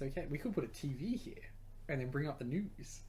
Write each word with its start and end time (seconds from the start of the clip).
That's 0.00 0.16
okay. 0.16 0.26
We 0.30 0.38
could 0.38 0.54
put 0.54 0.64
a 0.64 0.68
TV 0.68 1.18
here 1.18 1.34
and 1.88 2.00
then 2.00 2.10
bring 2.10 2.26
up 2.26 2.38
the 2.38 2.44
news. 2.44 3.00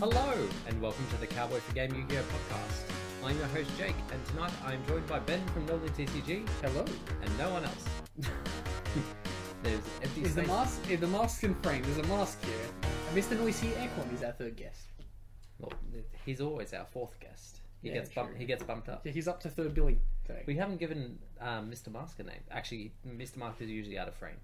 Hello, 0.00 0.34
and 0.68 0.82
welcome 0.82 1.06
to 1.12 1.16
the 1.20 1.26
Cowboy 1.26 1.60
for 1.60 1.74
Game 1.74 1.94
Yu-Gi-Oh 1.94 2.22
podcast. 2.22 3.24
I'm 3.24 3.36
your 3.38 3.46
host 3.46 3.70
Jake, 3.78 3.94
and 4.12 4.24
tonight 4.26 4.52
I'm 4.66 4.84
joined 4.86 5.06
by 5.06 5.18
Ben 5.20 5.44
from 5.48 5.64
Melbourne 5.66 5.88
TCG, 5.90 6.46
Hello. 6.60 6.84
and 7.22 7.38
no 7.38 7.50
one 7.50 7.64
else. 7.64 7.84
There's 9.62 9.80
empty 10.02 10.22
Is 10.22 10.34
the 10.34 10.42
space. 10.42 10.48
mask? 10.48 10.90
Is 10.90 11.00
the 11.00 11.06
mask 11.06 11.44
in 11.44 11.54
frame? 11.56 11.82
There's 11.84 11.98
a 11.98 12.08
mask 12.08 12.44
here. 12.44 12.90
And 13.08 13.16
Mr. 13.16 13.38
Noisy 13.38 13.68
Aircon 13.68 14.12
is 14.12 14.22
our 14.22 14.32
third 14.32 14.56
guest. 14.56 14.88
Well, 15.58 15.72
he's 16.26 16.42
always 16.42 16.74
our 16.74 16.84
fourth 16.84 17.18
guest. 17.20 17.60
He 17.84 17.90
Yeah, 17.90 17.96
gets 17.96 18.10
bumped. 18.10 18.30
true. 18.32 18.38
He 18.40 18.46
gets 18.46 18.62
bumped 18.64 18.88
up. 18.88 19.02
Yeah, 19.06 19.12
he's 19.12 19.28
up 19.28 19.40
to 19.42 19.50
third 19.50 19.74
billing 19.74 20.00
today. 20.24 20.42
We 20.46 20.56
haven't 20.56 20.78
given 20.78 21.18
um, 21.40 21.70
Mr. 21.70 21.92
Mask 21.92 22.18
a 22.18 22.22
name. 22.24 22.40
Actually, 22.50 22.92
Mr. 23.06 23.36
Mask 23.36 23.60
is 23.60 23.70
usually 23.70 23.98
out 23.98 24.08
of 24.08 24.14
frame, 24.14 24.36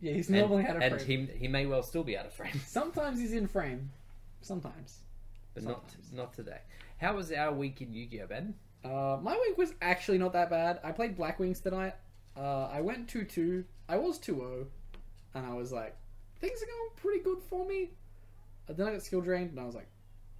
yeah, 0.00 0.12
he's 0.12 0.28
and, 0.28 0.38
normally 0.38 0.64
out 0.66 0.76
of 0.76 0.82
frame. 0.82 0.92
and 0.92 1.02
frame. 1.02 1.28
he 1.32 1.38
he 1.38 1.48
may 1.48 1.66
well 1.66 1.82
still 1.82 2.02
be 2.04 2.18
out 2.18 2.26
of 2.26 2.32
frame, 2.34 2.60
Sometimes 2.66 3.18
he's 3.20 3.32
in 3.32 3.46
frame. 3.46 3.90
Sometimes. 4.42 4.98
but 5.54 5.62
not 5.62 5.84
not 6.12 6.34
today. 6.34 6.60
How 6.98 7.14
was 7.16 7.32
our 7.32 7.52
week 7.54 7.80
in 7.80 7.92
Yu-Gi-Oh, 7.94 8.26
Ben? 8.26 8.54
Uh, 8.84 9.18
my 9.22 9.38
week 9.46 9.56
was 9.56 9.72
actually 9.80 10.18
not 10.18 10.32
that 10.34 10.50
bad. 10.50 10.80
I 10.84 10.92
played 10.92 11.16
Black 11.16 11.38
Wings 11.38 11.60
tonight. 11.60 11.94
Uh, 12.36 12.66
I 12.66 12.80
went 12.80 13.08
2 13.08 13.24
2. 13.24 13.64
I 13.88 13.96
was 13.98 14.18
2 14.18 14.34
0. 14.34 14.66
And 15.34 15.46
I 15.46 15.54
was 15.54 15.70
like, 15.72 15.96
things 16.40 16.60
are 16.62 16.66
going 16.66 16.90
pretty 16.96 17.22
good 17.22 17.38
for 17.48 17.64
me. 17.66 17.90
And 18.68 18.76
then 18.76 18.86
I 18.88 18.92
got 18.92 19.02
skill 19.02 19.20
drained, 19.20 19.50
and 19.50 19.60
I 19.60 19.64
was 19.64 19.74
like, 19.74 19.88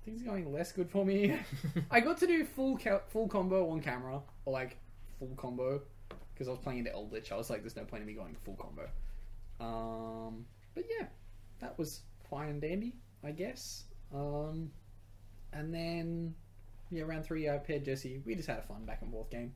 things 0.05 0.23
are 0.23 0.27
going 0.27 0.53
less 0.53 0.73
good 0.73 0.91
for 0.91 1.05
me. 1.05 1.39
I 1.91 2.01
got 2.01 2.19
to 2.19 2.27
do 2.27 2.45
full 2.45 2.79
ca- 2.79 3.03
full 3.09 3.29
combo 3.29 3.71
on 3.71 3.81
camera, 3.81 4.21
or 4.45 4.53
like 4.53 4.77
full 5.19 5.35
combo, 5.37 5.81
because 6.35 6.49
I 6.49 6.51
was 6.51 6.61
playing 6.61 6.81
into 6.81 6.93
Eldritch. 6.93 7.33
I 7.33 7.37
was 7.37 7.51
like, 7.51 7.61
there's 7.63 7.77
no 7.77 7.85
point 7.85 8.03
in 8.03 8.07
me 8.07 8.15
going 8.15 8.37
full 8.45 8.57
combo. 8.57 8.89
Um, 9.61 10.47
but 10.75 10.85
yeah, 10.89 11.07
that 11.61 11.79
was 11.79 12.01
fine 12.31 12.49
and 12.49 12.61
dandy, 12.61 12.95
I 13.23 13.33
guess. 13.33 13.85
Um, 14.15 14.71
and 15.53 15.73
then 15.75 16.35
yeah, 16.91 17.03
round 17.05 17.25
three, 17.25 17.49
I 17.49 17.59
paired 17.59 17.85
Jesse. 17.85 18.21
We 18.25 18.35
just 18.35 18.49
had 18.49 18.59
a 18.59 18.63
fun 18.63 18.85
back 18.85 19.03
and 19.03 19.11
forth 19.11 19.31
game. 19.31 19.53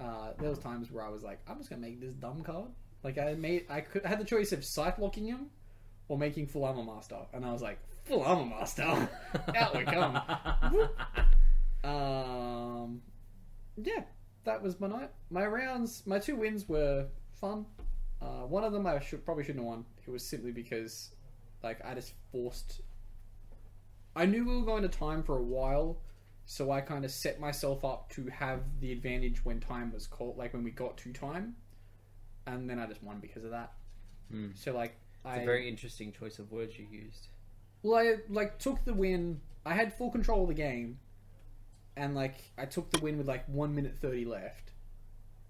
Uh, 0.00 0.32
there 0.38 0.48
was 0.48 0.58
times 0.58 0.90
where 0.90 1.04
I 1.04 1.08
was 1.08 1.22
like, 1.22 1.40
I'm 1.48 1.58
just 1.58 1.68
gonna 1.68 1.82
make 1.82 2.00
this 2.00 2.14
dumb 2.14 2.42
card. 2.42 2.68
Like 3.02 3.18
I 3.18 3.34
made, 3.34 3.66
I 3.68 3.80
could 3.80 4.04
I 4.04 4.08
had 4.08 4.20
the 4.20 4.24
choice 4.24 4.52
of 4.52 4.64
sight 4.64 4.98
locking 4.98 5.26
him 5.26 5.50
or 6.08 6.16
making 6.16 6.46
full 6.46 6.64
armor 6.64 6.84
master, 6.84 7.18
and 7.32 7.44
I 7.44 7.52
was 7.52 7.62
like, 7.62 7.78
full 8.06 8.44
master, 8.46 9.08
out 9.56 9.76
we 9.76 9.84
come. 9.84 10.16
Um, 11.84 13.02
yeah, 13.76 14.02
that 14.44 14.62
was 14.62 14.80
my 14.80 14.88
night. 14.88 15.10
My 15.30 15.46
rounds, 15.46 16.02
my 16.06 16.18
two 16.18 16.36
wins 16.36 16.68
were 16.68 17.06
fun. 17.40 17.66
Uh, 18.20 18.46
one 18.46 18.64
of 18.64 18.72
them 18.72 18.86
I 18.86 18.98
should 19.00 19.24
probably 19.24 19.44
shouldn't 19.44 19.64
have 19.64 19.68
won. 19.68 19.84
It 20.06 20.10
was 20.10 20.26
simply 20.26 20.52
because, 20.52 21.10
like, 21.62 21.84
I 21.84 21.94
just 21.94 22.14
forced. 22.32 22.80
I 24.14 24.24
knew 24.24 24.44
we 24.46 24.56
were 24.56 24.64
going 24.64 24.82
to 24.82 24.88
time 24.88 25.22
for 25.22 25.36
a 25.36 25.42
while, 25.42 25.98
so 26.46 26.70
I 26.70 26.80
kind 26.80 27.04
of 27.04 27.10
set 27.10 27.38
myself 27.38 27.84
up 27.84 28.08
to 28.10 28.26
have 28.28 28.60
the 28.80 28.92
advantage 28.92 29.44
when 29.44 29.60
time 29.60 29.92
was 29.92 30.06
called, 30.06 30.38
like 30.38 30.54
when 30.54 30.64
we 30.64 30.70
got 30.70 30.96
to 30.98 31.12
time, 31.12 31.56
and 32.46 32.68
then 32.68 32.78
I 32.78 32.86
just 32.86 33.02
won 33.02 33.18
because 33.20 33.44
of 33.44 33.50
that. 33.50 33.74
Hmm. 34.30 34.48
So 34.54 34.72
like, 34.72 34.96
It's 35.24 35.38
I 35.38 35.42
a 35.42 35.44
very 35.44 35.68
interesting 35.68 36.12
choice 36.12 36.38
of 36.38 36.50
words 36.50 36.78
you 36.78 36.86
used. 36.90 37.28
Well, 37.86 37.98
I 38.00 38.16
like 38.28 38.58
took 38.58 38.84
the 38.84 38.94
win. 38.94 39.40
I 39.64 39.74
had 39.74 39.92
full 39.96 40.10
control 40.10 40.42
of 40.42 40.48
the 40.48 40.54
game, 40.54 40.98
and 41.96 42.14
like 42.14 42.34
I 42.58 42.64
took 42.64 42.90
the 42.90 42.98
win 42.98 43.16
with 43.16 43.28
like 43.28 43.44
one 43.48 43.74
minute 43.74 43.94
thirty 44.00 44.24
left, 44.24 44.72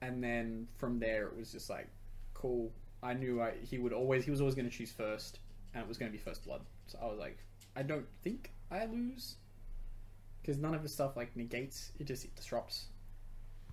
and 0.02 0.22
then 0.22 0.68
from 0.76 0.98
there 0.98 1.26
it 1.28 1.36
was 1.36 1.50
just 1.50 1.70
like, 1.70 1.88
cool. 2.34 2.70
I 3.02 3.14
knew 3.14 3.40
I, 3.40 3.52
he 3.62 3.78
would 3.78 3.92
always 3.92 4.24
he 4.24 4.30
was 4.30 4.40
always 4.40 4.54
going 4.54 4.68
to 4.68 4.76
choose 4.76 4.92
first, 4.92 5.38
and 5.72 5.82
it 5.82 5.88
was 5.88 5.96
going 5.96 6.10
to 6.10 6.16
be 6.16 6.22
first 6.22 6.44
blood. 6.44 6.60
So 6.86 6.98
I 7.02 7.06
was 7.06 7.18
like, 7.18 7.38
I 7.74 7.82
don't 7.82 8.06
think 8.22 8.52
I 8.70 8.84
lose, 8.84 9.36
because 10.42 10.58
none 10.58 10.74
of 10.74 10.82
his 10.82 10.92
stuff 10.92 11.16
like 11.16 11.34
negates. 11.36 11.92
It 11.98 12.04
just 12.04 12.24
it 12.24 12.34
disrupts, 12.36 12.86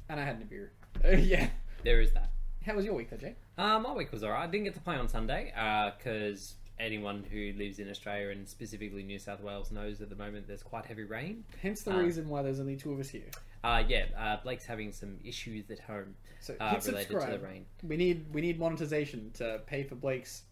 and 0.07 0.19
I 0.19 0.23
had 0.23 0.41
a 0.41 0.45
beer. 0.45 0.71
yeah. 1.17 1.49
There 1.83 1.99
is 1.99 2.13
that. 2.13 2.29
How 2.65 2.75
was 2.75 2.85
your 2.85 2.93
week, 2.93 3.09
though, 3.09 3.17
Jay? 3.17 3.35
Uh, 3.57 3.77
my 3.79 3.91
week 3.91 4.09
was 4.13 4.23
alright. 4.23 4.47
I 4.47 4.49
didn't 4.49 4.63
get 4.63 4.73
to 4.75 4.79
play 4.79 4.95
on 4.95 5.09
Sunday 5.09 5.51
because 5.97 6.55
anyone 6.79 7.23
who 7.31 7.53
lives 7.57 7.79
in 7.79 7.89
Australia 7.89 8.29
and 8.29 8.47
specifically 8.47 9.03
New 9.03 9.19
South 9.19 9.41
Wales 9.41 9.71
knows 9.71 10.01
at 10.01 10.09
the 10.09 10.15
moment 10.15 10.47
there's 10.47 10.63
quite 10.63 10.85
heavy 10.85 11.03
rain. 11.03 11.43
Hence 11.61 11.83
the 11.83 11.93
Uh, 11.93 11.97
reason 12.01 12.27
why 12.29 12.41
there's 12.41 12.59
only 12.59 12.75
two 12.75 12.91
of 12.91 12.99
us 12.99 13.09
here. 13.09 13.29
Uh, 13.63 13.83
yeah, 13.87 14.05
uh, 14.17 14.37
Blake's 14.43 14.65
having 14.65 14.91
some 14.91 15.17
issues 15.23 15.69
at 15.71 15.79
home 15.79 16.15
So 16.41 16.55
uh, 16.59 16.79
related 16.85 17.19
to 17.19 17.25
the 17.31 17.39
rain. 17.39 17.65
We 17.83 17.95
need 17.97 18.25
we 18.33 18.41
need 18.41 18.59
monetization 18.59 19.31
to 19.35 19.61
pay 19.65 19.83
for 19.83 19.95
Blake's. 19.95 20.43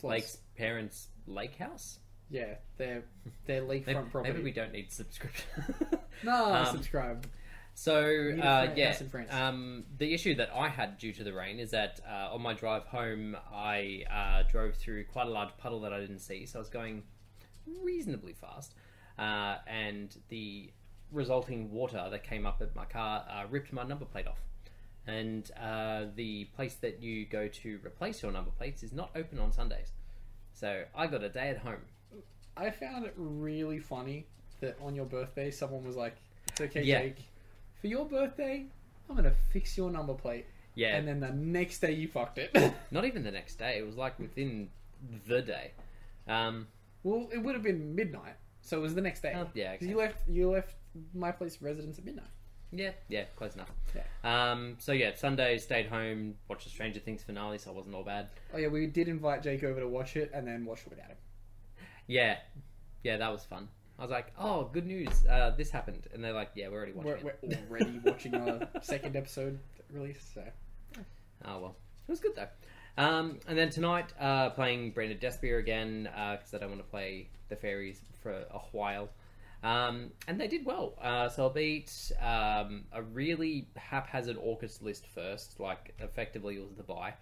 Blake's 0.00 0.38
parents' 0.56 1.08
lake 1.26 1.56
house. 1.56 1.98
Yeah, 2.30 2.54
their 2.76 3.04
their 3.46 3.62
Maybe, 3.66 3.82
lakefront 3.84 4.10
property. 4.10 4.32
maybe 4.32 4.44
we 4.44 4.52
don't 4.52 4.72
need 4.72 4.90
subscription. 4.92 5.46
No, 6.24 6.46
Um, 6.52 6.66
subscribe. 6.76 7.26
So 7.78 7.94
uh, 7.94 8.72
yeah, 8.74 8.88
house 8.88 9.00
in 9.02 9.08
France. 9.08 9.32
um, 9.32 9.84
the 9.98 10.12
issue 10.12 10.34
that 10.34 10.50
I 10.52 10.68
had 10.68 10.98
due 10.98 11.12
to 11.12 11.22
the 11.22 11.32
rain 11.32 11.60
is 11.60 11.70
that 11.70 12.00
uh, 12.10 12.34
on 12.34 12.42
my 12.42 12.52
drive 12.52 12.82
home, 12.86 13.36
I 13.54 14.02
uh, 14.10 14.42
drove 14.50 14.74
through 14.74 15.04
quite 15.04 15.28
a 15.28 15.30
large 15.30 15.56
puddle 15.58 15.78
that 15.82 15.92
I 15.92 16.00
didn't 16.00 16.18
see, 16.18 16.44
so 16.44 16.58
I 16.58 16.60
was 16.60 16.68
going 16.68 17.04
reasonably 17.84 18.32
fast, 18.32 18.74
uh, 19.16 19.58
and 19.68 20.12
the 20.28 20.72
resulting 21.12 21.70
water 21.70 22.08
that 22.10 22.24
came 22.24 22.46
up 22.46 22.60
at 22.60 22.74
my 22.74 22.84
car 22.84 23.24
uh, 23.30 23.44
ripped 23.48 23.72
my 23.72 23.84
number 23.84 24.06
plate 24.06 24.26
off. 24.26 24.40
And 25.06 25.48
uh, 25.52 26.06
the 26.16 26.46
place 26.56 26.74
that 26.80 27.00
you 27.00 27.26
go 27.26 27.46
to 27.46 27.78
replace 27.86 28.22
your 28.24 28.32
number 28.32 28.50
plates 28.50 28.82
is 28.82 28.92
not 28.92 29.12
open 29.14 29.38
on 29.38 29.52
Sundays, 29.52 29.92
so 30.52 30.82
I 30.96 31.06
got 31.06 31.22
a 31.22 31.28
day 31.28 31.50
at 31.50 31.58
home. 31.58 31.82
I 32.56 32.70
found 32.70 33.04
it 33.04 33.14
really 33.16 33.78
funny 33.78 34.26
that 34.58 34.76
on 34.82 34.96
your 34.96 35.06
birthday, 35.06 35.52
someone 35.52 35.84
was 35.84 35.94
like, 35.94 36.16
"It's 36.48 36.60
okay, 36.60 36.82
Yeah. 36.82 37.02
Jake. 37.02 37.18
For 37.80 37.86
your 37.86 38.04
birthday, 38.06 38.66
I'm 39.08 39.16
gonna 39.16 39.34
fix 39.52 39.76
your 39.76 39.90
number 39.90 40.14
plate." 40.14 40.46
Yeah, 40.74 40.96
And 40.96 41.08
then 41.08 41.18
the 41.18 41.30
next 41.32 41.80
day, 41.80 41.92
you 41.92 42.06
fucked 42.06 42.38
it. 42.38 42.54
not 42.92 43.04
even 43.04 43.24
the 43.24 43.30
next 43.32 43.56
day; 43.56 43.78
it 43.78 43.86
was 43.86 43.96
like 43.96 44.18
within 44.18 44.70
the 45.26 45.42
day. 45.42 45.72
Um, 46.28 46.68
well, 47.02 47.28
it 47.32 47.38
would 47.38 47.54
have 47.54 47.64
been 47.64 47.94
midnight, 47.96 48.34
so 48.60 48.78
it 48.78 48.80
was 48.80 48.94
the 48.94 49.00
next 49.00 49.20
day. 49.22 49.32
Oh, 49.34 49.48
yeah, 49.54 49.72
'Cause 49.76 49.82
okay. 49.82 49.90
You 49.90 49.96
left 49.96 50.28
you 50.28 50.50
left 50.50 50.74
my 51.14 51.32
place 51.32 51.60
residence 51.62 51.98
at 51.98 52.04
midnight. 52.04 52.28
Yeah, 52.70 52.90
yeah, 53.08 53.24
close 53.34 53.54
enough. 53.54 53.70
Yeah. 53.94 54.02
Um, 54.52 54.76
so 54.78 54.92
yeah, 54.92 55.14
Sunday 55.14 55.56
stayed 55.58 55.86
home, 55.86 56.34
watched 56.48 56.64
the 56.64 56.70
Stranger 56.70 57.00
Things 57.00 57.22
finale, 57.22 57.56
so 57.58 57.70
it 57.70 57.76
wasn't 57.76 57.94
all 57.94 58.04
bad. 58.04 58.28
Oh 58.52 58.58
yeah, 58.58 58.68
we 58.68 58.86
did 58.86 59.08
invite 59.08 59.42
Jake 59.42 59.64
over 59.64 59.80
to 59.80 59.88
watch 59.88 60.16
it, 60.16 60.30
and 60.34 60.46
then 60.46 60.64
watched 60.66 60.82
it 60.86 60.90
without 60.90 61.08
him. 61.08 61.16
Yeah, 62.06 62.36
yeah, 63.02 63.16
that 63.16 63.32
was 63.32 63.42
fun. 63.44 63.68
I 63.98 64.02
was 64.02 64.10
like, 64.10 64.32
oh, 64.38 64.70
good 64.72 64.86
news, 64.86 65.26
uh, 65.26 65.50
this 65.56 65.70
happened, 65.70 66.06
and 66.14 66.22
they're 66.22 66.32
like, 66.32 66.50
yeah, 66.54 66.68
we're 66.68 66.76
already 66.76 66.92
watching 66.92 67.24
We're, 67.24 67.30
it. 67.30 67.38
we're 67.42 67.78
already 67.78 67.98
watching 68.04 68.34
our 68.34 68.68
second 68.80 69.16
episode 69.16 69.58
release. 69.90 70.24
So 70.34 70.42
Oh 71.44 71.60
well, 71.60 71.76
it 72.06 72.10
was 72.10 72.20
good 72.20 72.34
though. 72.36 72.48
Um, 72.96 73.38
and 73.46 73.56
then 73.56 73.70
tonight, 73.70 74.12
uh, 74.18 74.50
playing 74.50 74.90
Branded 74.90 75.20
Despia 75.20 75.58
again 75.58 76.04
because 76.04 76.52
I 76.54 76.58
don't 76.58 76.70
want 76.70 76.80
to 76.82 76.88
play 76.88 77.28
the 77.48 77.56
fairies 77.56 78.00
for 78.22 78.32
a 78.32 78.58
while. 78.72 79.08
Um, 79.62 80.10
and 80.26 80.40
they 80.40 80.46
did 80.48 80.64
well. 80.64 80.94
Uh, 81.00 81.28
so 81.28 81.48
I 81.48 81.52
beat 81.52 82.12
um, 82.20 82.84
a 82.92 83.02
really 83.02 83.68
haphazard 83.76 84.36
Orcust 84.36 84.82
list 84.82 85.06
first, 85.06 85.58
like 85.60 85.94
effectively 85.98 86.56
it 86.56 86.60
was 86.60 86.76
the 86.76 86.82
buy. 86.82 87.14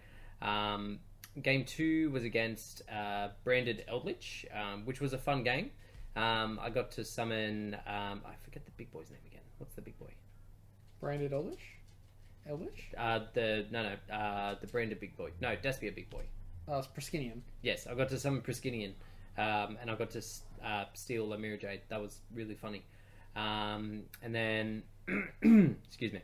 Um, 0.43 0.99
game 1.43 1.65
two 1.65 2.11
was 2.11 2.25
against 2.25 2.83
uh, 2.91 3.29
Branded 3.45 3.85
Eldritch, 3.89 4.47
um, 4.55 4.85
which 4.85 5.01
was 5.01 5.13
a 5.13 5.19
fun 5.19 5.45
game. 5.45 5.71
Um, 6.17 6.59
I 6.63 6.71
got 6.71 6.91
to 6.93 7.05
summon. 7.05 7.75
Um, 7.87 8.23
I 8.25 8.35
forget 8.43 8.65
the 8.65 8.73
big 8.73 8.91
boy's 8.91 9.11
name 9.11 9.21
again. 9.27 9.43
What's 9.59 9.75
the 9.75 9.83
big 9.83 9.99
boy? 9.99 10.13
branded 11.01 11.33
Eldritch, 11.33 11.77
Eldritch. 12.49 12.91
Uh, 12.97 13.21
the 13.35 13.67
no 13.71 13.83
no 13.83 14.15
uh, 14.15 14.55
the 14.61 14.67
Branded 14.67 15.01
big 15.01 15.17
boy. 15.17 15.31
No, 15.41 15.55
Despia 15.57 15.95
big 15.95 16.11
boy. 16.11 16.25
Oh, 16.69 16.79
it's 16.79 16.89
Proskenion. 16.89 17.41
Yes, 17.63 17.87
I 17.87 17.95
got 17.95 18.09
to 18.09 18.19
summon 18.19 18.41
Proskenion 18.41 18.95
um, 19.39 19.79
and 19.81 19.91
I 19.91 19.95
got 19.95 20.11
to 20.11 20.23
uh, 20.65 20.85
steal 20.95 21.33
a 21.33 21.39
Mirror 21.39 21.59
Jade. 21.59 21.81
That 21.89 22.01
was 22.01 22.21
really 22.35 22.55
funny. 22.55 22.83
Um, 23.35 24.03
and 24.23 24.35
then, 24.35 24.83
excuse 25.87 26.13
me, 26.13 26.21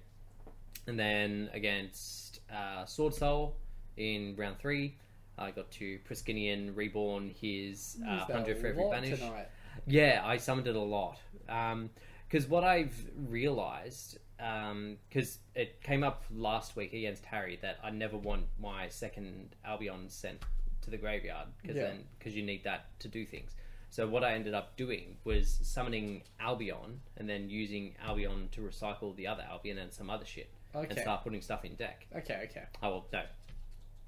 and 0.86 0.98
then 0.98 1.50
against 1.52 2.40
uh, 2.52 2.86
Sword 2.86 3.14
Soul 3.14 3.56
in 3.96 4.34
round 4.36 4.58
three, 4.58 4.96
I 5.38 5.50
got 5.50 5.70
to 5.72 5.98
Proskenion 6.08 6.74
reborn 6.74 7.34
his 7.38 7.98
uh, 8.08 8.24
hundred 8.24 8.58
for 8.58 8.68
every 8.68 8.88
banish. 8.90 9.18
tonight. 9.18 9.48
Yeah, 9.86 10.22
I 10.24 10.36
summoned 10.36 10.66
it 10.68 10.76
a 10.76 10.80
lot. 10.80 11.18
Um, 11.48 11.90
because 12.28 12.48
what 12.48 12.64
I've 12.64 12.94
realised, 13.28 14.18
because 14.38 15.36
um, 15.36 15.40
it 15.54 15.82
came 15.82 16.02
up 16.02 16.24
last 16.34 16.76
week 16.76 16.94
against 16.94 17.26
Harry, 17.26 17.58
that 17.60 17.78
I 17.84 17.90
never 17.90 18.16
want 18.16 18.46
my 18.58 18.88
second 18.88 19.54
Albion 19.66 20.08
sent 20.08 20.42
to 20.80 20.90
the 20.90 20.96
graveyard 20.96 21.48
because 21.60 21.76
Yeah. 21.76 21.84
then 21.88 22.04
because 22.18 22.34
you 22.34 22.42
need 22.42 22.64
that 22.64 22.98
to 23.00 23.08
do 23.08 23.26
things. 23.26 23.54
So 23.90 24.08
what 24.08 24.24
I 24.24 24.32
ended 24.32 24.54
up 24.54 24.76
doing 24.78 25.18
was 25.24 25.58
summoning 25.62 26.22
Albion 26.40 27.00
and 27.18 27.28
then 27.28 27.50
using 27.50 27.94
Albion 28.02 28.48
to 28.52 28.62
recycle 28.62 29.14
the 29.14 29.26
other 29.26 29.42
Albion 29.48 29.76
and 29.78 29.92
some 29.92 30.08
other 30.08 30.24
shit 30.24 30.50
okay. 30.74 30.88
and 30.88 30.98
start 30.98 31.22
putting 31.22 31.42
stuff 31.42 31.66
in 31.66 31.74
deck. 31.74 32.06
Okay, 32.16 32.48
okay. 32.50 32.64
Oh 32.82 32.88
well, 32.90 33.06
no, 33.12 33.22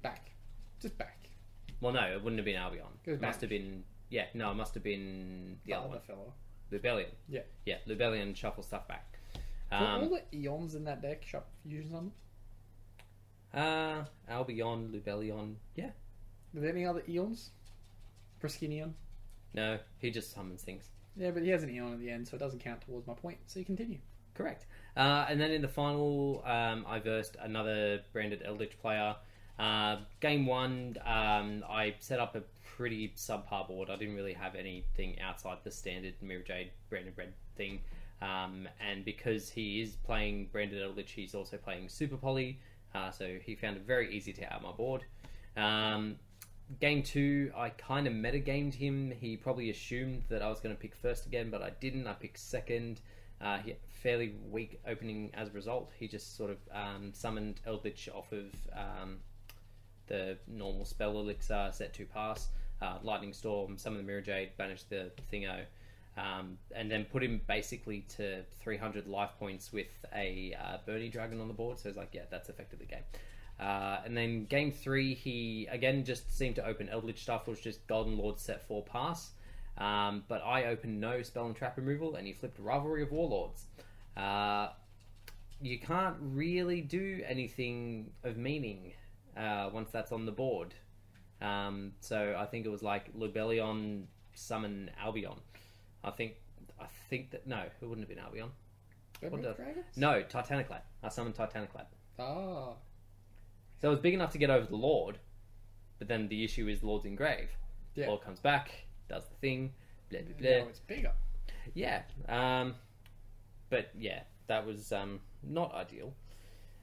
Back. 0.01 0.31
Just 0.81 0.97
back. 0.97 1.29
well 1.79 1.93
no, 1.93 2.01
it 2.11 2.23
wouldn't 2.23 2.37
have 2.39 2.45
been 2.45 2.55
Albion. 2.55 2.87
It 3.05 3.11
It 3.11 3.21
must 3.21 3.39
have 3.41 3.49
been 3.51 3.83
yeah, 4.09 4.25
no, 4.33 4.51
it 4.51 4.55
must 4.55 4.73
have 4.73 4.83
been 4.83 5.57
the 5.63 5.71
The 5.71 5.77
other 5.77 5.85
other 5.85 5.93
one, 5.95 6.01
fellow. 6.01 6.33
Lubellion. 6.71 7.09
Yeah. 7.29 7.41
Yeah, 7.65 7.77
Lubellion 7.87 8.35
shuffle 8.35 8.63
stuff 8.63 8.87
back. 8.87 9.19
Um, 9.71 9.81
all 10.03 10.09
the 10.09 10.37
eons 10.37 10.75
in 10.75 10.83
that 10.85 11.01
deck 11.01 11.23
shop 11.23 11.47
fusions 11.63 11.93
on 11.93 12.05
them? 12.05 12.11
Uh, 13.53 14.03
Albion, 14.29 14.89
Lubellion. 14.93 15.55
Yeah. 15.75 15.91
Are 16.55 16.59
there 16.61 16.69
any 16.69 16.85
other 16.85 17.03
eons? 17.07 17.51
Proskenion? 18.41 18.93
No, 19.53 19.79
he 19.99 20.11
just 20.11 20.33
summons 20.33 20.61
things. 20.61 20.89
Yeah, 21.15 21.31
but 21.31 21.43
he 21.43 21.49
has 21.49 21.63
an 21.63 21.69
eon 21.69 21.93
at 21.93 21.99
the 21.99 22.09
end, 22.09 22.27
so 22.27 22.35
it 22.35 22.39
doesn't 22.39 22.59
count 22.59 22.81
towards 22.81 23.07
my 23.07 23.13
point. 23.13 23.37
So 23.47 23.59
you 23.59 23.65
continue. 23.65 23.99
Correct. 24.33 24.65
Uh, 24.97 25.25
and 25.29 25.39
then 25.39 25.51
in 25.51 25.61
the 25.61 25.67
final, 25.67 26.43
um, 26.45 26.85
I 26.87 26.99
versed 26.99 27.37
another 27.39 28.01
branded 28.11 28.41
Eldritch 28.45 28.77
player. 28.79 29.15
Uh, 29.57 29.97
game 30.19 30.45
one, 30.45 30.97
um, 31.05 31.63
I 31.69 31.95
set 31.99 32.19
up 32.19 32.35
a 32.35 32.43
pretty 32.75 33.13
subpar 33.15 33.67
board. 33.67 33.89
I 33.89 33.95
didn't 33.95 34.15
really 34.15 34.33
have 34.33 34.55
anything 34.55 35.19
outside 35.21 35.59
the 35.63 35.71
standard 35.71 36.13
Mirror 36.21 36.43
Jade 36.43 36.71
branded 36.89 37.13
red 37.15 37.33
thing. 37.55 37.79
Um, 38.21 38.67
and 38.79 39.05
because 39.05 39.49
he 39.49 39.81
is 39.81 39.95
playing 40.05 40.49
branded 40.51 40.81
Eldritch, 40.81 41.11
he's 41.11 41.35
also 41.35 41.57
playing 41.57 41.89
Super 41.89 42.17
Poly. 42.17 42.59
Uh, 42.93 43.11
so 43.11 43.37
he 43.43 43.55
found 43.55 43.77
it 43.77 43.83
very 43.83 44.13
easy 44.13 44.33
to 44.33 44.53
out 44.53 44.61
my 44.61 44.71
board. 44.71 45.03
Um, 45.57 46.15
game 46.79 47.03
two, 47.03 47.51
I 47.55 47.69
kind 47.69 48.07
of 48.07 48.13
metagamed 48.13 48.73
him. 48.73 49.11
He 49.11 49.37
probably 49.37 49.69
assumed 49.69 50.23
that 50.29 50.41
I 50.41 50.49
was 50.49 50.59
going 50.59 50.75
to 50.75 50.81
pick 50.81 50.95
first 50.95 51.25
again, 51.25 51.49
but 51.49 51.61
I 51.61 51.71
didn't. 51.79 52.07
I 52.07 52.13
picked 52.13 52.39
second. 52.39 53.01
Uh, 53.41 53.59
fairly 53.89 54.33
weak 54.49 54.79
opening 54.87 55.29
as 55.33 55.49
a 55.49 55.51
result. 55.51 55.91
He 55.99 56.07
just 56.07 56.37
sort 56.37 56.51
of 56.51 56.57
um, 56.71 57.11
summoned 57.13 57.59
Eldritch 57.65 58.07
off 58.13 58.31
of 58.31 58.45
um, 58.73 59.17
the 60.07 60.37
normal 60.47 60.85
spell 60.85 61.11
elixir, 61.19 61.69
set 61.71 61.93
to 61.93 62.05
pass, 62.05 62.49
uh, 62.81 62.97
lightning 63.03 63.33
storm, 63.33 63.77
summon 63.77 63.97
the 63.97 64.03
mirror 64.03 64.21
jade, 64.21 64.51
banish 64.57 64.83
the 64.83 65.11
thingo, 65.31 65.61
um, 66.17 66.57
and 66.75 66.89
then 66.89 67.05
put 67.05 67.23
him 67.23 67.41
basically 67.47 68.01
to 68.17 68.43
300 68.61 69.07
life 69.07 69.31
points 69.37 69.73
with 69.73 69.87
a 70.13 70.55
uh, 70.61 70.77
Bernie 70.85 71.09
dragon 71.09 71.41
on 71.41 71.47
the 71.47 71.53
board. 71.53 71.79
So 71.79 71.89
it's 71.89 71.97
like, 71.97 72.09
yeah, 72.13 72.23
that's 72.29 72.49
effectively 72.49 72.85
game. 72.85 73.03
Uh, 73.59 73.99
and 74.05 74.15
then 74.15 74.45
game 74.45 74.71
three, 74.71 75.13
he 75.13 75.67
again 75.71 76.03
just 76.03 76.35
seemed 76.37 76.55
to 76.55 76.65
open 76.65 76.89
Eldritch 76.89 77.21
stuff, 77.21 77.47
which 77.47 77.57
was 77.57 77.63
just 77.63 77.87
Golden 77.87 78.17
Lord 78.17 78.39
set 78.39 78.67
four 78.67 78.83
pass. 78.83 79.31
Um, 79.77 80.23
but 80.27 80.41
I 80.41 80.65
opened 80.65 80.99
no 80.99 81.21
spell 81.21 81.45
and 81.47 81.55
trap 81.55 81.77
removal, 81.77 82.15
and 82.15 82.25
he 82.27 82.33
flipped 82.33 82.59
Rivalry 82.59 83.03
of 83.03 83.11
Warlords. 83.11 83.65
Uh, 84.15 84.69
you 85.61 85.79
can't 85.79 86.15
really 86.19 86.81
do 86.81 87.21
anything 87.25 88.11
of 88.23 88.37
meaning 88.37 88.93
uh, 89.37 89.69
once 89.73 89.89
that's 89.91 90.11
on 90.11 90.25
the 90.25 90.31
board. 90.31 90.73
Um, 91.41 91.91
so 91.99 92.35
I 92.37 92.45
think 92.45 92.65
it 92.65 92.69
was 92.69 92.81
like 92.83 93.13
Lubellion 93.13 94.03
summon 94.33 94.89
Albion. 95.01 95.35
I 96.03 96.11
think 96.11 96.35
I 96.79 96.85
think 97.09 97.31
that 97.31 97.47
no, 97.47 97.59
it 97.59 97.85
wouldn't 97.85 98.07
have 98.07 98.09
been 98.15 98.23
Albion. 98.23 98.49
Red 99.21 99.31
What 99.31 99.43
Red 99.59 99.75
the- 99.93 99.99
No, 99.99 100.23
Titaniklad. 100.23 100.81
I 101.03 101.09
summoned 101.09 101.35
Titaniklad. 101.35 101.85
Ah. 102.19 102.73
So 103.81 103.87
it 103.87 103.91
was 103.91 103.99
big 103.99 104.13
enough 104.13 104.31
to 104.31 104.37
get 104.37 104.49
over 104.49 104.65
the 104.65 104.75
Lord, 104.75 105.17
but 105.99 106.07
then 106.07 106.27
the 106.27 106.43
issue 106.43 106.67
is 106.67 106.83
Lord's 106.83 107.05
in 107.05 107.15
grave. 107.15 107.49
Yeah. 107.95 108.07
Lord 108.07 108.21
comes 108.21 108.39
back, 108.39 108.71
does 109.09 109.23
the 109.25 109.35
thing, 109.35 109.73
blah 110.09 110.21
blah 110.21 110.35
blah. 110.37 110.49
Now 110.49 110.67
it's 110.69 110.79
bigger. 110.79 111.11
Yeah. 111.73 112.03
Um, 112.27 112.75
but 113.69 113.89
yeah, 113.97 114.21
that 114.47 114.65
was 114.65 114.91
um, 114.91 115.19
not 115.43 115.73
ideal. 115.73 116.13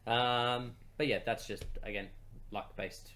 Um, 0.07 0.73
but 0.97 1.07
yeah, 1.07 1.21
that's 1.25 1.47
just 1.47 1.65
again 1.83 2.09
luck 2.53 2.77
based 2.77 3.11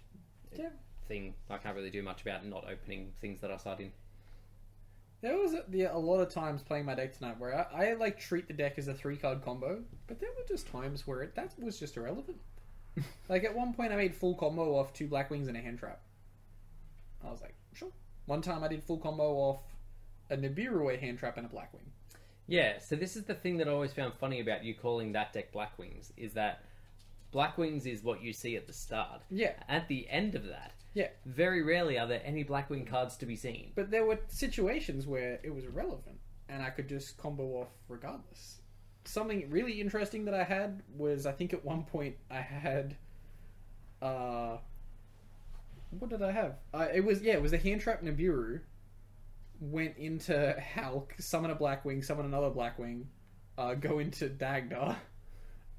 uh, 0.53 0.62
Yeah. 0.62 0.69
thing. 1.06 1.35
I 1.50 1.59
can't 1.59 1.77
really 1.77 1.91
do 1.91 2.03
much 2.03 2.23
about 2.23 2.44
not 2.44 2.67
opening 2.71 3.12
things 3.21 3.41
that 3.41 3.50
I 3.50 3.56
start 3.56 3.81
in. 3.81 3.93
There 5.23 5.38
was 5.38 5.55
a, 5.55 5.65
the, 5.69 5.85
a 5.85 5.97
lot 5.99 6.21
of 6.21 6.29
times 6.29 6.62
playing 6.62 6.85
my 6.85 6.94
deck 6.94 7.17
tonight 7.17 7.38
where 7.38 7.55
I, 7.73 7.91
I 7.91 7.93
like 7.94 8.19
treat 8.19 8.49
the 8.49 8.55
deck 8.55 8.75
as 8.79 8.88
a 8.88 8.94
three 8.94 9.17
card 9.17 9.43
combo, 9.43 9.83
but 10.06 10.21
there 10.21 10.29
were 10.37 10.44
just 10.47 10.69
times 10.69 11.06
where 11.06 11.23
it, 11.23 11.35
that 11.35 11.55
was 11.59 11.79
just 11.79 11.97
irrelevant. 11.97 12.38
like 13.29 13.44
at 13.44 13.55
one 13.55 13.73
point, 13.73 13.93
I 13.93 13.97
made 13.97 14.15
full 14.15 14.35
combo 14.35 14.77
off 14.77 14.93
two 14.93 15.06
black 15.06 15.31
wings 15.31 15.49
and 15.49 15.56
a 15.56 15.61
hand 15.61 15.79
trap. 15.79 16.00
I 17.27 17.31
was 17.31 17.41
like, 17.41 17.55
sure. 17.73 17.93
One 18.27 18.43
time, 18.43 18.62
I 18.62 18.69
did 18.69 18.82
full 18.85 18.99
combo 18.99 19.35
off 19.35 19.62
a 20.31 20.37
Nibiru, 20.37 20.94
a 20.94 20.99
hand 20.99 21.19
trap, 21.19 21.37
and 21.37 21.47
a 21.47 21.49
black 21.49 21.73
wing. 21.73 21.91
Yeah, 22.49 22.79
so 22.79 22.94
this 22.94 23.17
is 23.17 23.25
the 23.25 23.35
thing 23.35 23.56
that 23.56 23.69
I 23.69 23.73
always 23.73 23.93
found 23.93 24.15
funny 24.15 24.41
about 24.41 24.65
you 24.65 24.75
calling 24.75 25.12
that 25.12 25.32
deck 25.32 25.50
Black 25.50 25.77
Wings 25.79 26.12
is 26.17 26.35
that 26.35 26.62
Black 27.37 27.59
Wings 27.59 27.85
is 27.85 28.03
what 28.03 28.23
you 28.23 28.33
see 28.33 28.56
at 28.56 28.67
the 28.67 28.73
start. 28.73 29.21
Yeah. 29.31 29.53
At 29.69 29.88
the 29.88 30.09
end 30.09 30.35
of 30.37 30.47
that, 30.47 30.73
Yeah, 30.94 31.09
very 31.27 31.62
rarely 31.62 31.99
are 31.99 32.06
there 32.06 32.23
any 32.25 32.43
Blackwing 32.43 32.87
cards 32.87 33.15
to 33.19 33.27
be 33.27 33.37
seen. 33.37 33.73
but 33.75 33.91
there 33.91 34.06
were 34.06 34.19
situations 34.29 35.06
where 35.06 35.38
it 35.43 35.55
was 35.55 35.67
relevant, 35.67 36.19
and 36.49 36.62
I 36.62 36.71
could 36.71 36.88
just 36.88 37.19
combo 37.19 37.44
off 37.61 37.69
regardless. 37.88 38.62
Something 39.05 39.50
really 39.50 39.83
interesting 39.83 40.25
that 40.25 40.33
I 40.33 40.44
had 40.44 40.83
was 40.97 41.27
I 41.27 41.33
think 41.33 41.53
at 41.53 41.62
one 41.62 41.83
point 41.85 42.17
I 42.31 42.41
had, 42.41 42.97
uh, 44.00 44.56
what 45.91 46.09
did 46.09 46.23
I 46.23 46.32
have? 46.32 46.55
Uh, 46.73 46.89
it 46.91 47.05
was 47.05 47.21
yeah, 47.21 47.35
it 47.35 47.43
was 47.43 47.53
a 47.53 47.59
hand 47.59 47.82
trap 47.82 48.00
Nibiru. 48.03 48.61
Went 49.61 49.99
into 49.99 50.59
Hulk, 50.75 51.15
summon 51.19 51.50
a 51.50 51.55
Blackwing, 51.55 52.03
summon 52.03 52.25
another 52.25 52.49
Blackwing, 52.50 53.05
uh, 53.58 53.75
go 53.75 53.99
into 53.99 54.31
Dagda, 54.31 54.96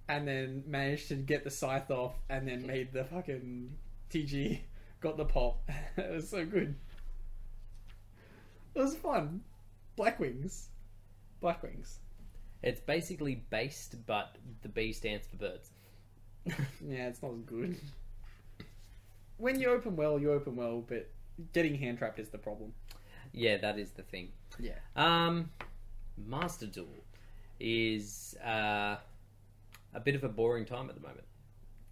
and 0.09 0.27
then 0.27 0.63
managed 0.67 1.09
to 1.09 1.15
get 1.15 1.43
the 1.43 1.49
scythe 1.51 1.91
off, 1.91 2.15
and 2.29 2.47
then 2.47 2.65
made 2.65 2.93
the 2.93 3.03
fucking 3.03 3.71
TG, 4.09 4.59
got 5.01 5.17
the 5.17 5.25
pop. 5.25 5.61
it 5.97 6.11
was 6.11 6.29
so 6.29 6.45
good. 6.45 6.75
It 8.75 8.79
was 8.79 8.95
fun. 8.95 9.41
Black 9.95 10.19
Wings. 10.19 10.69
Black 11.41 11.63
Wings. 11.63 11.99
It's 12.63 12.79
basically 12.81 13.43
based, 13.49 13.95
but 14.05 14.35
the 14.61 14.69
B 14.69 14.91
stands 14.93 15.27
for 15.27 15.37
birds. 15.37 15.71
Yeah, 16.87 17.07
it's 17.07 17.21
not 17.21 17.33
as 17.33 17.41
good. 17.41 17.77
When 19.37 19.59
you 19.59 19.69
open 19.69 19.95
well, 19.95 20.17
you 20.19 20.31
open 20.31 20.55
well, 20.55 20.83
but 20.87 21.09
getting 21.53 21.75
hand 21.75 21.97
trapped 21.99 22.19
is 22.19 22.29
the 22.29 22.37
problem. 22.37 22.73
yeah, 23.33 23.57
that 23.57 23.77
is 23.77 23.91
the 23.91 24.01
thing. 24.03 24.29
Yeah. 24.59 24.79
Um, 24.95 25.51
Master 26.17 26.65
Duel 26.65 26.87
is 27.59 28.35
uh, 28.43 28.95
a 29.97 29.99
bit 29.99 30.15
of 30.15 30.23
a 30.23 30.29
boring 30.29 30.65
time 30.65 30.89
at 30.89 30.95
the 30.95 31.01
moment. 31.01 31.25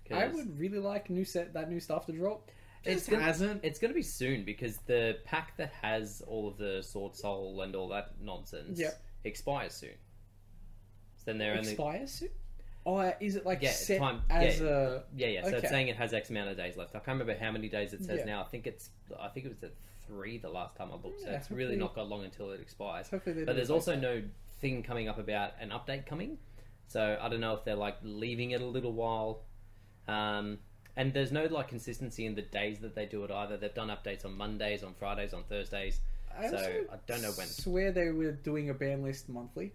'Cause 0.08 0.18
I 0.22 0.28
would 0.28 0.60
really 0.60 0.78
like 0.78 1.10
new 1.10 1.26
set 1.26 1.54
that 1.54 1.70
new 1.70 1.80
stuff 1.80 2.06
to 2.06 2.12
drop. 2.12 2.52
It's 2.84 3.02
Just 3.02 3.10
gonna, 3.10 3.24
hasn't. 3.24 3.66
It's 3.66 3.80
going 3.80 3.90
to 3.90 3.96
be 3.96 4.04
soon 4.04 4.46
because 4.46 4.78
the 4.86 5.18
pack 5.26 5.58
that 5.58 5.72
has 5.82 6.22
all 6.28 6.48
of 6.48 6.58
the 6.58 6.84
Sword 6.84 7.16
Soul 7.16 7.62
and 7.62 7.76
all 7.76 7.88
that 7.90 8.22
nonsense 8.22 8.78
Yep. 8.80 9.02
expires 9.24 9.74
soon. 9.74 9.96
So 11.18 11.24
then 11.26 11.40
they're 11.40 11.58
only 11.58 11.72
expires 11.72 12.12
soon. 12.12 12.30
Oh, 12.86 12.98
uh, 12.98 13.14
is 13.20 13.36
it 13.36 13.44
like 13.48 13.64
Yeah, 13.64 13.72
set 13.72 13.98
time- 13.98 14.22
as 14.30 14.62
yeah. 14.62 14.68
a? 14.68 15.02
Yeah, 15.16 15.28
yeah. 15.28 15.42
So 15.42 15.48
Okay. 15.48 15.58
it's 15.58 15.70
saying 15.70 15.88
it 15.88 15.96
has 15.96 16.14
X 16.14 16.30
amount 16.30 16.52
of 16.52 16.58
days 16.58 16.78
left. 16.78 16.92
I 16.96 17.00
can't 17.00 17.20
remember 17.20 17.36
how 17.44 17.52
many 17.52 17.68
days 17.68 17.94
it 17.94 18.04
says 18.04 18.20
Yeah. 18.20 18.26
now. 18.26 18.42
I 18.44 18.46
think 18.46 18.68
it's 18.68 18.92
I 19.20 19.30
think 19.30 19.48
it 19.48 19.50
was 19.50 19.64
at 19.64 19.72
three 20.06 20.38
the 20.38 20.50
last 20.50 20.76
time 20.76 20.92
I 20.92 20.96
looked. 20.98 21.22
So 21.22 21.28
Yeah, 21.32 21.38
it's 21.38 21.50
really 21.50 21.64
hopefully- 21.64 21.78
not 21.80 21.96
got 21.96 22.08
long 22.10 22.24
until 22.24 22.52
it 22.52 22.62
expires. 22.62 23.10
Hopefully 23.10 23.34
they 23.34 23.44
but 23.46 23.56
there's 23.56 23.72
replace 23.72 23.88
also 23.88 23.96
that. 23.96 24.02
no 24.02 24.24
thing 24.60 24.84
coming 24.84 25.08
up 25.10 25.18
about 25.18 25.54
an 25.60 25.70
update 25.72 26.06
coming. 26.06 26.38
So 26.88 27.18
I 27.20 27.30
don't 27.30 27.39
know 27.39 27.54
if 27.54 27.63
they're 27.63 27.75
like 27.75 27.98
leaving 28.04 28.51
it 28.51 28.62
a 28.62 28.65
little 28.65 28.94
while. 28.94 29.42
Um, 30.08 30.60
and 30.96 31.13
there's 31.13 31.32
no 31.32 31.46
like 31.46 31.68
consistency 31.68 32.25
in 32.25 32.36
the 32.36 32.42
days 32.42 32.80
that 32.80 32.96
they 32.96 33.06
do 33.06 33.24
it 33.24 33.32
either. 33.32 33.58
They've 33.58 33.74
done 33.74 33.89
updates 33.89 34.25
on 34.25 34.38
Mondays, 34.38 34.84
on 34.84 34.94
Fridays, 34.94 35.34
on 35.34 35.44
Thursdays. 35.44 36.00
I 36.38 36.50
so 36.50 36.58
I 36.58 36.98
don't 37.08 37.22
know 37.22 37.32
when. 37.32 37.48
I 37.48 37.50
swear 37.50 37.92
they 37.92 38.10
were 38.12 38.32
doing 38.32 38.70
a 38.70 38.74
ban 38.74 39.04
list 39.04 39.30
monthly. 39.30 39.74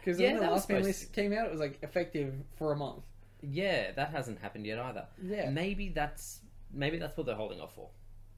Because 0.00 0.20
Yeah, 0.20 0.32
when 0.32 0.42
the 0.42 0.50
last 0.50 0.68
ban 0.68 0.82
list 0.82 1.12
came 1.12 1.32
out, 1.32 1.46
it 1.46 1.50
was 1.50 1.60
like 1.60 1.78
effective 1.82 2.34
for 2.56 2.72
a 2.72 2.76
month. 2.76 3.04
Yeah, 3.42 3.92
that 3.92 4.10
hasn't 4.10 4.40
happened 4.40 4.66
yet 4.66 4.78
either. 4.78 5.06
Yeah. 5.22 5.50
Maybe 5.50 5.88
that's 5.90 6.40
maybe 6.72 6.98
that's 6.98 7.16
what 7.16 7.26
they're 7.26 7.34
holding 7.34 7.60
off 7.60 7.74
for. 7.74 7.88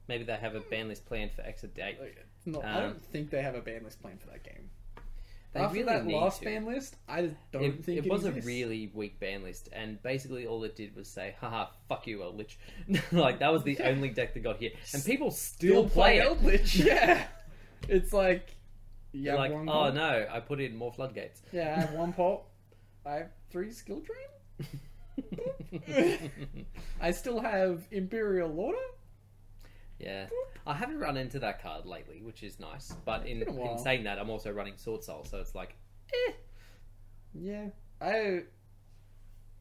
Maybe 0.07 0.23
they 0.23 0.35
have 0.35 0.55
a 0.55 0.61
ban 0.61 0.87
list 0.87 1.05
planned 1.05 1.31
for 1.33 1.41
Exit 1.41 1.75
Date. 1.75 1.97
It's 2.01 2.47
not, 2.47 2.63
I 2.63 2.75
Um, 2.75 2.83
don't 2.83 3.05
think 3.07 3.29
they 3.29 3.41
have 3.41 3.55
a 3.55 3.61
ban 3.61 3.83
list 3.83 4.01
plan 4.01 4.17
for 4.17 4.27
that 4.27 4.43
game. 4.43 4.69
They 5.53 5.59
After 5.61 5.73
really 5.75 5.85
that 5.85 6.05
need 6.05 6.15
last 6.15 6.39
to. 6.39 6.45
ban 6.45 6.65
list, 6.65 6.95
I 7.07 7.31
don't 7.51 7.63
It, 7.63 7.83
think 7.83 7.99
it 7.99 8.05
it, 8.05 8.11
was 8.11 8.25
a 8.25 8.31
really 8.31 8.91
weak 8.93 9.19
ban 9.19 9.43
list, 9.43 9.69
and 9.71 10.01
basically 10.03 10.45
all 10.45 10.63
it 10.63 10.75
did 10.75 10.95
was 10.95 11.07
say, 11.09 11.35
haha, 11.39 11.67
fuck 11.87 12.05
you, 12.05 12.21
Eldritch. 12.21 12.59
like, 13.11 13.39
that 13.39 13.51
was 13.51 13.63
the 13.63 13.79
Yeah. 13.79 13.89
only 13.89 14.09
deck 14.09 14.33
that 14.33 14.41
got 14.41 14.57
hit. 14.57 14.75
And 14.93 15.03
people 15.03 15.31
still 15.31 15.83
still, 15.83 15.89
play, 15.89 16.17
play 16.17 16.17
it. 16.19 16.25
Eldritch. 16.25 16.75
Yeah, 16.75 17.27
it's 17.87 18.13
like 18.13 18.55
yeah, 19.13 19.35
like, 19.35 19.51
oh 19.65 19.65
pot. 19.65 19.93
no, 19.93 20.27
I 20.29 20.39
put 20.41 20.59
in 20.59 20.75
more 20.75 20.91
floodgates. 20.91 21.41
Yeah, 21.51 21.75
I 21.77 21.79
have 21.81 21.91
one 21.93 22.13
pot. 22.13 22.43
I 23.05 23.13
have 23.15 23.31
three 23.49 23.71
skill 23.71 24.01
drain. 24.01 24.67
I 27.01 27.11
still 27.11 27.39
have 27.41 27.87
Imperial 27.91 28.59
Order. 28.59 28.77
Yeah. 29.99 30.27
I 30.65 30.73
haven't 30.73 30.99
run 30.99 31.15
into 31.17 31.39
that 31.39 31.61
card 31.61 31.85
lately, 31.85 32.21
which 32.21 32.43
is 32.43 32.59
nice. 32.59 32.93
But 33.05 33.25
in, 33.25 33.39
Been 33.39 33.49
a 33.49 33.51
while. 33.53 33.71
in 33.73 33.77
saying 33.79 34.03
that, 34.03 34.19
I'm 34.19 34.29
also 34.29 34.51
running 34.51 34.73
Sword 34.77 35.03
Soul, 35.03 35.23
so 35.23 35.39
it's 35.39 35.55
like, 35.55 35.75
eh. 36.27 36.31
Yeah, 37.33 37.67
I 38.01 38.43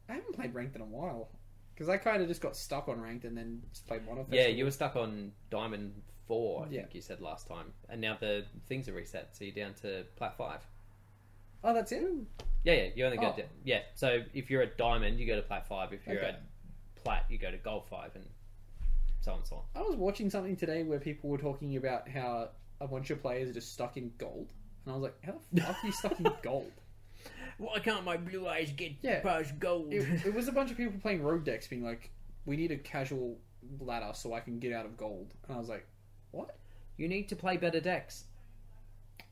I 0.08 0.12
haven't 0.14 0.34
played 0.34 0.54
ranked 0.54 0.74
in 0.76 0.82
a 0.82 0.86
while 0.86 1.28
because 1.74 1.88
I 1.88 1.96
kind 1.98 2.22
of 2.22 2.28
just 2.28 2.40
got 2.40 2.56
stuck 2.56 2.88
on 2.88 3.00
ranked 3.00 3.24
and 3.24 3.36
then 3.36 3.62
just 3.72 3.86
played 3.86 4.06
one 4.06 4.18
of 4.18 4.32
Yeah, 4.32 4.46
you 4.46 4.64
were 4.64 4.70
stuck 4.70 4.96
on 4.96 5.32
Diamond 5.50 5.94
4, 6.26 6.64
I 6.66 6.68
Yeah. 6.70 6.80
think 6.82 6.94
you 6.94 7.00
said 7.02 7.20
last 7.20 7.46
time. 7.46 7.72
And 7.88 8.00
now 8.00 8.16
the 8.18 8.44
things 8.68 8.88
are 8.88 8.92
reset, 8.94 9.36
so 9.36 9.44
you're 9.44 9.54
down 9.54 9.74
to 9.82 10.04
Plat 10.16 10.36
5. 10.36 10.66
Oh, 11.64 11.74
that's 11.74 11.92
it. 11.92 12.02
Yeah, 12.64 12.72
yeah, 12.74 12.88
you 12.94 13.04
only 13.04 13.18
go 13.18 13.32
Oh. 13.32 13.36
down. 13.36 13.48
Yeah, 13.64 13.82
so 13.94 14.22
if 14.34 14.50
you're 14.50 14.62
a 14.62 14.66
Diamond, 14.76 15.18
you 15.20 15.26
go 15.26 15.36
to 15.36 15.42
Plat 15.42 15.66
5. 15.68 15.92
If 15.92 16.06
you're 16.06 16.16
Okay. 16.18 16.28
at 16.28 16.42
Plat, 16.96 17.26
you 17.28 17.38
go 17.38 17.50
to 17.50 17.58
Gold 17.58 17.86
5, 17.88 18.14
and 18.16 18.24
so 19.26 19.34
and 19.34 19.46
so. 19.46 19.64
I 19.74 19.82
was 19.82 19.96
watching 19.96 20.30
something 20.30 20.56
today 20.56 20.82
where 20.84 20.98
people 21.00 21.28
were 21.28 21.38
talking 21.38 21.76
about 21.76 22.08
how 22.08 22.50
a 22.80 22.86
bunch 22.86 23.10
of 23.10 23.20
players 23.20 23.50
are 23.50 23.52
just 23.52 23.72
stuck 23.72 23.96
in 23.96 24.12
gold, 24.18 24.52
and 24.84 24.92
I 24.92 24.96
was 24.96 25.02
like, 25.02 25.16
"How 25.24 25.34
the 25.52 25.60
fuck 25.62 25.76
are 25.82 25.86
you 25.86 25.92
stuck 25.92 26.20
in 26.20 26.26
gold?" 26.42 26.72
Why 27.58 27.78
can't 27.80 28.04
my 28.04 28.16
blue 28.16 28.46
eyes 28.46 28.70
get 28.76 28.92
Yeah. 29.02 29.20
past 29.20 29.58
gold? 29.58 29.92
It, 29.92 30.26
it 30.26 30.34
was 30.38 30.46
a 30.46 30.52
bunch 30.52 30.70
of 30.70 30.76
people 30.76 30.98
playing 31.00 31.22
rogue 31.22 31.44
decks, 31.44 31.66
being 31.66 31.82
like, 31.82 32.10
"We 32.44 32.56
need 32.56 32.70
a 32.70 32.76
casual 32.76 33.36
ladder 33.80 34.12
so 34.14 34.32
I 34.32 34.40
can 34.40 34.58
get 34.60 34.72
out 34.72 34.86
of 34.86 34.96
gold," 34.96 35.34
and 35.48 35.56
I 35.56 35.58
was 35.58 35.68
like, 35.68 35.86
"What?" 36.30 36.56
you 36.96 37.08
need 37.08 37.28
to 37.30 37.36
play 37.36 37.56
better 37.56 37.80
decks. 37.80 38.24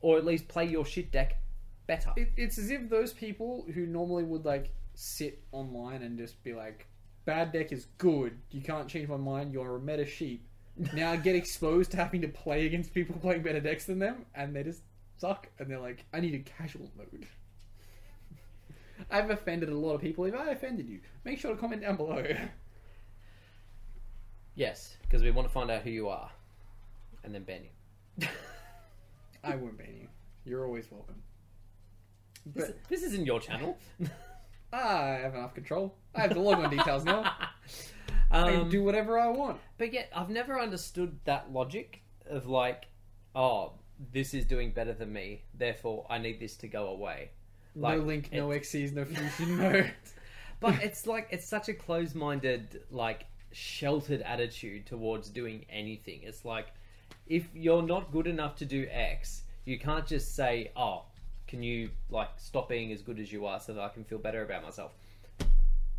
Or 0.01 0.17
at 0.17 0.25
least 0.25 0.47
play 0.47 0.65
your 0.65 0.85
shit 0.85 1.11
deck 1.11 1.41
better. 1.87 2.11
It, 2.17 2.29
it's 2.37 2.57
as 2.59 2.69
if 2.69 2.89
those 2.89 3.11
people 3.13 3.65
who 3.73 3.87
normally 3.87 4.23
would 4.23 4.45
like 4.45 4.71
sit 4.93 5.41
online 5.51 6.03
and 6.03 6.17
just 6.17 6.43
be 6.43 6.53
like, 6.53 6.85
"Bad 7.25 7.51
deck 7.51 7.71
is 7.71 7.87
good. 7.97 8.37
You 8.51 8.61
can't 8.61 8.87
change 8.87 9.09
my 9.09 9.17
mind. 9.17 9.53
You're 9.53 9.75
a 9.75 9.79
meta 9.79 10.05
sheep." 10.05 10.47
Now 10.93 11.15
get 11.15 11.35
exposed 11.35 11.91
to 11.91 11.97
having 11.97 12.21
to 12.21 12.27
play 12.27 12.65
against 12.65 12.93
people 12.93 13.15
playing 13.17 13.43
better 13.43 13.61
decks 13.61 13.85
than 13.85 13.99
them, 13.99 14.25
and 14.35 14.55
they 14.55 14.63
just 14.63 14.81
suck. 15.17 15.47
And 15.59 15.69
they're 15.69 15.79
like, 15.79 16.05
"I 16.13 16.19
need 16.19 16.35
a 16.35 16.39
casual 16.39 16.91
mode." 16.97 17.27
I've 19.11 19.29
offended 19.29 19.69
a 19.69 19.77
lot 19.77 19.95
of 19.95 20.01
people. 20.01 20.25
If 20.25 20.35
I 20.35 20.49
offended 20.49 20.87
you, 20.87 20.99
make 21.23 21.39
sure 21.39 21.51
to 21.51 21.57
comment 21.59 21.81
down 21.81 21.97
below. 21.97 22.25
Yes, 24.55 24.95
because 25.01 25.21
we 25.21 25.31
want 25.31 25.47
to 25.47 25.53
find 25.53 25.69
out 25.69 25.81
who 25.81 25.89
you 25.89 26.07
are. 26.07 26.31
And 27.23 27.35
then 27.35 27.43
ban 27.43 27.61
you. 27.63 28.27
I 29.43 29.55
won't 29.57 29.77
ban 29.77 29.93
you. 29.99 30.07
You're 30.45 30.65
always 30.65 30.89
welcome. 30.89 31.21
This, 32.45 32.71
this 32.89 33.03
isn't 33.03 33.25
your 33.25 33.39
channel. 33.39 33.77
I 34.75 35.19
have 35.21 35.35
enough 35.35 35.53
control. 35.53 35.95
I 36.13 36.21
have 36.21 36.33
the 36.33 36.39
logon 36.39 36.69
details 36.69 37.05
now. 37.05 37.31
I 38.31 38.41
um, 38.41 38.61
can 38.61 38.69
do 38.69 38.83
whatever 38.83 39.19
I 39.19 39.27
want. 39.27 39.59
But 39.77 39.93
yet, 39.93 40.09
I've 40.15 40.29
never 40.29 40.59
understood 40.59 41.19
that 41.25 41.51
logic 41.51 42.01
of 42.29 42.47
like, 42.47 42.85
oh, 43.35 43.73
this 44.11 44.33
is 44.33 44.45
doing 44.45 44.71
better 44.71 44.93
than 44.93 45.13
me, 45.13 45.43
therefore 45.53 46.05
I 46.09 46.17
need 46.17 46.39
this 46.39 46.57
to 46.57 46.67
go 46.67 46.87
away. 46.87 47.29
Like, 47.75 47.99
no 47.99 48.03
link, 48.05 48.29
no 48.31 48.49
XCs, 48.49 48.93
no 48.93 49.05
fusion, 49.05 49.57
no. 49.57 49.85
But 50.61 50.81
it's 50.81 51.05
like 51.05 51.27
it's 51.31 51.47
such 51.47 51.67
a 51.67 51.73
closed-minded, 51.73 52.83
like 52.89 53.25
sheltered 53.51 54.21
attitude 54.21 54.85
towards 54.85 55.29
doing 55.29 55.65
anything. 55.69 56.21
It's 56.23 56.45
like 56.45 56.67
if 57.27 57.47
you're 57.53 57.83
not 57.83 58.11
good 58.11 58.25
enough 58.25 58.55
to 58.57 58.65
do 58.65 58.87
X, 58.89 59.43
you 59.65 59.77
can't 59.77 60.07
just 60.07 60.33
say, 60.33 60.71
"Oh, 60.75 61.03
can 61.47 61.63
you 61.63 61.89
like 62.09 62.29
stop 62.37 62.69
being 62.69 62.91
as 62.91 63.01
good 63.01 63.19
as 63.19 63.31
you 63.31 63.45
are 63.45 63.59
so 63.59 63.73
that 63.73 63.81
I 63.81 63.89
can 63.89 64.03
feel 64.03 64.17
better 64.17 64.43
about 64.43 64.63
myself?" 64.63 64.93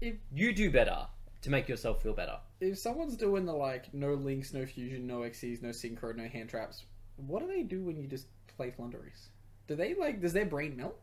If 0.01 0.17
You 0.33 0.53
do 0.53 0.71
better 0.71 1.07
to 1.43 1.51
make 1.51 1.69
yourself 1.69 2.03
feel 2.03 2.13
better. 2.15 2.39
if 2.61 2.79
someone's 2.79 3.17
doing 3.17 3.45
the 3.47 3.53
like 3.53 3.93
no 3.95 4.15
links, 4.15 4.53
no 4.53 4.67
fusion, 4.67 5.07
no 5.07 5.21
XCs, 5.21 5.63
no 5.63 5.69
synchro, 5.71 6.15
no 6.15 6.27
hand 6.29 6.49
traps, 6.49 6.85
what 7.17 7.41
do 7.41 7.47
they 7.47 7.63
do 7.63 7.83
when 7.83 7.97
you 7.97 8.07
just 8.07 8.27
play 8.57 8.71
Flunderies? 8.71 9.29
Do 9.67 9.75
they 9.77 9.95
like? 9.95 10.21
Does 10.21 10.33
their 10.33 10.47
brain 10.47 10.77
melt? 10.77 10.99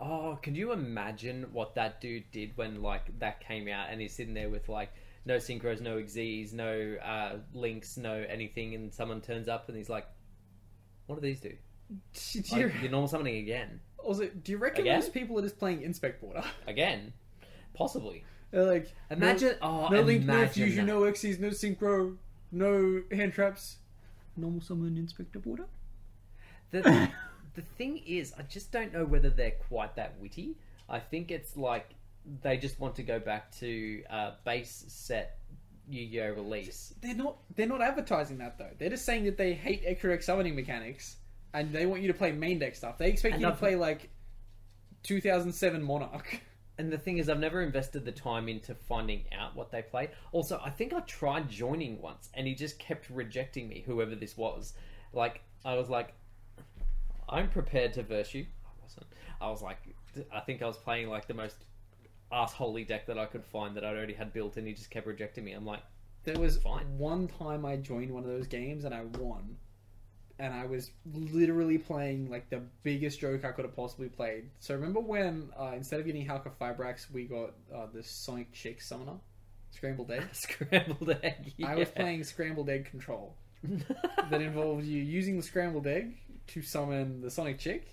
Oh, 0.00 0.38
can 0.42 0.54
you 0.54 0.72
imagine 0.72 1.46
what 1.52 1.74
that 1.76 2.00
dude 2.00 2.30
did 2.32 2.56
when 2.56 2.82
like 2.82 3.16
that 3.20 3.40
came 3.40 3.68
out 3.68 3.88
and 3.90 4.00
he's 4.00 4.14
sitting 4.14 4.34
there 4.34 4.50
with 4.50 4.68
like 4.68 4.92
no 5.24 5.36
synchros, 5.36 5.80
no 5.80 5.98
exes, 5.98 6.52
no 6.52 6.96
uh, 7.02 7.36
links, 7.52 7.96
no 7.96 8.24
anything, 8.28 8.74
and 8.74 8.92
someone 8.92 9.20
turns 9.20 9.48
up 9.48 9.68
and 9.68 9.76
he's 9.78 9.88
like, 9.88 10.06
"What 11.06 11.14
do 11.16 11.20
these 11.20 11.40
do?" 11.40 11.56
Do 11.90 11.98
you, 12.32 12.42
Like, 12.66 12.82
you're 12.82 12.90
normal 12.90 13.08
summoning 13.08 13.36
again, 13.36 13.80
also, 13.98 14.28
do 14.28 14.52
you 14.52 14.58
reckon 14.58 14.82
Again? 14.82 15.00
those 15.00 15.08
people 15.08 15.38
are 15.38 15.42
just 15.42 15.58
playing 15.58 15.82
Inspect 15.82 16.20
Border? 16.20 16.44
again, 16.66 17.12
possibly. 17.72 18.24
They're 18.50 18.64
like, 18.64 18.92
Imagine, 19.10 19.56
no, 19.62 19.86
oh, 19.86 19.88
no 19.88 20.00
link, 20.02 20.24
no 20.24 20.34
imagine 20.34 20.52
fusion, 20.52 20.86
that. 20.86 20.92
no 20.92 21.00
XCs, 21.02 21.40
no 21.40 21.48
synchro, 21.48 22.16
no 22.52 23.02
hand 23.10 23.32
traps. 23.32 23.78
Normal 24.36 24.60
summon 24.60 24.96
Inspector 24.96 25.38
Boarder. 25.38 25.66
The, 26.70 27.10
the 27.54 27.62
thing 27.62 28.02
is, 28.06 28.34
I 28.38 28.42
just 28.42 28.72
don't 28.72 28.92
know 28.92 29.04
whether 29.04 29.30
they're 29.30 29.54
quite 29.68 29.96
that 29.96 30.14
witty. 30.20 30.56
I 30.88 30.98
think 30.98 31.30
it's 31.30 31.56
like 31.56 31.94
they 32.42 32.56
just 32.56 32.80
want 32.80 32.96
to 32.96 33.02
go 33.02 33.18
back 33.18 33.52
to 33.58 34.02
uh, 34.10 34.32
base 34.44 34.84
set 34.88 35.38
Yu-Gi-Oh 35.88 36.32
release. 36.32 36.94
They're 37.00 37.14
not. 37.14 37.36
They're 37.54 37.66
not 37.66 37.80
advertising 37.80 38.38
that 38.38 38.58
though. 38.58 38.70
They're 38.78 38.90
just 38.90 39.04
saying 39.04 39.24
that 39.24 39.36
they 39.36 39.52
hate 39.52 39.82
extra 39.84 40.20
summoning 40.20 40.56
mechanics, 40.56 41.16
and 41.54 41.72
they 41.72 41.86
want 41.86 42.02
you 42.02 42.08
to 42.08 42.14
play 42.14 42.32
main 42.32 42.58
deck 42.58 42.74
stuff. 42.74 42.98
They 42.98 43.08
expect 43.08 43.34
And 43.34 43.40
you 43.42 43.46
to 43.46 43.52
I've- 43.52 43.58
play 43.58 43.76
like 43.76 44.10
2007 45.04 45.82
Monarch. 45.82 46.40
And 46.76 46.92
the 46.92 46.98
thing 46.98 47.18
is, 47.18 47.28
I've 47.28 47.38
never 47.38 47.62
invested 47.62 48.04
the 48.04 48.10
time 48.10 48.48
into 48.48 48.74
finding 48.74 49.26
out 49.32 49.54
what 49.54 49.70
they 49.70 49.80
play. 49.80 50.10
Also, 50.32 50.60
I 50.64 50.70
think 50.70 50.92
I 50.92 50.98
tried 51.00 51.48
joining 51.48 52.02
once, 52.02 52.30
and 52.34 52.48
he 52.48 52.54
just 52.56 52.80
kept 52.80 53.08
rejecting 53.10 53.68
me, 53.68 53.84
whoever 53.86 54.16
this 54.16 54.36
was. 54.36 54.72
Like, 55.12 55.40
I 55.64 55.74
was 55.76 55.88
like, 55.88 56.14
I'm 57.28 57.48
prepared 57.48 57.92
to 57.94 58.02
verse 58.02 58.34
you. 58.34 58.46
I 58.66 58.70
wasn't. 58.82 59.06
I 59.40 59.50
was 59.50 59.62
like, 59.62 59.78
I 60.32 60.40
think 60.40 60.62
I 60.62 60.66
was 60.66 60.76
playing 60.76 61.08
like 61.08 61.28
the 61.28 61.34
most 61.34 61.64
assholey 62.32 62.84
deck 62.84 63.06
that 63.06 63.18
I 63.18 63.26
could 63.26 63.44
find 63.44 63.76
that 63.76 63.84
I'd 63.84 63.94
already 63.96 64.14
had 64.14 64.32
built, 64.32 64.56
and 64.56 64.66
he 64.66 64.74
just 64.74 64.90
kept 64.90 65.06
rejecting 65.06 65.44
me. 65.44 65.52
I'm 65.52 65.64
like, 65.64 65.82
There 66.24 66.38
was 66.40 66.56
Fine. 66.58 66.98
one 66.98 67.28
time 67.28 67.64
I 67.64 67.76
joined 67.76 68.10
one 68.12 68.24
of 68.24 68.30
those 68.30 68.48
games 68.48 68.84
and 68.84 68.92
I 68.92 69.02
won, 69.20 69.56
and 70.38 70.52
I 70.52 70.66
was 70.66 70.90
literally 71.14 71.78
playing 71.78 72.30
like 72.30 72.50
the 72.50 72.62
biggest 72.82 73.20
joke 73.20 73.44
I 73.44 73.52
could 73.52 73.64
have 73.64 73.76
possibly 73.76 74.08
played. 74.08 74.50
So 74.58 74.74
remember 74.74 75.00
when 75.00 75.50
uh, 75.58 75.72
instead 75.76 76.00
of 76.00 76.06
getting 76.06 76.26
Halka 76.26 76.50
Fibrax, 76.60 77.10
we 77.10 77.24
got 77.24 77.52
uh, 77.74 77.86
the 77.92 78.02
Sonic 78.02 78.52
Chick 78.52 78.80
Summoner, 78.80 79.18
Scrambled 79.70 80.10
Egg. 80.10 80.24
scrambled 80.32 81.16
egg. 81.22 81.52
I 81.64 81.76
was 81.76 81.88
playing 81.90 82.24
Scrambled 82.24 82.68
Egg 82.68 82.86
Control. 82.86 83.34
that 84.30 84.42
involved 84.42 84.84
you 84.84 85.02
using 85.02 85.38
the 85.38 85.42
scrambled 85.42 85.86
egg 85.86 86.14
to 86.48 86.60
summon 86.60 87.22
the 87.22 87.30
Sonic 87.30 87.58
Chick, 87.58 87.86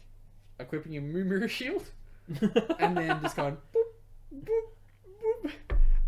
equipping 0.59 0.91
your 0.91 1.03
Moon 1.03 1.29
Mirror 1.29 1.47
Shield, 1.47 1.85
and 2.79 2.97
then 2.97 3.21
just 3.21 3.37
going 3.37 3.57
boop, 3.73 4.43
boop, 4.43 5.45
boop. 5.45 5.51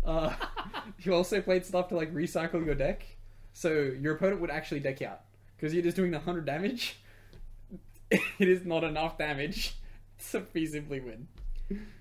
Uh, 0.04 0.34
you 0.98 1.14
also 1.14 1.40
played 1.40 1.64
stuff 1.64 1.88
to 1.88 1.96
like 1.96 2.12
recycle 2.12 2.64
your 2.64 2.74
deck, 2.74 3.06
so 3.54 3.70
your 3.70 4.16
opponent 4.16 4.42
would 4.42 4.50
actually 4.50 4.80
deck 4.80 5.00
out 5.00 5.22
because 5.64 5.72
you're 5.72 5.82
just 5.82 5.96
doing 5.96 6.10
the 6.10 6.18
hundred 6.18 6.44
damage. 6.44 6.98
it 8.10 8.20
is 8.38 8.66
not 8.66 8.84
enough 8.84 9.16
damage 9.16 9.74
to 10.30 10.42
feasibly 10.42 11.02
win. 11.02 11.26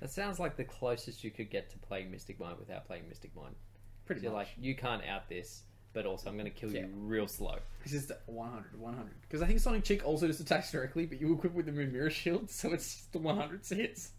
That 0.01 0.11
sounds 0.11 0.37
like 0.37 0.57
the 0.57 0.65
closest 0.65 1.23
you 1.23 1.31
could 1.31 1.49
get 1.49 1.69
to 1.69 1.77
playing 1.77 2.11
Mystic 2.11 2.41
Mine 2.41 2.55
without 2.59 2.85
playing 2.85 3.07
Mystic 3.07 3.33
Mine. 3.33 3.55
Pretty 4.05 4.19
much. 4.19 4.23
You're 4.25 4.33
like, 4.33 4.47
you 4.59 4.75
can't 4.75 5.01
out 5.07 5.29
this, 5.29 5.61
but 5.93 6.05
also 6.05 6.29
I'm 6.29 6.35
going 6.37 6.51
to 6.51 6.51
kill 6.51 6.71
Yeah. 6.71 6.81
you 6.81 6.89
real 6.93 7.25
slow. 7.25 7.55
It's 7.85 7.93
just 7.93 8.11
100, 8.25 8.77
100. 8.77 9.11
Because 9.21 9.41
I 9.41 9.47
think 9.47 9.61
Sonic 9.61 9.85
Chick 9.85 10.05
also 10.05 10.27
just 10.27 10.41
attacks 10.41 10.69
directly, 10.69 11.05
but 11.05 11.21
you 11.21 11.33
equip 11.33 11.53
with 11.53 11.65
the 11.65 11.71
Moon 11.71 11.93
Mirror 11.93 12.09
Shield, 12.09 12.49
so 12.49 12.73
it's 12.73 12.95
just 12.95 13.13
the 13.13 13.19
100 13.19 13.65
hits. 13.65 14.11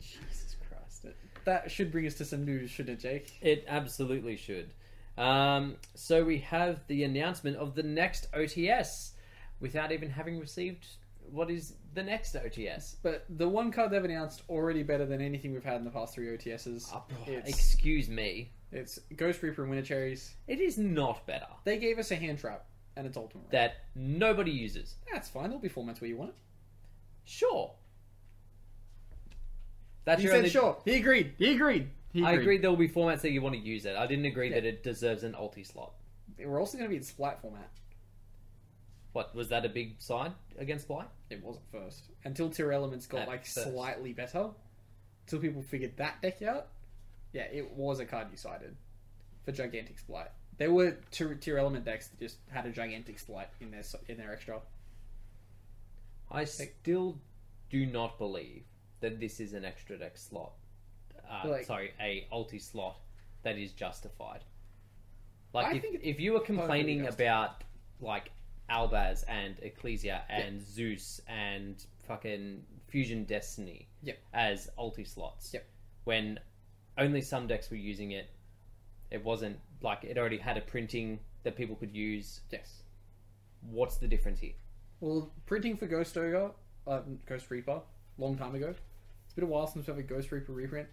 Jesus 0.00 0.56
Christ. 0.70 1.14
That 1.44 1.70
should 1.70 1.92
bring 1.92 2.06
us 2.06 2.14
to 2.14 2.24
some 2.24 2.46
news, 2.46 2.70
shouldn't 2.70 2.98
it, 2.98 3.02
Jake? 3.02 3.36
It 3.42 3.66
absolutely 3.68 4.36
should. 4.38 4.70
Um, 5.18 5.76
so 5.94 6.24
we 6.24 6.38
have 6.40 6.80
the 6.88 7.04
announcement 7.04 7.56
of 7.56 7.74
the 7.74 7.82
next 7.82 8.30
OTS 8.32 9.12
without 9.60 9.92
even 9.92 10.10
having 10.10 10.38
received 10.38 10.86
what 11.30 11.50
is 11.50 11.74
the 11.94 12.02
next 12.02 12.34
OTS? 12.36 12.96
But 13.02 13.24
the 13.28 13.48
one 13.48 13.72
card 13.72 13.90
they've 13.90 14.04
announced 14.04 14.42
already 14.48 14.82
better 14.82 15.04
than 15.06 15.20
anything 15.20 15.52
we've 15.52 15.64
had 15.64 15.76
in 15.76 15.84
the 15.84 15.90
past 15.90 16.14
three 16.14 16.26
OTSs. 16.28 16.88
Oh, 16.94 17.04
it's, 17.26 17.48
excuse 17.48 18.08
me. 18.08 18.52
it's 18.70 18.98
Ghost 19.16 19.42
Reaper 19.42 19.62
and 19.62 19.70
Winter 19.70 19.84
Cherries. 19.84 20.34
It 20.46 20.60
is 20.60 20.78
not 20.78 21.26
better 21.26 21.48
They 21.64 21.78
gave 21.78 21.98
us 21.98 22.10
a 22.12 22.16
hand 22.16 22.38
trap 22.38 22.66
and 22.96 23.06
it's 23.06 23.16
ultimate. 23.16 23.50
that 23.50 23.74
nobody 23.94 24.52
uses. 24.52 24.94
That's 25.12 25.28
fine. 25.28 25.44
There'll 25.44 25.58
be 25.58 25.68
formats 25.68 26.00
where 26.00 26.08
you 26.08 26.16
want 26.16 26.30
it. 26.30 26.36
Sure. 27.24 27.72
That's 30.04 30.22
He 30.22 30.28
said 30.28 30.36
only- 30.38 30.50
sure. 30.50 30.80
He 30.84 30.94
agreed. 30.96 31.34
He 31.38 31.52
agreed. 31.54 31.90
He 32.16 32.24
I 32.24 32.32
agreed. 32.32 32.42
agree 32.42 32.58
there 32.58 32.70
will 32.70 32.78
be 32.78 32.88
formats 32.88 33.20
that 33.20 33.30
you 33.32 33.42
want 33.42 33.54
to 33.56 33.60
use 33.60 33.84
it. 33.84 33.94
I 33.94 34.06
didn't 34.06 34.24
agree 34.24 34.48
Yeah. 34.48 34.54
that 34.56 34.64
it 34.64 34.82
deserves 34.82 35.22
an 35.22 35.34
ulti 35.34 35.66
slot. 35.66 35.92
We're 36.38 36.58
also 36.58 36.78
going 36.78 36.88
to 36.88 36.90
be 36.90 36.96
in 36.96 37.02
Splight 37.02 37.40
format. 37.42 37.70
What 39.12 39.34
was 39.34 39.48
that 39.50 39.64
a 39.66 39.68
big 39.68 40.00
side 40.00 40.32
against 40.58 40.88
Bly? 40.88 41.04
It 41.30 41.42
wasn't 41.42 41.66
first 41.70 42.10
until 42.24 42.48
Tearlaments 42.48 43.06
got 43.06 43.22
At 43.22 43.28
like 43.28 43.44
first. 43.46 43.70
slightly 43.70 44.12
better. 44.14 44.50
Until 45.26 45.40
people 45.40 45.60
figured 45.62 45.96
that 45.98 46.22
deck 46.22 46.40
out. 46.42 46.68
Yeah, 47.32 47.44
it 47.52 47.70
was 47.72 48.00
a 48.00 48.06
card 48.06 48.28
you 48.30 48.36
cited 48.38 48.76
for 49.44 49.52
Gigantic 49.52 49.98
Splight. 49.98 50.30
There 50.56 50.72
were 50.72 50.92
tier, 51.10 51.34
Tearlament 51.34 51.84
decks 51.84 52.08
that 52.08 52.18
just 52.18 52.38
had 52.50 52.64
a 52.64 52.70
Gigantic 52.70 53.18
Splight 53.18 53.48
in 53.60 53.70
their 53.70 53.82
in 54.08 54.16
their 54.16 54.32
extra. 54.32 54.60
I 56.30 56.44
still 56.44 57.18
do 57.68 57.84
not 57.86 58.18
believe 58.18 58.64
that 59.00 59.20
this 59.20 59.38
is 59.38 59.52
an 59.52 59.64
extra 59.66 59.98
deck 59.98 60.16
slot. 60.16 60.52
Uh, 61.28 61.48
Like- 61.48 61.64
sorry, 61.64 61.92
a 62.00 62.26
ulti 62.32 62.60
slot 62.60 63.00
that 63.42 63.58
is 63.58 63.72
justified. 63.72 64.42
I 65.54 65.58
Like 65.72 65.84
if, 65.84 66.00
if 66.02 66.20
you 66.20 66.32
were 66.34 66.40
complaining 66.40 67.04
justified. 67.04 67.24
about 67.24 67.64
like 68.00 68.30
Albaz 68.68 69.24
and 69.28 69.58
Ecclesia 69.62 70.24
and 70.28 70.60
Zeus 70.60 71.20
and 71.28 71.84
fucking 72.06 72.64
Fusion 72.88 73.24
Destiny 73.24 73.88
Yep. 74.02 74.18
as 74.34 74.70
ulti 74.78 75.06
slots, 75.06 75.52
Yep. 75.54 75.66
when 76.04 76.38
only 76.98 77.20
some 77.22 77.46
decks 77.46 77.70
were 77.70 77.76
using 77.76 78.10
it, 78.12 78.28
it 79.10 79.22
wasn't 79.24 79.58
like 79.80 80.04
it 80.04 80.18
already 80.18 80.38
had 80.38 80.56
a 80.56 80.60
printing 80.60 81.20
that 81.44 81.56
people 81.56 81.76
could 81.76 81.94
use. 81.94 82.40
Yes. 82.50 82.82
What's 83.62 83.96
the 83.98 84.08
difference 84.08 84.40
here? 84.40 84.54
Well, 85.00 85.32
printing 85.46 85.76
for 85.76 85.86
Ghost 85.86 86.16
Ogre, 86.18 86.52
uh, 86.86 87.00
Ghost 87.26 87.50
Reaper, 87.50 87.82
long 88.18 88.36
time 88.36 88.54
ago. 88.54 88.74
It's 89.24 89.34
been 89.34 89.44
a 89.44 89.46
while 89.46 89.66
since 89.66 89.86
we've 89.86 89.96
had 89.96 90.04
a 90.04 90.08
Ghost 90.08 90.32
Reaper 90.32 90.52
reprint. 90.52 90.88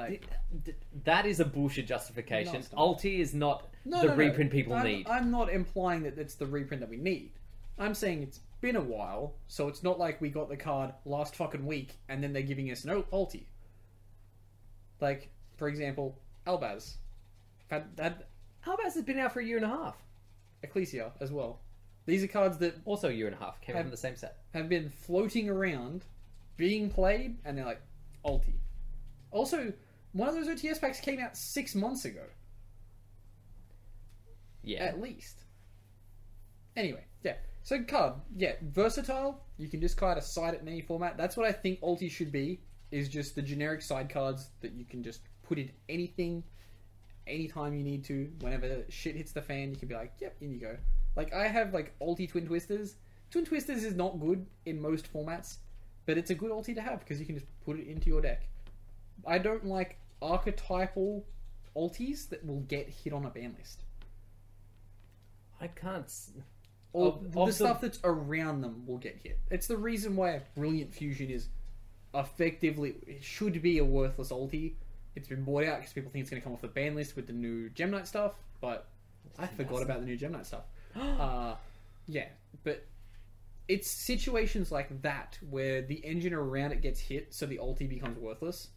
Like, 0.00 0.28
Th- 0.64 0.76
That 1.04 1.26
is 1.26 1.40
a 1.40 1.44
bullshit 1.44 1.86
justification. 1.86 2.52
No, 2.54 2.58
it's 2.58 2.72
not. 2.72 2.80
Ulti 2.80 3.18
is 3.20 3.34
not 3.34 3.68
no, 3.84 4.00
the 4.00 4.06
no, 4.08 4.10
no. 4.14 4.16
reprint 4.16 4.50
people 4.50 4.74
I'm, 4.74 4.84
need. 4.84 5.08
I'm 5.08 5.30
not 5.30 5.50
implying 5.52 6.02
that 6.04 6.18
it's 6.18 6.34
the 6.34 6.46
reprint 6.46 6.80
that 6.80 6.90
we 6.90 6.96
need. 6.96 7.32
I'm 7.78 7.94
saying 7.94 8.22
it's 8.22 8.40
been 8.60 8.76
a 8.76 8.80
while, 8.80 9.34
so 9.48 9.68
it's 9.68 9.82
not 9.82 9.98
like 9.98 10.20
we 10.20 10.28
got 10.28 10.48
the 10.48 10.56
card 10.56 10.92
last 11.04 11.34
fucking 11.36 11.64
week 11.64 11.98
and 12.08 12.22
then 12.22 12.32
they're 12.32 12.42
giving 12.42 12.70
us 12.70 12.84
an 12.84 12.90
ul- 12.90 13.04
ulti. 13.12 13.44
Like, 15.00 15.30
for 15.56 15.68
example, 15.68 16.18
Albaz. 16.46 16.96
Had, 17.68 17.84
had 17.98 18.24
Albaz 18.66 18.94
has 18.94 19.02
been 19.02 19.18
out 19.18 19.32
for 19.32 19.40
a 19.40 19.44
year 19.44 19.56
and 19.56 19.64
a 19.64 19.68
half. 19.68 19.96
Ecclesia 20.62 21.12
as 21.20 21.32
well. 21.32 21.60
These 22.06 22.24
are 22.24 22.28
cards 22.28 22.58
that 22.58 22.76
Also 22.84 23.08
a 23.08 23.12
year 23.12 23.26
and 23.26 23.36
a 23.36 23.38
half. 23.38 23.60
Came 23.60 23.76
Have- 23.76 23.84
from 23.84 23.90
the 23.90 23.96
same 23.96 24.16
set. 24.16 24.38
have 24.52 24.68
been 24.68 24.90
floating 24.90 25.48
around, 25.48 26.04
being 26.56 26.90
played, 26.90 27.38
and 27.44 27.56
they're 27.56 27.64
like, 27.64 27.80
ulti. 28.24 28.54
Also, 29.30 29.72
one 30.12 30.28
of 30.28 30.34
those 30.34 30.48
OTS 30.48 30.80
packs 30.80 31.00
came 31.00 31.20
out 31.20 31.36
six 31.36 31.74
months 31.74 32.04
ago, 32.04 32.24
Yeah. 34.62 34.80
at 34.84 35.00
least. 35.00 35.44
Anyway, 36.76 37.04
yeah. 37.22 37.36
So 37.62 37.82
card, 37.84 38.14
yeah, 38.36 38.54
versatile. 38.62 39.44
You 39.58 39.68
can 39.68 39.80
just 39.80 39.96
kind 39.96 40.16
of 40.18 40.24
side 40.24 40.54
it 40.54 40.60
in 40.62 40.68
any 40.68 40.80
format. 40.82 41.16
That's 41.16 41.36
what 41.36 41.46
I 41.46 41.52
think 41.52 41.80
ulti 41.80 42.10
should 42.10 42.32
be. 42.32 42.60
Is 42.90 43.08
just 43.08 43.36
the 43.36 43.42
generic 43.42 43.82
side 43.82 44.08
cards 44.10 44.50
that 44.62 44.72
you 44.72 44.84
can 44.84 45.02
just 45.04 45.20
put 45.44 45.58
in 45.58 45.70
anything, 45.88 46.42
anytime 47.28 47.72
you 47.74 47.84
need 47.84 48.04
to. 48.06 48.32
Whenever 48.40 48.84
shit 48.88 49.14
hits 49.14 49.30
the 49.30 49.42
fan, 49.42 49.70
you 49.70 49.76
can 49.76 49.86
be 49.86 49.94
like, 49.94 50.12
yep, 50.20 50.36
in 50.40 50.50
you 50.50 50.58
go. 50.58 50.76
Like 51.14 51.32
I 51.32 51.46
have 51.46 51.72
like 51.72 51.96
ulti 52.00 52.28
twin 52.28 52.46
twisters. 52.46 52.96
Twin 53.30 53.44
twisters 53.44 53.84
is 53.84 53.94
not 53.94 54.18
good 54.18 54.44
in 54.66 54.80
most 54.80 55.12
formats, 55.12 55.58
but 56.06 56.18
it's 56.18 56.30
a 56.30 56.34
good 56.34 56.50
ulti 56.50 56.74
to 56.74 56.80
have 56.82 56.98
because 57.00 57.20
you 57.20 57.26
can 57.26 57.36
just 57.36 57.46
put 57.64 57.78
it 57.78 57.86
into 57.86 58.08
your 58.08 58.20
deck. 58.20 58.48
I 59.24 59.38
don't 59.38 59.64
like 59.66 59.99
archetypal 60.22 61.24
ultis 61.76 62.28
that 62.30 62.44
will 62.44 62.60
get 62.60 62.88
hit 62.88 63.12
on 63.12 63.24
a 63.24 63.30
ban 63.30 63.54
list. 63.58 63.84
I 65.60 65.68
can't. 65.68 66.04
s- 66.04 66.32
Or 66.92 67.08
Of- 67.08 67.32
the 67.32 67.40
of 67.40 67.46
the- 67.48 67.52
stuff 67.52 67.80
that's 67.80 68.00
around 68.02 68.62
them 68.62 68.84
will 68.86 68.98
get 68.98 69.16
hit. 69.22 69.38
It's 69.50 69.66
the 69.68 69.76
reason 69.76 70.16
why 70.16 70.42
Brilliant 70.56 70.92
Fusion 70.92 71.30
is 71.30 71.48
effectively 72.14 72.96
it 73.06 73.22
should 73.22 73.62
be 73.62 73.78
a 73.78 73.84
worthless 73.84 74.30
ulti. 74.30 74.74
It's 75.14 75.28
been 75.28 75.44
bought 75.44 75.64
out 75.64 75.78
because 75.78 75.92
people 75.92 76.10
think 76.10 76.22
it's 76.22 76.30
going 76.30 76.40
to 76.40 76.44
come 76.44 76.52
off 76.52 76.60
the 76.60 76.68
ban 76.68 76.94
list 76.96 77.14
with 77.14 77.26
the 77.28 77.32
new 77.32 77.68
Gem 77.70 77.90
Knight 77.92 78.08
stuff, 78.08 78.34
but 78.60 78.88
I 79.38 79.46
forgot 79.46 79.82
about 79.82 80.00
the 80.00 80.06
new 80.06 80.16
Gem 80.16 80.32
Knight 80.32 80.46
stuff. 80.46 80.64
uh, 80.96 81.54
yeah, 82.08 82.28
but 82.64 82.84
it's 83.68 83.88
situations 83.88 84.72
like 84.72 85.02
that 85.02 85.38
where 85.48 85.82
the 85.82 86.04
engine 86.04 86.32
around 86.34 86.72
it 86.72 86.80
gets 86.82 86.98
hit, 86.98 87.32
so 87.32 87.46
the 87.46 87.58
ulti 87.58 87.88
becomes 87.88 88.18
worthless. 88.18 88.68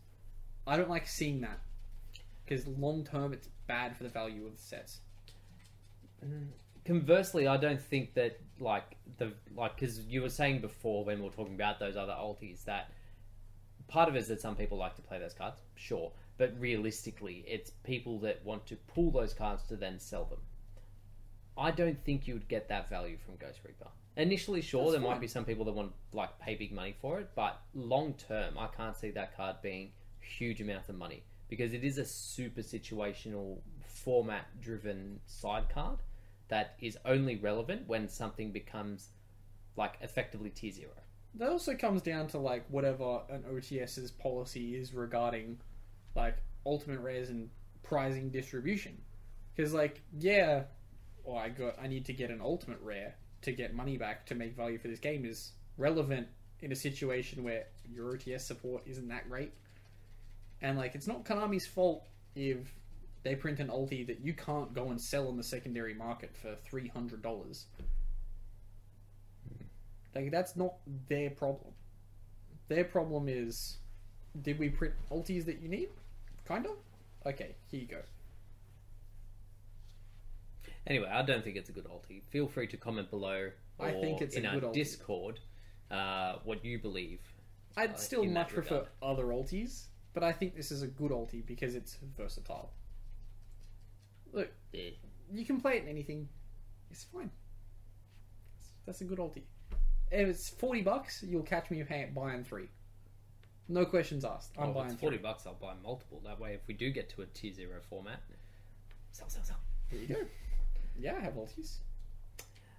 I 0.65 0.77
don't 0.77 0.89
like 0.89 1.07
seeing 1.07 1.41
that 1.41 1.59
because 2.45 2.67
long 2.67 3.03
term 3.03 3.33
it's 3.33 3.49
bad 3.67 3.95
for 3.95 4.03
the 4.03 4.09
value 4.09 4.45
of 4.45 4.55
the 4.55 4.61
sets. 4.61 4.99
Mm. 6.25 6.47
Conversely, 6.85 7.47
I 7.47 7.57
don't 7.57 7.81
think 7.81 8.13
that 8.15 8.39
like 8.59 8.97
the 9.17 9.33
like 9.55 9.75
because 9.75 9.99
you 10.01 10.21
were 10.21 10.29
saying 10.29 10.61
before 10.61 11.03
when 11.05 11.19
we 11.19 11.25
were 11.25 11.31
talking 11.31 11.55
about 11.55 11.79
those 11.79 11.95
other 11.95 12.13
ultis 12.13 12.65
that 12.65 12.91
part 13.87 14.09
of 14.09 14.15
it 14.15 14.19
is 14.19 14.27
that 14.27 14.41
some 14.41 14.55
people 14.55 14.77
like 14.77 14.95
to 14.95 15.01
play 15.01 15.19
those 15.19 15.33
cards, 15.33 15.61
sure, 15.75 16.11
but 16.37 16.53
realistically, 16.59 17.43
it's 17.47 17.71
people 17.83 18.19
that 18.19 18.43
want 18.43 18.65
to 18.67 18.75
pull 18.75 19.11
those 19.11 19.33
cards 19.33 19.63
to 19.63 19.75
then 19.75 19.99
sell 19.99 20.25
them. 20.25 20.39
I 21.57 21.71
don't 21.71 22.03
think 22.03 22.27
you 22.27 22.33
would 22.33 22.47
get 22.47 22.67
that 22.69 22.89
value 22.89 23.17
from 23.23 23.35
Ghost 23.35 23.59
Reaper. 23.65 23.89
Initially, 24.15 24.61
sure, 24.61 24.91
That's 24.91 24.93
there 24.93 25.09
might 25.09 25.19
be 25.19 25.27
some 25.27 25.45
people 25.45 25.65
that 25.65 25.73
want 25.73 25.91
like 26.11 26.39
pay 26.39 26.55
big 26.55 26.71
money 26.71 26.95
for 27.01 27.19
it, 27.19 27.29
but 27.35 27.61
long 27.73 28.13
term, 28.13 28.57
I 28.57 28.67
can't 28.67 28.95
see 28.97 29.11
that 29.11 29.35
card 29.35 29.57
being 29.61 29.91
huge 30.23 30.61
amounts 30.61 30.89
of 30.89 30.95
money 30.95 31.23
because 31.49 31.73
it 31.73 31.83
is 31.83 31.97
a 31.97 32.05
super 32.05 32.61
situational 32.61 33.57
format 33.85 34.45
driven 34.61 35.19
side 35.27 35.69
card 35.69 35.99
that 36.47 36.75
is 36.81 36.97
only 37.05 37.35
relevant 37.35 37.87
when 37.87 38.07
something 38.09 38.51
becomes 38.51 39.09
like 39.75 39.95
effectively 40.01 40.49
tier 40.49 40.71
zero. 40.71 40.91
that 41.35 41.49
also 41.49 41.75
comes 41.75 42.01
down 42.01 42.27
to 42.27 42.37
like 42.37 42.65
whatever 42.69 43.21
an 43.29 43.43
OTS's 43.43 44.11
policy 44.11 44.75
is 44.75 44.93
regarding 44.93 45.57
like 46.15 46.37
ultimate 46.65 46.99
rares 46.99 47.29
and 47.29 47.49
prizing 47.81 48.29
distribution. 48.29 48.97
Because 49.55 49.73
like 49.73 50.01
yeah, 50.19 50.63
well 51.23 51.37
I 51.37 51.49
got 51.49 51.75
I 51.81 51.87
need 51.87 52.05
to 52.05 52.13
get 52.13 52.29
an 52.29 52.41
ultimate 52.41 52.79
rare 52.81 53.15
to 53.41 53.51
get 53.51 53.73
money 53.73 53.97
back 53.97 54.25
to 54.27 54.35
make 54.35 54.55
value 54.55 54.77
for 54.77 54.87
this 54.87 54.99
game 54.99 55.25
is 55.25 55.51
relevant 55.77 56.27
in 56.61 56.71
a 56.71 56.75
situation 56.75 57.43
where 57.43 57.65
your 57.91 58.13
OTS 58.13 58.41
support 58.41 58.83
isn't 58.85 59.07
that 59.09 59.29
great. 59.29 59.53
And 60.63 60.77
like 60.77 60.95
it's 60.95 61.07
not 61.07 61.25
Konami's 61.25 61.67
fault 61.67 62.07
if 62.35 62.57
they 63.23 63.35
print 63.35 63.59
an 63.59 63.67
ulti 63.67 64.07
that 64.07 64.21
you 64.21 64.33
can't 64.33 64.73
go 64.73 64.89
and 64.89 64.99
sell 64.99 65.27
on 65.27 65.37
the 65.37 65.43
secondary 65.43 65.93
market 65.93 66.35
for 66.35 66.55
three 66.63 66.87
hundred 66.87 67.21
dollars. 67.21 67.67
Like 70.15 70.31
that's 70.31 70.55
not 70.55 70.75
their 71.09 71.29
problem. 71.29 71.73
Their 72.69 72.85
problem 72.85 73.27
is, 73.27 73.77
did 74.41 74.57
we 74.57 74.69
print 74.69 74.93
ultis 75.11 75.45
that 75.45 75.61
you 75.61 75.67
need? 75.67 75.89
Kind 76.45 76.65
of. 76.65 76.77
Okay, 77.25 77.55
here 77.69 77.81
you 77.81 77.87
go. 77.87 78.01
Anyway, 80.87 81.07
I 81.07 81.21
don't 81.23 81.43
think 81.43 81.55
it's 81.55 81.69
a 81.69 81.73
good 81.73 81.85
ulti. 81.85 82.23
Feel 82.23 82.47
free 82.47 82.67
to 82.67 82.77
comment 82.77 83.09
below. 83.09 83.51
Or 83.79 83.87
I 83.87 83.93
think 83.93 84.21
it's 84.21 84.35
a 84.35 84.39
in 84.39 84.45
our 84.45 84.59
good 84.59 84.63
ulti. 84.63 84.73
Discord 84.73 85.39
uh, 85.91 86.35
what 86.45 86.63
you 86.63 86.79
believe. 86.79 87.19
I'd 87.75 87.91
Uh, 87.91 87.95
still 87.95 88.21
in 88.21 88.33
that 88.33 88.47
much 88.47 88.53
prefer 88.53 88.85
other 89.01 89.25
ultis, 89.25 89.87
but 90.13 90.23
I 90.23 90.31
think 90.31 90.55
this 90.55 90.71
is 90.71 90.81
a 90.81 90.87
good 90.87 91.11
ulti 91.11 91.45
because 91.45 91.75
it's 91.75 91.97
versatile. 92.17 92.71
Look, 94.31 94.51
Yeah. 94.71 94.89
you 95.31 95.45
can 95.45 95.59
play 95.61 95.77
it 95.77 95.83
in 95.83 95.89
anything. 95.89 96.29
It's 96.91 97.03
fine. 97.03 97.31
That's 98.85 99.01
a 99.01 99.05
good 99.05 99.19
ulti. 99.19 99.43
If 100.11 100.27
it's 100.29 100.49
forty 100.49 100.81
bucks, 100.81 101.23
you'll 101.23 101.43
catch 101.43 101.71
me 101.71 101.83
buying 102.13 102.43
three. 102.43 102.69
No 103.67 103.85
questions 103.85 104.25
asked. 104.25 104.51
I'm 104.57 104.69
Oh, 104.69 104.73
buying 104.73 104.91
it's 104.91 104.99
forty 104.99 105.17
three. 105.17 105.23
bucks. 105.23 105.47
I'll 105.47 105.53
buy 105.55 105.73
multiple. 105.81 106.19
That 106.25 106.39
way, 106.39 106.53
if 106.53 106.67
we 106.67 106.73
do 106.73 106.91
get 106.91 107.09
to 107.11 107.21
a 107.21 107.25
tier 107.27 107.53
zero 107.53 107.79
format, 107.89 108.21
sell, 109.11 109.29
sell, 109.29 109.43
sell. 109.43 109.59
Here 109.89 110.01
you 110.01 110.07
go. 110.07 110.25
Yeah, 110.99 111.15
I 111.15 111.19
have 111.21 111.33
ultis. 111.35 111.77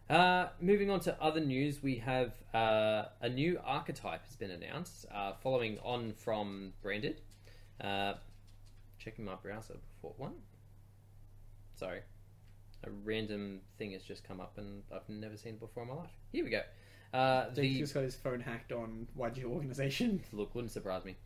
Uh, 0.08 0.48
moving 0.60 0.90
on 0.90 1.00
to 1.00 1.22
other 1.22 1.40
news, 1.40 1.82
we 1.82 1.96
have 1.96 2.34
uh, 2.52 3.04
a 3.22 3.28
new 3.28 3.58
archetype 3.64 4.24
has 4.26 4.36
been 4.36 4.50
announced, 4.50 5.06
uh, 5.12 5.32
following 5.42 5.78
on 5.82 6.12
from 6.12 6.72
Branded. 6.82 7.22
Uh, 7.80 8.14
checking 8.98 9.24
my 9.24 9.34
browser 9.34 9.74
before 9.94 10.14
one. 10.18 10.34
Sorry, 11.74 12.00
a 12.84 12.90
random 13.04 13.60
thing 13.78 13.92
has 13.92 14.02
just 14.02 14.24
come 14.24 14.40
up 14.40 14.58
and 14.58 14.82
I've 14.94 15.08
never 15.08 15.36
seen 15.36 15.54
it 15.54 15.60
before 15.60 15.82
in 15.82 15.88
my 15.88 15.96
life. 15.96 16.10
Here 16.32 16.44
we 16.44 16.50
go. 16.50 16.60
Uh, 17.12 17.46
Jake 17.50 17.54
the 17.54 17.78
just 17.80 17.94
got 17.94 18.02
his 18.02 18.14
phone 18.14 18.40
hacked 18.40 18.72
on 18.72 19.06
YG 19.18 19.44
organization. 19.44 20.22
look 20.32 20.54
wouldn't 20.54 20.72
surprise 20.72 21.04
me. 21.04 21.16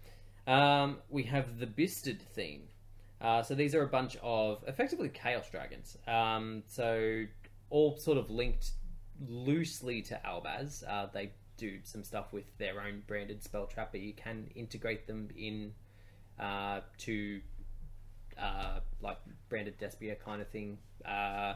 Um, 0.46 0.98
we 1.10 1.24
have 1.24 1.58
the 1.58 1.66
Bystial 1.66 2.18
theme. 2.18 2.62
Uh, 3.20 3.42
so 3.42 3.54
these 3.54 3.74
are 3.74 3.82
a 3.82 3.88
bunch 3.88 4.16
of 4.22 4.64
effectively 4.68 5.08
Chaos 5.08 5.50
Dragons. 5.50 5.98
Um, 6.06 6.62
so 6.68 7.24
all 7.70 7.96
sort 7.96 8.18
of 8.18 8.30
linked 8.30 8.70
loosely 9.28 10.02
to 10.02 10.20
Albaz. 10.24 10.82
Uh, 10.88 11.06
they 11.12 11.32
do 11.56 11.78
some 11.82 12.04
stuff 12.04 12.32
with 12.32 12.56
their 12.58 12.80
own 12.80 13.02
branded 13.06 13.42
spell 13.42 13.66
trap, 13.66 13.88
but 13.92 14.00
you 14.00 14.12
can 14.12 14.48
integrate 14.54 15.06
them 15.06 15.28
in 15.36 15.72
uh, 16.38 16.80
to 16.98 17.40
uh, 18.40 18.80
like 19.00 19.18
branded 19.48 19.78
Despia 19.78 20.18
kind 20.18 20.40
of 20.40 20.48
thing. 20.48 20.78
Uh, 21.04 21.54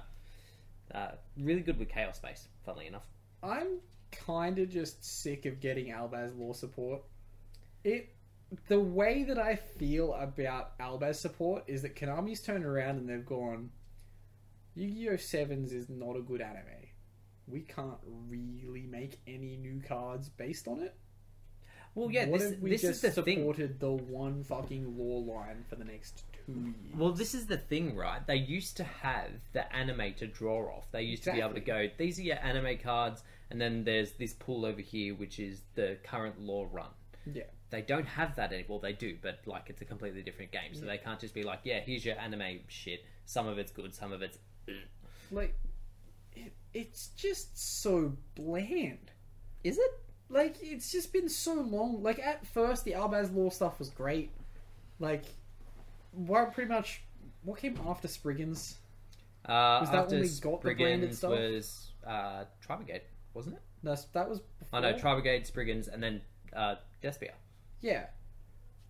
uh, 0.94 1.12
really 1.38 1.60
good 1.60 1.78
with 1.78 1.88
Chaos 1.88 2.16
Space, 2.16 2.48
funnily 2.64 2.86
enough. 2.86 3.06
I'm 3.42 3.78
kind 4.10 4.58
of 4.58 4.68
just 4.68 5.04
sick 5.04 5.46
of 5.46 5.60
getting 5.60 5.86
Albaz 5.86 6.38
lore 6.38 6.54
support. 6.54 7.02
It 7.84 8.14
the 8.68 8.78
way 8.78 9.22
that 9.24 9.38
I 9.38 9.56
feel 9.56 10.12
about 10.14 10.78
Albaz 10.78 11.16
support 11.16 11.64
is 11.66 11.82
that 11.82 11.96
Konami's 11.96 12.42
turned 12.42 12.66
around 12.66 12.96
and 12.98 13.08
they've 13.08 13.24
gone, 13.24 13.70
Yu-Gi-Oh! 14.74 15.16
Sevens 15.16 15.72
is 15.72 15.88
not 15.88 16.16
a 16.16 16.20
good 16.20 16.40
anime. 16.40 16.64
We 17.46 17.60
can't 17.60 17.98
really 18.28 18.86
make 18.88 19.20
any 19.26 19.56
new 19.56 19.82
cards 19.86 20.28
based 20.28 20.68
on 20.68 20.80
it. 20.80 20.94
Well, 21.94 22.10
yeah, 22.10 22.26
what 22.26 22.40
this, 22.40 22.52
if 22.52 22.60
we 22.60 22.70
this 22.70 22.80
just 22.82 23.04
is 23.04 23.14
the 23.14 23.22
thing. 23.22 23.38
supported 23.40 23.78
the 23.78 23.90
one 23.90 24.44
fucking 24.44 24.96
lore 24.96 25.20
line 25.22 25.64
for 25.68 25.76
the 25.76 25.84
next 25.84 26.24
two 26.46 26.72
years? 26.82 26.96
Well, 26.96 27.12
this 27.12 27.34
is 27.34 27.46
the 27.46 27.58
thing, 27.58 27.94
right? 27.96 28.26
They 28.26 28.36
used 28.36 28.78
to 28.78 28.84
have 28.84 29.30
the 29.52 29.70
anime 29.74 30.14
to 30.14 30.26
draw 30.26 30.74
off. 30.74 30.90
They 30.90 31.02
used 31.02 31.24
to 31.24 31.32
be 31.32 31.40
able 31.40 31.52
to 31.54 31.60
go, 31.60 31.88
these 31.98 32.18
are 32.18 32.22
your 32.22 32.38
anime 32.38 32.78
cards, 32.78 33.22
and 33.50 33.60
then 33.60 33.84
there's 33.84 34.12
this 34.12 34.32
pool 34.32 34.64
over 34.64 34.80
here, 34.80 35.14
which 35.14 35.38
is 35.38 35.60
the 35.74 35.98
current 36.02 36.40
lore 36.40 36.66
run. 36.72 36.90
yeah. 37.30 37.42
They 37.68 37.80
don't 37.82 38.06
have 38.06 38.36
that 38.36 38.52
anymore. 38.52 38.80
They 38.80 38.92
do, 38.92 39.16
but 39.22 39.40
like 39.46 39.70
it's 39.70 39.80
a 39.80 39.86
completely 39.86 40.22
different 40.22 40.52
game, 40.52 40.74
so 40.74 40.84
they 40.84 40.98
can't 40.98 41.18
just 41.18 41.32
be 41.32 41.42
like, 41.42 41.60
yeah, 41.64 41.80
here's 41.80 42.04
your 42.04 42.18
anime 42.18 42.60
shit. 42.68 43.02
Some 43.24 43.46
of 43.48 43.58
it's 43.58 43.72
good, 43.72 43.94
some 43.94 44.12
of 44.12 44.20
it's. 44.20 44.38
Like, 45.30 45.54
it, 46.34 46.52
it's 46.74 47.08
just 47.16 47.80
so 47.80 48.16
bland. 48.34 49.10
Is 49.64 49.78
it? 49.78 49.90
like 50.32 50.56
it's 50.62 50.90
just 50.90 51.12
been 51.12 51.28
so 51.28 51.54
long. 51.54 52.02
Like 52.02 52.18
at 52.18 52.46
first, 52.46 52.84
the 52.84 52.92
Albaz 52.92 53.34
Lore 53.34 53.52
stuff 53.52 53.78
was 53.78 53.90
great. 53.90 54.30
Like, 54.98 55.24
what 56.12 56.52
pretty 56.52 56.70
much 56.70 57.02
what 57.44 57.58
came 57.58 57.78
after 57.86 58.08
Spriggans? 58.08 58.78
Uh, 59.44 59.78
Was 59.80 59.90
that 59.90 59.98
after 59.98 60.14
when 60.16 60.22
we 60.22 60.28
got 60.40 60.62
the 60.62 60.74
branded 60.74 61.14
stuff? 61.14 61.30
was 61.30 61.90
uh, 62.06 62.44
Tribrigade, 62.66 63.02
wasn't 63.34 63.56
it? 63.56 63.62
That's 63.82 64.04
that 64.06 64.28
was. 64.28 64.40
Oh 64.72 64.80
no, 64.80 64.92
before? 64.92 65.10
Tribrigade, 65.16 65.46
Spriggans, 65.46 65.88
and 65.88 66.02
then 66.02 66.22
uh, 66.54 66.76
Despia. 67.02 67.32
Yeah, 67.80 68.06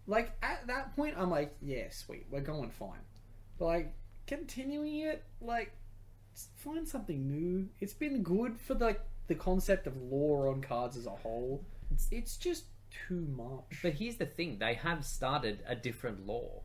like 0.06 0.32
at 0.42 0.66
that 0.68 0.94
point, 0.94 1.16
I'm 1.18 1.30
like, 1.30 1.54
yeah, 1.61 1.85
sweet, 1.90 2.26
we're 2.30 2.40
going 2.40 2.70
fine. 2.70 3.00
But 3.58 3.64
like 3.64 3.94
continuing 4.36 5.00
it, 5.00 5.22
like 5.40 5.72
find 6.56 6.88
something 6.88 7.26
new. 7.28 7.68
It's 7.80 7.92
been 7.92 8.22
good 8.22 8.58
for 8.58 8.74
like 8.74 9.00
the 9.26 9.34
concept 9.34 9.86
of 9.86 9.94
lore 9.96 10.48
on 10.48 10.62
cards 10.62 10.96
as 10.96 11.06
a 11.06 11.10
whole. 11.10 11.64
It's, 11.90 12.08
it's 12.10 12.36
just 12.36 12.64
too 13.08 13.26
much. 13.36 13.80
But 13.82 13.94
here's 13.94 14.16
the 14.16 14.26
thing: 14.26 14.58
they 14.58 14.74
have 14.74 15.04
started 15.04 15.62
a 15.66 15.74
different 15.74 16.26
lore. 16.26 16.62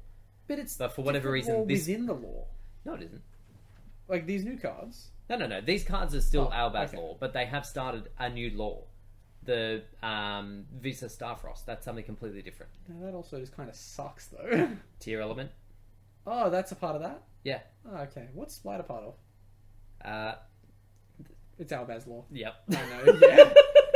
But 0.48 0.60
it's 0.60 0.78
But 0.78 0.94
for 0.94 1.02
whatever 1.02 1.30
reason, 1.32 1.56
lore 1.56 1.66
this- 1.66 1.88
within 1.88 2.06
the 2.06 2.14
lore, 2.14 2.48
No, 2.86 2.94
it 2.94 3.02
isn't. 3.04 3.22
like 4.08 4.26
these 4.26 4.46
new 4.46 4.58
cards. 4.58 5.10
No, 5.30 5.36
no, 5.36 5.46
no. 5.48 5.60
These 5.60 5.84
cards 5.84 6.16
are 6.16 6.22
still 6.22 6.50
Oh, 6.54 6.56
Albaz 6.56 6.90
okay. 6.90 6.98
lore, 6.98 7.18
but 7.20 7.34
they 7.34 7.46
have 7.46 7.66
started 7.66 8.10
a 8.18 8.30
new 8.30 8.50
law. 8.52 8.84
The 9.44 9.84
um, 10.02 10.66
Visa 10.80 11.08
Starfrost. 11.08 11.66
That's 11.66 11.84
something 11.84 12.06
completely 12.06 12.42
different. 12.42 12.72
Now, 12.88 13.06
that 13.06 13.14
also 13.14 13.40
just 13.40 13.56
kind 13.56 13.68
of 13.70 13.76
sucks, 13.76 14.28
though. 14.28 14.70
Tearlament. 15.02 15.50
oh, 16.28 16.50
that's 16.50 16.72
a 16.72 16.76
part 16.76 16.96
of 16.96 17.02
that. 17.02 17.22
Yeah. 17.44 17.60
Oh, 17.90 17.98
okay, 18.04 18.28
what's 18.34 18.64
of? 19.04 19.14
Uh, 20.04 20.36
It's 21.58 21.72
Albaz 21.72 22.08
Lore. 22.08 22.26
yep. 22.32 22.56
I 22.70 22.74
know, 22.74 23.18
yeah, 23.22 23.54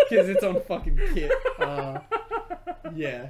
because 0.10 0.30
it's 0.30 0.44
on 0.44 0.62
fucking 0.62 1.00
kit. 1.14 1.32
Uh, 1.60 2.00
yeah, 2.96 3.30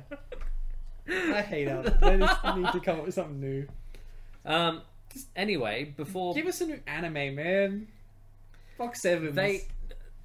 I 1.07 1.41
hate 1.41 1.67
Albaz. 1.67 1.99
They 1.99 2.17
just 2.17 2.55
need 2.55 2.71
to 2.71 2.79
come 2.79 2.99
up 2.99 3.05
with 3.05 3.15
something 3.15 3.39
new. 3.39 3.67
um. 4.45 4.81
Anyway, 5.35 5.93
before 5.97 6.33
Give 6.33 6.47
us 6.47 6.61
a 6.61 6.65
new 6.67 6.79
anime, 6.87 7.35
man. 7.35 7.87
Fuck 8.77 8.95
sevens. 8.95 9.35
they 9.35 9.67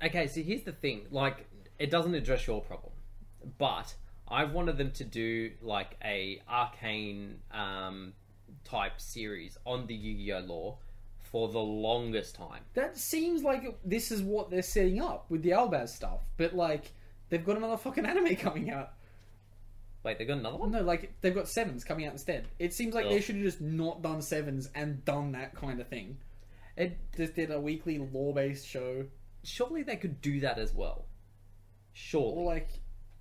okay 0.05 0.27
so 0.29 0.41
here's 0.43 0.63
the 0.63 0.73
thing 0.73 1.07
like 1.11 1.47
it 1.79 1.91
doesn't 1.91 2.15
address 2.15 2.47
your 2.47 2.61
problem 2.61 2.93
but 3.59 3.95
i've 4.29 4.53
wanted 4.53 4.77
them 4.79 4.91
to 4.93 5.05
do 5.05 5.51
like 5.63 5.97
a 6.05 6.41
arcane 6.49 7.37
um 7.51 8.13
type 8.65 9.01
series 9.01 9.59
on 9.65 9.87
the 9.87 9.95
yu-gi-oh 9.95 10.41
lore 10.41 10.79
for 11.19 11.49
the 11.49 11.59
longest 11.59 12.35
time 12.35 12.63
that 12.75 12.97
seems 12.97 13.43
like 13.43 13.79
this 13.85 14.11
is 14.11 14.23
what 14.23 14.51
they're 14.51 14.63
setting 14.63 15.01
up 15.01 15.27
with 15.29 15.43
the 15.43 15.51
Albaz 15.51 15.89
stuff, 15.91 16.21
but 16.37 16.55
like 16.55 16.93
they've 17.29 17.45
got 17.45 17.57
another 17.57 17.77
fucking 17.77 18.07
anime 18.07 18.37
coming 18.37 18.71
out. 18.71 18.93
wait 20.03 20.19
they've 20.19 20.29
got 20.29 20.39
another 20.39 20.57
one 20.57 20.71
No, 20.71 20.83
like 20.83 21.13
they've 21.21 21.35
got 21.35 21.49
sevens 21.49 21.85
coming 21.85 22.07
out 22.07 22.13
instead. 22.13 22.47
It 22.59 22.73
seems 22.73 22.95
like 22.95 23.09
they 23.09 23.21
should 23.21 23.37
have 23.37 23.45
just 23.45 23.61
not 23.61 24.03
done 24.03 24.23
sevens 24.23 24.71
and 24.75 25.05
done 25.05 25.33
that 25.33 25.55
kind 25.55 25.81
of 25.81 25.89
thing. 25.89 26.19
it, 26.77 26.97
Just 27.17 27.35
did 27.35 27.51
a 27.51 27.61
weekly 27.61 27.99
lore-based 27.99 28.67
show, 28.67 29.07
surely 29.43 29.83
they 29.83 29.97
could 29.97 30.21
do 30.21 30.41
that 30.41 30.59
as 30.59 30.73
well 30.73 31.07
surely 31.97 32.37
or 32.37 32.45
like 32.45 32.69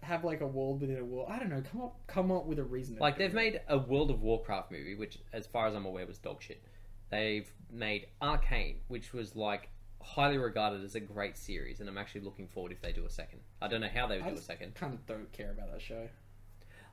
have 0.05 0.23
like 0.23 0.41
a 0.41 0.47
world 0.47 0.81
within 0.81 0.97
a 0.97 1.03
world. 1.03 1.27
I 1.29 1.39
don't 1.39 1.49
know. 1.49 1.61
Come 1.71 1.81
up, 1.81 1.99
come 2.07 2.31
up 2.31 2.45
with 2.45 2.59
a 2.59 2.63
reason. 2.63 2.97
Like 2.99 3.17
they've 3.17 3.33
made 3.33 3.61
a 3.67 3.77
World 3.77 4.11
of 4.11 4.21
Warcraft 4.21 4.71
movie, 4.71 4.95
which, 4.95 5.19
as 5.33 5.47
far 5.47 5.67
as 5.67 5.75
I'm 5.75 5.85
aware, 5.85 6.05
was 6.05 6.17
dog 6.17 6.41
shit. 6.41 6.63
They've 7.09 7.51
made 7.71 8.07
Arcane, 8.21 8.77
which 8.87 9.13
was 9.13 9.35
like 9.35 9.69
highly 10.01 10.37
regarded 10.37 10.83
as 10.83 10.95
a 10.95 10.99
great 10.99 11.37
series, 11.37 11.79
and 11.79 11.89
I'm 11.89 11.97
actually 11.97 12.21
looking 12.21 12.47
forward 12.47 12.71
if 12.71 12.81
they 12.81 12.91
do 12.91 13.05
a 13.05 13.09
second. 13.09 13.39
I 13.61 13.67
don't 13.67 13.81
know 13.81 13.89
how 13.93 14.07
they 14.07 14.17
would 14.17 14.25
I 14.27 14.29
do 14.31 14.37
a 14.37 14.41
second. 14.41 14.75
kind 14.75 14.93
of 14.93 15.05
don't 15.05 15.31
care 15.31 15.51
about 15.51 15.71
that 15.71 15.81
show. 15.81 16.07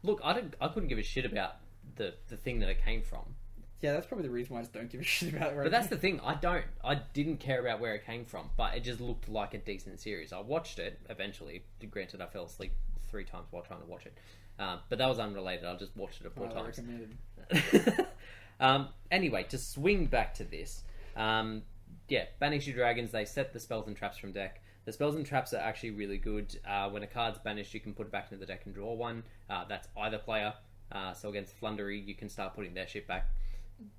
Look, 0.02 0.20
I 0.24 0.32
don't, 0.32 0.54
I 0.60 0.68
couldn't 0.68 0.88
give 0.88 0.98
a 0.98 1.02
shit 1.02 1.24
about 1.24 1.56
the 1.96 2.14
the 2.28 2.36
thing 2.36 2.60
that 2.60 2.68
it 2.68 2.82
came 2.82 3.02
from. 3.02 3.34
Yeah, 3.82 3.92
that's 3.92 4.06
probably 4.06 4.26
the 4.28 4.32
reason 4.32 4.54
why 4.54 4.60
I 4.60 4.62
just 4.62 4.72
don't 4.72 4.88
give 4.88 5.00
a 5.00 5.04
shit 5.18 5.34
about 5.34 5.52
it. 5.52 5.56
Right 5.56 5.62
But 5.64 5.72
that's 5.72 5.90
now. 5.90 5.96
the 5.96 6.00
thing, 6.00 6.20
I 6.24 6.34
don't. 6.34 6.64
I 6.84 6.94
didn't 7.12 7.38
care 7.38 7.60
about 7.60 7.80
where 7.80 7.94
it 7.94 8.06
came 8.06 8.24
from, 8.24 8.48
but 8.56 8.74
it 8.76 8.80
just 8.84 9.00
looked 9.00 9.28
like 9.28 9.54
a 9.54 9.58
decent 9.58 10.00
series. 10.00 10.32
I 10.32 10.38
watched 10.40 10.78
it 10.78 11.00
eventually. 11.10 11.64
Granted, 11.90 12.20
I 12.20 12.26
fell 12.26 12.44
asleep 12.44 12.72
three 13.10 13.24
times 13.24 13.48
while 13.50 13.62
trying 13.62 13.80
to 13.80 13.86
watch 13.86 14.06
it, 14.06 14.16
um, 14.58 14.78
but 14.88 14.98
that 14.98 15.08
was 15.08 15.18
unrelated. 15.18 15.64
I 15.64 15.74
just 15.76 15.96
watched 15.96 16.22
it 16.24 16.32
four 16.32 16.46
Highly 16.46 16.60
times. 16.62 16.78
recommended. 16.78 18.06
um, 18.60 18.88
anyway, 19.10 19.42
to 19.50 19.58
swing 19.58 20.06
back 20.06 20.34
to 20.34 20.44
this, 20.44 20.84
um, 21.16 21.62
yeah, 22.08 22.26
banish 22.38 22.66
your 22.66 22.76
dragons. 22.76 23.10
They 23.10 23.24
set 23.24 23.52
the 23.52 23.60
spells 23.60 23.88
and 23.88 23.96
traps 23.96 24.16
from 24.16 24.32
deck. 24.32 24.62
The 24.84 24.92
spells 24.92 25.14
and 25.14 25.24
traps 25.26 25.52
are 25.54 25.58
actually 25.58 25.90
really 25.90 26.18
good. 26.18 26.58
Uh, 26.66 26.88
when 26.90 27.02
a 27.02 27.06
card's 27.06 27.38
banished, 27.38 27.74
you 27.74 27.80
can 27.80 27.94
put 27.94 28.06
it 28.06 28.12
back 28.12 28.26
into 28.30 28.40
the 28.40 28.46
deck 28.46 28.62
and 28.64 28.74
draw 28.74 28.92
one. 28.94 29.22
Uh, 29.50 29.64
that's 29.68 29.88
either 29.96 30.18
player. 30.18 30.54
Uh, 30.90 31.12
so 31.12 31.28
against 31.30 31.58
Flundery, 31.60 31.98
you 32.04 32.14
can 32.14 32.28
start 32.28 32.54
putting 32.54 32.74
their 32.74 32.86
shit 32.88 33.06
back. 33.06 33.28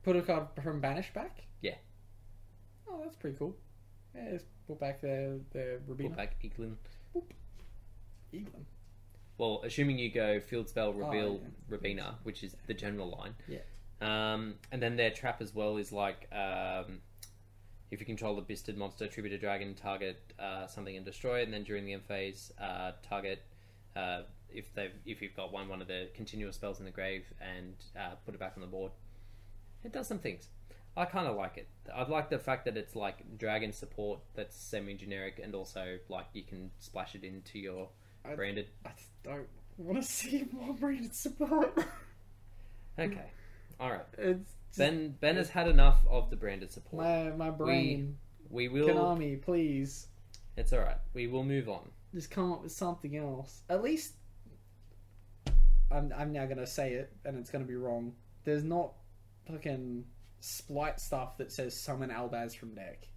Put 0.03 0.15
a 0.15 0.21
card 0.21 0.47
from 0.63 0.79
Banish 0.81 1.13
back. 1.13 1.43
Yeah, 1.61 1.75
Oh, 2.89 2.99
that's 3.03 3.15
pretty 3.15 3.37
cool. 3.37 3.55
Yeah, 4.15 4.31
just 4.31 4.45
put 4.67 4.79
back 4.79 5.01
the 5.01 5.39
the 5.51 5.79
put 5.87 6.15
back 6.15 6.35
Eglen. 6.43 6.75
Eglen. 8.33 8.65
Well, 9.37 9.61
assuming 9.63 9.97
you 9.97 10.11
go 10.11 10.39
field 10.39 10.69
spell, 10.69 10.93
reveal, 10.93 11.39
yeah. 11.41 11.49
Robina, 11.67 12.15
which 12.23 12.43
is 12.43 12.55
the 12.67 12.73
general 12.73 13.17
line. 13.19 13.35
Yeah. 13.47 13.59
Um, 14.01 14.55
and 14.71 14.81
then 14.81 14.95
their 14.95 15.09
trap 15.11 15.41
as 15.41 15.55
well 15.55 15.77
is 15.77 15.91
like 15.91 16.27
um, 16.31 16.99
if 17.89 17.99
you 17.99 18.05
control 18.05 18.35
the 18.35 18.41
Bystial 18.41 18.75
monster, 18.77 19.07
tribute 19.07 19.33
a 19.33 19.37
dragon, 19.37 19.73
target 19.75 20.33
uh, 20.39 20.67
something 20.67 20.95
and 20.95 21.05
destroy 21.05 21.39
it. 21.39 21.43
And 21.43 21.53
then 21.53 21.63
during 21.63 21.85
the 21.85 21.93
end 21.93 22.03
phase, 22.05 22.51
uh, 22.61 22.91
target 23.07 23.43
uh, 23.95 24.21
if 24.49 24.73
they 24.75 24.91
if 25.05 25.21
you've 25.21 25.35
got 25.35 25.51
one 25.51 25.67
one 25.67 25.81
of 25.81 25.87
the 25.87 26.09
continuous 26.13 26.55
spells 26.55 26.79
in 26.79 26.85
the 26.85 26.91
grave 26.91 27.25
and 27.41 27.75
uh, 27.97 28.15
put 28.25 28.35
it 28.35 28.39
back 28.39 28.53
on 28.55 28.61
the 28.61 28.67
board. 28.67 28.91
It 29.83 29.91
does 29.91 30.07
some 30.07 30.19
things. 30.19 30.47
I 30.95 31.05
kind 31.05 31.27
of 31.27 31.35
like 31.35 31.57
it. 31.57 31.67
I 31.93 32.03
like 32.07 32.29
the 32.29 32.37
fact 32.39 32.65
that 32.65 32.77
it's 32.77 32.95
like 32.95 33.37
dragon 33.37 33.73
support 33.73 34.19
that's 34.35 34.55
semi 34.55 34.93
generic 34.93 35.39
and 35.43 35.55
also 35.55 35.97
like 36.07 36.27
you 36.33 36.43
can 36.43 36.69
splash 36.79 37.15
it 37.15 37.23
into 37.23 37.59
your 37.59 37.89
I- 38.23 38.35
branded. 38.35 38.67
I 38.85 38.91
don't 39.23 39.47
want 39.77 40.01
to 40.01 40.07
see 40.07 40.45
more 40.51 40.73
branded 40.73 41.15
support. 41.15 41.77
Okay, 42.99 43.25
all 43.79 43.91
right. 43.91 44.05
it's 44.19 44.51
just 44.67 44.77
Ben 44.77 45.15
Ben 45.19 45.35
has 45.37 45.49
had 45.49 45.67
enough 45.67 45.99
of 46.09 46.29
the 46.29 46.35
branded 46.35 46.71
support. 46.71 47.03
my 47.03 47.31
my 47.31 47.49
brain. 47.49 48.17
We 48.49 48.67
will. 48.67 48.87
Konami, 48.87 49.41
please 49.41 50.07
It's 50.57 50.73
all 50.73 50.79
right. 50.81 50.97
We 51.15 51.25
will 51.25 51.43
move 51.43 51.67
on. 51.69 51.89
just 52.13 52.29
come 52.29 52.51
up 52.53 52.61
with 52.61 52.71
something 52.71 53.17
else. 53.17 53.63
At 53.67 53.81
least 53.81 54.13
I'm 55.91 56.13
I'm 56.15 56.31
now 56.31 56.45
gonna 56.45 56.67
say 56.67 56.93
it, 56.93 57.11
and 57.25 57.37
it's 57.37 57.49
gonna 57.49 57.65
be 57.65 57.75
wrong. 57.75 58.13
There's 58.43 58.63
not 58.63 58.93
fucking 59.47 60.05
splight 60.39 60.99
stuff 60.99 61.37
that 61.37 61.51
says 61.51 61.79
summon 61.79 62.09
Albaz 62.09 62.55
from 62.55 62.75
deck. 62.75 63.07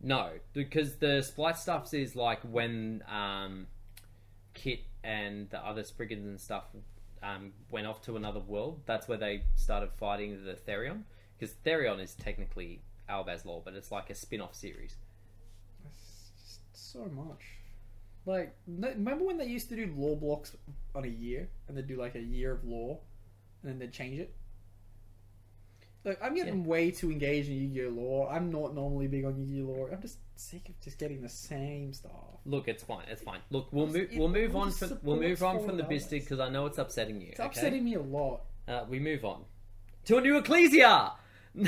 No, 0.00 0.30
because 0.52 0.96
the 0.96 1.22
splice 1.22 1.62
stuffs 1.62 1.94
is 1.94 2.16
like 2.16 2.40
when 2.42 3.04
um, 3.08 3.66
Kit 4.54 4.80
and 5.04 5.48
the 5.50 5.58
other 5.58 5.84
Spriggans 5.84 6.26
and 6.26 6.40
stuff 6.40 6.64
um, 7.22 7.52
went 7.70 7.86
off 7.86 8.02
to 8.02 8.16
another 8.16 8.40
world. 8.40 8.80
That's 8.86 9.06
where 9.06 9.18
they 9.18 9.44
started 9.54 9.90
fighting 9.98 10.44
the 10.44 10.54
Therion. 10.54 11.02
Because 11.38 11.54
Therion 11.64 12.00
is 12.00 12.14
technically 12.14 12.82
Albaz 13.08 13.44
lore, 13.44 13.62
but 13.64 13.74
it's 13.74 13.92
like 13.92 14.10
a 14.10 14.14
spin-off 14.14 14.54
series. 14.54 14.96
It's 15.84 16.60
just 16.72 16.92
so 16.92 17.04
much. 17.14 17.42
Like, 18.26 18.54
remember 18.66 19.24
when 19.24 19.38
they 19.38 19.46
used 19.46 19.68
to 19.70 19.76
do 19.76 19.92
lore 19.96 20.16
blocks 20.16 20.56
on 20.94 21.04
a 21.04 21.08
year, 21.08 21.48
and 21.66 21.76
they'd 21.76 21.86
do 21.86 21.96
like 21.96 22.14
a 22.14 22.20
year 22.20 22.52
of 22.52 22.64
lore, 22.64 23.00
and 23.62 23.70
then 23.70 23.78
they'd 23.78 23.92
change 23.92 24.18
it. 24.18 24.34
Look, 26.04 26.18
I'm 26.20 26.34
getting 26.34 26.64
way 26.64 26.90
too 26.90 27.12
engaged 27.12 27.48
in 27.48 27.54
Yu-Gi-Oh 27.54 27.90
lore. 27.90 28.32
I'm 28.32 28.50
not 28.50 28.74
normally 28.74 29.06
big 29.06 29.24
on 29.24 29.38
Yu-Gi-Oh 29.38 29.66
lore. 29.66 29.90
I'm 29.92 30.02
just 30.02 30.18
sick 30.34 30.68
of 30.68 30.80
just 30.80 30.98
getting 30.98 31.22
the 31.22 31.28
same 31.28 31.92
stuff. 31.92 32.10
Look, 32.44 32.66
it's 32.66 32.82
fine. 32.82 33.04
It's 33.08 33.22
fine. 33.22 33.38
Look, 33.50 33.68
we'll 33.70 33.86
move. 33.86 34.08
We'll 34.14 34.28
move 34.28 34.56
on 34.56 34.72
from. 34.72 34.98
We'll 35.02 35.20
move 35.20 35.42
on 35.42 35.64
from 35.64 35.76
the 35.76 35.84
Bistic 35.84 36.20
because 36.22 36.40
I 36.40 36.48
know 36.48 36.66
it's 36.66 36.78
upsetting 36.78 37.20
you. 37.20 37.28
It's 37.30 37.40
okay? 37.40 37.46
upsetting 37.46 37.84
me 37.84 37.94
a 37.94 38.00
lot. 38.00 38.42
Uh, 38.66 38.84
we 38.88 38.98
move 38.98 39.24
on 39.24 39.44
to 40.06 40.16
a 40.16 40.20
new 40.20 40.38
Ecclesia. 40.38 41.12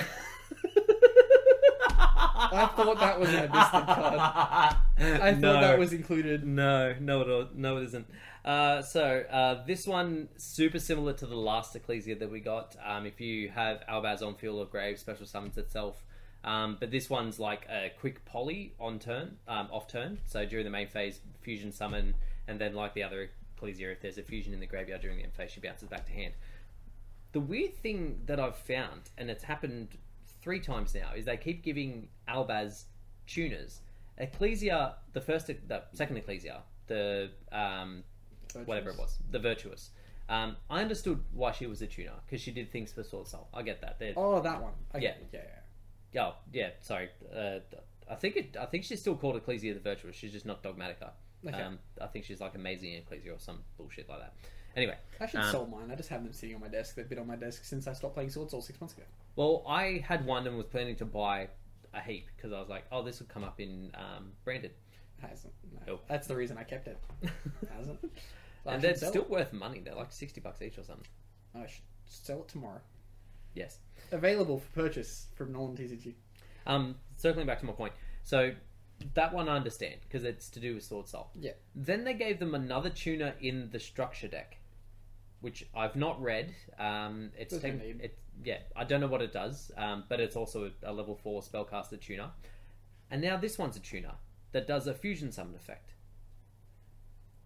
I 2.52 2.66
thought 2.76 2.98
that 3.00 3.18
was 3.20 3.28
an 3.30 3.48
Abyssin 3.48 3.86
card. 3.86 4.18
I 4.98 5.32
thought 5.32 5.40
No. 5.40 5.60
that 5.60 5.78
was 5.78 5.92
included. 5.92 6.46
No, 6.46 6.94
no, 7.00 7.20
it 7.22 7.28
all, 7.30 7.48
no, 7.54 7.76
it 7.78 7.84
isn't. 7.84 8.06
Uh, 8.44 8.82
so 8.82 9.24
uh, 9.30 9.64
this 9.66 9.86
one 9.86 10.28
super 10.36 10.78
similar 10.78 11.12
to 11.14 11.26
the 11.26 11.36
last 11.36 11.74
Ecclesia 11.74 12.16
that 12.16 12.30
we 12.30 12.40
got. 12.40 12.76
Um, 12.84 13.06
if 13.06 13.20
you 13.20 13.48
have 13.48 13.82
Albaz 13.88 14.22
on 14.22 14.34
field 14.34 14.58
or 14.58 14.66
grave, 14.66 14.98
special 14.98 15.26
summons 15.26 15.56
itself. 15.58 16.04
Um, 16.44 16.76
but 16.78 16.90
this 16.90 17.08
one's 17.08 17.38
like 17.38 17.66
a 17.70 17.90
quick 17.98 18.24
poly 18.26 18.74
on 18.78 18.98
turn, 18.98 19.38
um, 19.48 19.68
off 19.72 19.88
turn. 19.88 20.18
So 20.26 20.44
during 20.44 20.64
the 20.64 20.70
main 20.70 20.88
phase, 20.88 21.20
fusion 21.40 21.72
summon, 21.72 22.14
and 22.46 22.60
then 22.60 22.74
like 22.74 22.92
the 22.92 23.02
other 23.02 23.30
Ecclesia, 23.56 23.90
if 23.92 24.02
there's 24.02 24.18
a 24.18 24.22
fusion 24.22 24.52
in 24.52 24.60
the 24.60 24.66
graveyard 24.66 25.00
during 25.00 25.16
the 25.16 25.22
end 25.24 25.32
phase, 25.32 25.50
she 25.52 25.60
bounces 25.60 25.88
back 25.88 26.04
to 26.06 26.12
hand. 26.12 26.34
The 27.32 27.40
weird 27.40 27.74
thing 27.78 28.20
that 28.26 28.38
I've 28.38 28.56
found, 28.58 29.10
and 29.16 29.30
it's 29.30 29.44
happened 29.44 29.88
three 30.44 30.60
times 30.60 30.94
now, 30.94 31.10
is 31.16 31.24
they 31.24 31.38
keep 31.38 31.64
giving 31.64 32.06
Albaz 32.28 32.84
tuners. 33.26 33.80
Ecclesia, 34.18 34.94
the 35.14 35.20
first, 35.20 35.46
the 35.48 35.82
second 35.92 36.18
Ecclesia, 36.18 36.60
the 36.86 37.30
um, 37.50 38.04
whatever 38.66 38.90
it 38.90 38.98
was, 38.98 39.18
the 39.30 39.38
Virtuous. 39.40 39.90
Um, 40.28 40.56
I 40.70 40.80
understood 40.82 41.20
why 41.32 41.52
she 41.52 41.66
was 41.66 41.82
a 41.82 41.86
tuner 41.86 42.12
because 42.24 42.40
she 42.40 42.50
did 42.50 42.70
things 42.70 42.92
for 42.92 43.02
Sword 43.02 43.26
Soul. 43.26 43.48
I 43.52 43.62
get 43.62 43.80
that. 43.80 43.98
They're, 43.98 44.12
Oh, 44.16 44.40
that 44.40 44.62
one. 44.62 44.72
Okay, 44.94 45.04
Yeah. 45.04 45.14
yeah, 45.32 45.40
yeah. 46.12 46.22
Oh, 46.26 46.34
yeah. 46.52 46.70
Sorry. 46.80 47.08
Uh, 47.34 47.58
I 48.08 48.14
think 48.14 48.36
it. 48.36 48.56
I 48.60 48.66
think 48.66 48.84
she's 48.84 49.00
still 49.00 49.16
called 49.16 49.36
Ecclesia 49.36 49.74
the 49.74 49.80
Virtuous. 49.80 50.14
She's 50.14 50.32
just 50.32 50.46
not 50.46 50.62
Dogmatica. 50.62 51.10
Okay. 51.46 51.60
Um, 51.60 51.78
I 52.00 52.06
think 52.06 52.24
she's 52.24 52.40
like 52.40 52.54
amazing 52.54 52.94
Ecclesia 52.94 53.32
or 53.32 53.38
some 53.38 53.58
bullshit 53.76 54.08
like 54.08 54.20
that. 54.20 54.34
Anyway, 54.76 54.96
I 55.20 55.26
should 55.26 55.40
um, 55.40 55.50
sell 55.50 55.66
mine. 55.66 55.90
I 55.90 55.94
just 55.94 56.08
have 56.08 56.22
them 56.22 56.32
sitting 56.32 56.54
on 56.54 56.60
my 56.60 56.68
desk. 56.68 56.94
They've 56.94 57.08
been 57.08 57.18
on 57.18 57.26
my 57.26 57.36
desk 57.36 57.64
since 57.64 57.86
I 57.86 57.92
stopped 57.92 58.14
playing 58.14 58.30
Sword 58.30 58.50
Soul 58.50 58.62
six 58.62 58.80
months 58.80 58.94
ago. 58.94 59.04
Well, 59.36 59.64
I 59.66 60.04
had 60.06 60.24
one 60.26 60.46
and 60.46 60.56
was 60.56 60.66
planning 60.66 60.96
to 60.96 61.04
buy 61.04 61.48
a 61.92 62.00
heap 62.00 62.26
because 62.36 62.52
I 62.52 62.60
was 62.60 62.68
like, 62.68 62.84
oh, 62.92 63.02
this 63.02 63.20
would 63.20 63.28
come 63.28 63.44
up 63.44 63.60
in 63.60 63.90
um, 63.94 64.32
branded, 64.44 64.72
Hasn't. 65.20 65.52
No. 65.72 65.80
Nope. 65.86 66.04
That's 66.08 66.26
the 66.26 66.36
reason 66.36 66.58
I 66.58 66.64
kept 66.64 66.88
it. 66.88 66.98
Hasn't. 67.76 67.98
I 68.66 68.74
and 68.74 68.82
they're 68.82 68.96
still 68.96 69.22
it. 69.22 69.30
worth 69.30 69.52
money. 69.52 69.80
They're 69.80 69.94
like 69.94 70.12
sixty 70.12 70.40
bucks 70.40 70.62
each 70.62 70.78
or 70.78 70.84
something. 70.84 71.06
I 71.54 71.66
should 71.66 71.82
sell 72.06 72.40
it 72.40 72.48
tomorrow. 72.48 72.80
Yes. 73.54 73.78
Available 74.12 74.58
for 74.58 74.82
purchase 74.82 75.28
from 75.36 75.52
Nolan 75.52 75.76
TCG. 75.76 76.14
Um, 76.66 76.96
circling 77.16 77.46
back 77.46 77.60
to 77.60 77.66
my 77.66 77.72
point, 77.72 77.92
so 78.22 78.52
that 79.14 79.34
one 79.34 79.48
I 79.48 79.56
understand 79.56 79.96
because 80.02 80.24
it's 80.24 80.48
to 80.50 80.60
do 80.60 80.74
with 80.74 80.82
Sword 80.82 81.08
Soul. 81.08 81.28
Yeah. 81.38 81.52
Then 81.74 82.04
they 82.04 82.14
gave 82.14 82.38
them 82.38 82.54
another 82.54 82.90
tuner 82.90 83.34
in 83.40 83.68
the 83.70 83.78
structure 83.78 84.28
deck, 84.28 84.56
which 85.40 85.66
I've 85.74 85.96
not 85.96 86.20
read. 86.22 86.54
Um, 86.78 87.30
it's 87.36 87.52
Does 87.54 87.64
it 87.64 87.70
tec- 87.70 87.82
need? 87.82 88.00
it, 88.00 88.18
yeah, 88.42 88.58
I 88.74 88.84
don't 88.84 89.00
know 89.00 89.06
what 89.06 89.22
it 89.22 89.32
does, 89.32 89.70
um, 89.76 90.04
but 90.08 90.20
it's 90.20 90.36
also 90.36 90.70
a, 90.82 90.92
level 90.92 91.14
four 91.14 91.42
spellcaster 91.42 92.00
tuner. 92.00 92.30
And 93.10 93.22
now 93.22 93.36
this 93.36 93.58
one's 93.58 93.76
a 93.76 93.80
tuner 93.80 94.14
that 94.52 94.66
does 94.66 94.86
a 94.86 94.94
fusion 94.94 95.30
summon 95.30 95.54
effect. 95.54 95.94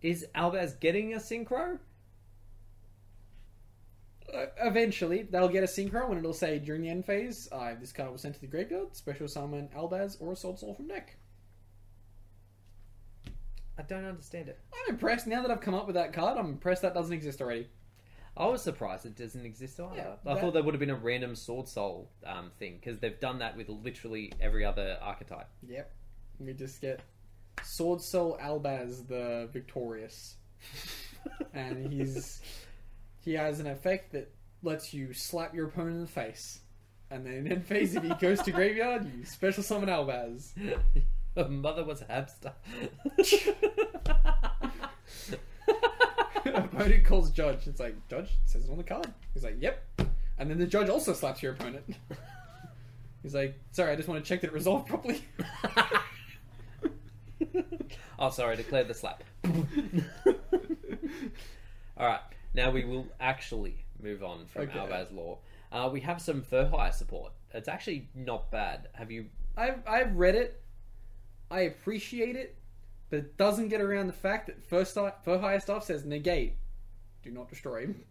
Is 0.00 0.26
Albaz 0.34 0.78
getting 0.78 1.14
a 1.14 1.18
synchro? 1.18 1.78
Uh, 4.32 4.46
eventually, 4.62 5.22
they'll 5.22 5.48
get 5.48 5.64
a 5.64 5.66
synchro 5.66 6.08
and 6.10 6.18
it'll 6.18 6.32
say 6.32 6.58
during 6.58 6.82
the 6.82 6.88
end 6.88 7.04
phase, 7.04 7.48
uh, 7.50 7.74
this 7.80 7.92
card 7.92 8.12
was 8.12 8.20
sent 8.20 8.34
to 8.34 8.40
the 8.40 8.46
graveyard, 8.46 8.94
special 8.94 9.26
summon 9.26 9.68
Albaz 9.76 10.16
or 10.20 10.32
a 10.32 10.36
Sword 10.36 10.58
Soul 10.58 10.74
from 10.74 10.86
deck. 10.86 11.16
I 13.78 13.82
don't 13.82 14.04
understand 14.04 14.48
it. 14.48 14.58
I'm 14.72 14.94
impressed. 14.94 15.26
Now 15.26 15.40
that 15.42 15.50
I've 15.50 15.60
come 15.60 15.74
up 15.74 15.86
with 15.86 15.94
that 15.94 16.12
card, 16.12 16.36
I'm 16.36 16.46
impressed 16.46 16.82
that 16.82 16.94
doesn't 16.94 17.12
exist 17.12 17.40
already. 17.40 17.68
I 18.38 18.46
was 18.46 18.62
surprised 18.62 19.04
it 19.06 19.16
doesn't 19.16 19.44
exist 19.44 19.80
either. 19.80 19.96
Yeah, 19.96 20.14
I 20.24 20.34
that- 20.34 20.40
thought 20.40 20.54
there 20.54 20.62
would 20.62 20.74
have 20.74 20.80
been 20.80 20.90
a 20.90 20.96
random 20.96 21.34
Sword 21.34 21.68
Soul 21.68 22.10
um, 22.24 22.50
thing 22.58 22.78
because 22.80 23.00
they've 23.00 23.18
done 23.18 23.40
that 23.40 23.56
with 23.56 23.68
literally 23.68 24.32
every 24.40 24.64
other 24.64 24.96
archetype. 25.02 25.48
Yep. 25.68 25.90
We 26.38 26.52
just 26.52 26.80
get 26.80 27.00
Sword 27.64 28.00
Soul 28.00 28.38
Albaz 28.42 29.06
the 29.08 29.48
Victorious. 29.52 30.36
and 31.54 31.92
he's 31.92 32.40
he 33.24 33.34
has 33.34 33.60
an 33.60 33.66
effect 33.66 34.12
that 34.12 34.30
lets 34.62 34.92
you 34.94 35.12
slap 35.12 35.54
your 35.54 35.66
opponent 35.68 35.96
in 35.96 36.00
the 36.02 36.06
face. 36.08 36.60
And 37.10 37.24
then 37.24 37.46
in 37.46 37.62
phase, 37.62 37.94
if 37.94 38.02
he 38.02 38.12
goes 38.14 38.42
to 38.42 38.50
graveyard, 38.50 39.10
you 39.16 39.24
special 39.24 39.62
summon 39.62 39.88
Albaz. 39.88 40.52
Her 41.36 41.48
mother 41.48 41.84
was 41.84 42.02
a 42.02 42.06
hamster. 42.06 42.52
opponent 46.78 47.04
calls 47.06 47.30
judge. 47.30 47.66
It's 47.66 47.80
like 47.80 47.94
judge 48.08 48.30
says 48.44 48.64
it 48.64 48.70
on 48.70 48.76
the 48.76 48.84
card. 48.84 49.12
He's 49.34 49.44
like, 49.44 49.56
yep. 49.60 49.84
And 50.38 50.50
then 50.50 50.58
the 50.58 50.66
judge 50.66 50.88
also 50.88 51.12
slaps 51.12 51.42
your 51.42 51.52
opponent. 51.52 51.84
He's 53.22 53.34
like, 53.34 53.58
sorry, 53.72 53.92
I 53.92 53.96
just 53.96 54.08
want 54.08 54.22
to 54.22 54.28
check 54.28 54.40
that 54.42 54.48
it 54.48 54.52
resolved 54.52 54.86
properly. 54.86 55.24
oh, 58.18 58.30
sorry, 58.30 58.56
declare 58.56 58.84
the 58.84 58.94
slap. 58.94 59.24
All 61.96 62.06
right, 62.06 62.20
now 62.54 62.70
we 62.70 62.84
will 62.84 63.08
actually 63.18 63.84
move 64.00 64.22
on 64.22 64.46
from 64.46 64.62
Okay. 64.62 65.06
Lore. 65.10 65.38
Uh, 65.72 65.90
we 65.92 66.00
have 66.00 66.22
some 66.22 66.42
fur 66.42 66.66
hire 66.68 66.92
support. 66.92 67.32
It's 67.52 67.66
actually 67.66 68.08
not 68.14 68.52
bad. 68.52 68.88
Have 68.92 69.10
you? 69.10 69.26
I've 69.56 69.82
I've 69.86 70.14
read 70.14 70.36
it. 70.36 70.62
I 71.50 71.62
appreciate 71.62 72.36
it, 72.36 72.56
but 73.10 73.18
it 73.18 73.36
doesn't 73.36 73.68
get 73.68 73.80
around 73.80 74.06
the 74.06 74.12
fact 74.12 74.46
that 74.46 74.62
first 74.62 74.94
higher 74.94 75.60
stuff 75.60 75.84
says 75.84 76.04
negate, 76.04 76.54
do 77.22 77.30
not 77.30 77.48
destroy. 77.48 77.82
him. 77.82 78.04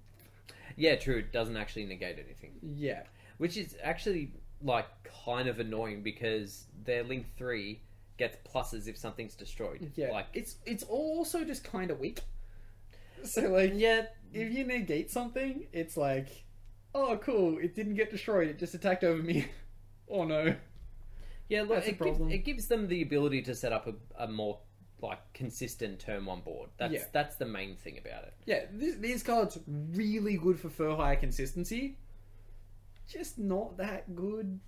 Yeah, 0.76 0.96
true. 0.96 1.18
It 1.18 1.32
doesn't 1.32 1.58
actually 1.58 1.86
negate 1.86 2.20
anything, 2.20 2.52
Yeah, 2.62 3.04
which 3.38 3.58
is 3.58 3.76
actually 3.82 4.32
like 4.62 4.88
kind 5.26 5.48
of 5.48 5.60
annoying 5.60 6.02
because 6.04 6.66
their 6.84 7.04
link 7.04 7.26
three 7.38 7.82
gets 8.18 8.38
pluses 8.52 8.88
if 8.88 8.98
something's 8.98 9.36
destroyed. 9.36 9.92
yeah. 9.96 10.10
like 10.12 10.26
it's 10.34 10.56
it's 10.66 10.84
also 10.84 11.44
just 11.44 11.64
kind 11.64 11.92
of 11.92 12.00
weak. 12.00 12.22
So 13.24 13.42
like, 13.50 13.74
yeah, 13.76 14.06
if 14.32 14.54
you 14.54 14.64
negate 14.64 15.10
something, 15.10 15.66
it's 15.74 15.98
like, 15.98 16.46
oh 16.94 17.18
cool, 17.18 17.58
it 17.58 17.74
didn't 17.74 17.96
get 17.96 18.12
destroyed. 18.12 18.48
It 18.48 18.60
just 18.60 18.76
attacked 18.76 19.04
over 19.04 19.22
me. 19.24 19.48
oh 20.10 20.24
no. 20.24 20.56
Yeah, 21.50 21.62
look, 21.62 21.70
That's 21.84 21.88
a 21.88 21.90
it, 21.90 22.00
gives, 22.00 22.18
problem. 22.18 22.30
it 22.32 22.38
gives 22.46 22.68
them 22.68 22.88
the 22.88 23.02
ability 23.02 23.42
to 23.44 23.56
set 23.56 23.74
up 23.74 23.88
a, 23.88 24.24
a 24.24 24.28
more 24.28 24.60
like 25.02 25.20
consistent 25.34 26.00
turn 26.00 26.26
one 26.26 26.42
board. 26.42 26.70
That's 26.78 26.94
Yeah. 26.94 27.04
that's 27.12 27.36
the 27.36 27.46
main 27.46 27.76
thing 27.76 27.98
about 28.00 28.24
it. 28.24 28.34
Yeah, 28.46 28.66
this, 28.72 28.96
these 28.98 29.24
cards 29.24 29.60
really 29.68 30.38
good 30.38 30.60
for 30.60 30.70
fur 30.70 30.96
hire 30.96 31.16
consistency. 31.16 31.98
Just 33.08 33.38
not 33.38 33.78
that 33.78 34.16
good. 34.16 34.60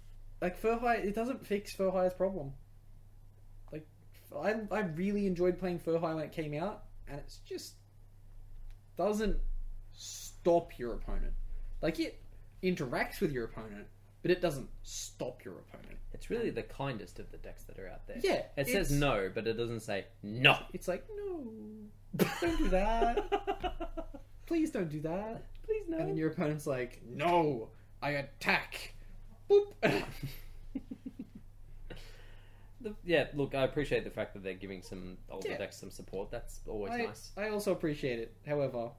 Like 0.41 0.57
fur 0.57 0.77
hire, 0.77 0.99
it 0.99 1.15
doesn't 1.15 1.45
fix 1.45 1.73
fur 1.73 1.89
hire's 1.91 2.13
problem. 2.13 2.53
Like, 3.71 3.87
I 4.35 4.55
I 4.71 4.79
really 4.81 5.25
enjoyed 5.27 5.59
playing 5.59 5.79
fur 5.79 5.97
hire 5.97 6.15
when 6.15 6.23
it 6.25 6.31
came 6.31 6.53
out, 6.53 6.83
and 7.07 7.19
it's 7.19 7.37
just 7.37 7.73
doesn't 8.97 9.37
stop 9.93 10.77
your 10.77 10.93
opponent. 10.93 11.33
Like 11.81 11.99
it 11.99 12.21
interacts 12.63 13.19
with 13.19 13.31
your 13.31 13.45
opponent, 13.45 13.87
but 14.21 14.31
it 14.31 14.41
doesn't 14.41 14.69
stop 14.83 15.43
your 15.45 15.55
opponent. 15.55 15.97
It's 16.13 16.29
really 16.29 16.49
the 16.49 16.63
kindest 16.63 17.19
of 17.19 17.31
the 17.31 17.37
decks 17.37 17.63
that 17.63 17.79
are 17.79 17.87
out 17.87 18.05
there. 18.07 18.17
Yeah, 18.21 18.41
it 18.57 18.67
says 18.67 18.91
it's- 18.91 18.91
no, 18.91 19.29
but 19.33 19.47
it 19.47 19.53
doesn't 19.53 19.81
say 19.81 20.05
no. 20.23 20.57
It's 20.73 20.87
like 20.87 21.05
no, 21.15 21.51
don't 22.41 22.57
do 22.57 22.69
that. 22.69 24.09
Please 24.45 24.71
don't 24.71 24.89
do 24.89 24.99
that. 25.01 25.43
Please 25.65 25.83
no. 25.87 25.97
And 25.99 26.09
then 26.09 26.17
your 26.17 26.31
opponent's 26.31 26.65
like, 26.65 27.01
no, 27.07 27.69
I 28.01 28.11
attack. 28.11 28.95
Boop. 29.49 29.73
The- 32.81 32.95
yeah, 33.03 33.27
look, 33.33 33.55
I 33.55 33.63
appreciate 33.63 34.05
the 34.05 34.09
fact 34.09 34.33
that 34.33 34.41
they're 34.43 34.53
giving 34.53 34.81
some 34.81 35.17
older 35.29 35.49
Yeah. 35.49 35.57
decks 35.57 35.75
some 35.77 35.91
support. 35.91 36.31
That's 36.31 36.61
always 36.65 36.93
I, 36.93 36.97
nice. 37.07 37.31
I 37.35 37.49
also 37.49 37.73
appreciate 37.73 38.19
it. 38.19 38.33
However, 38.47 38.91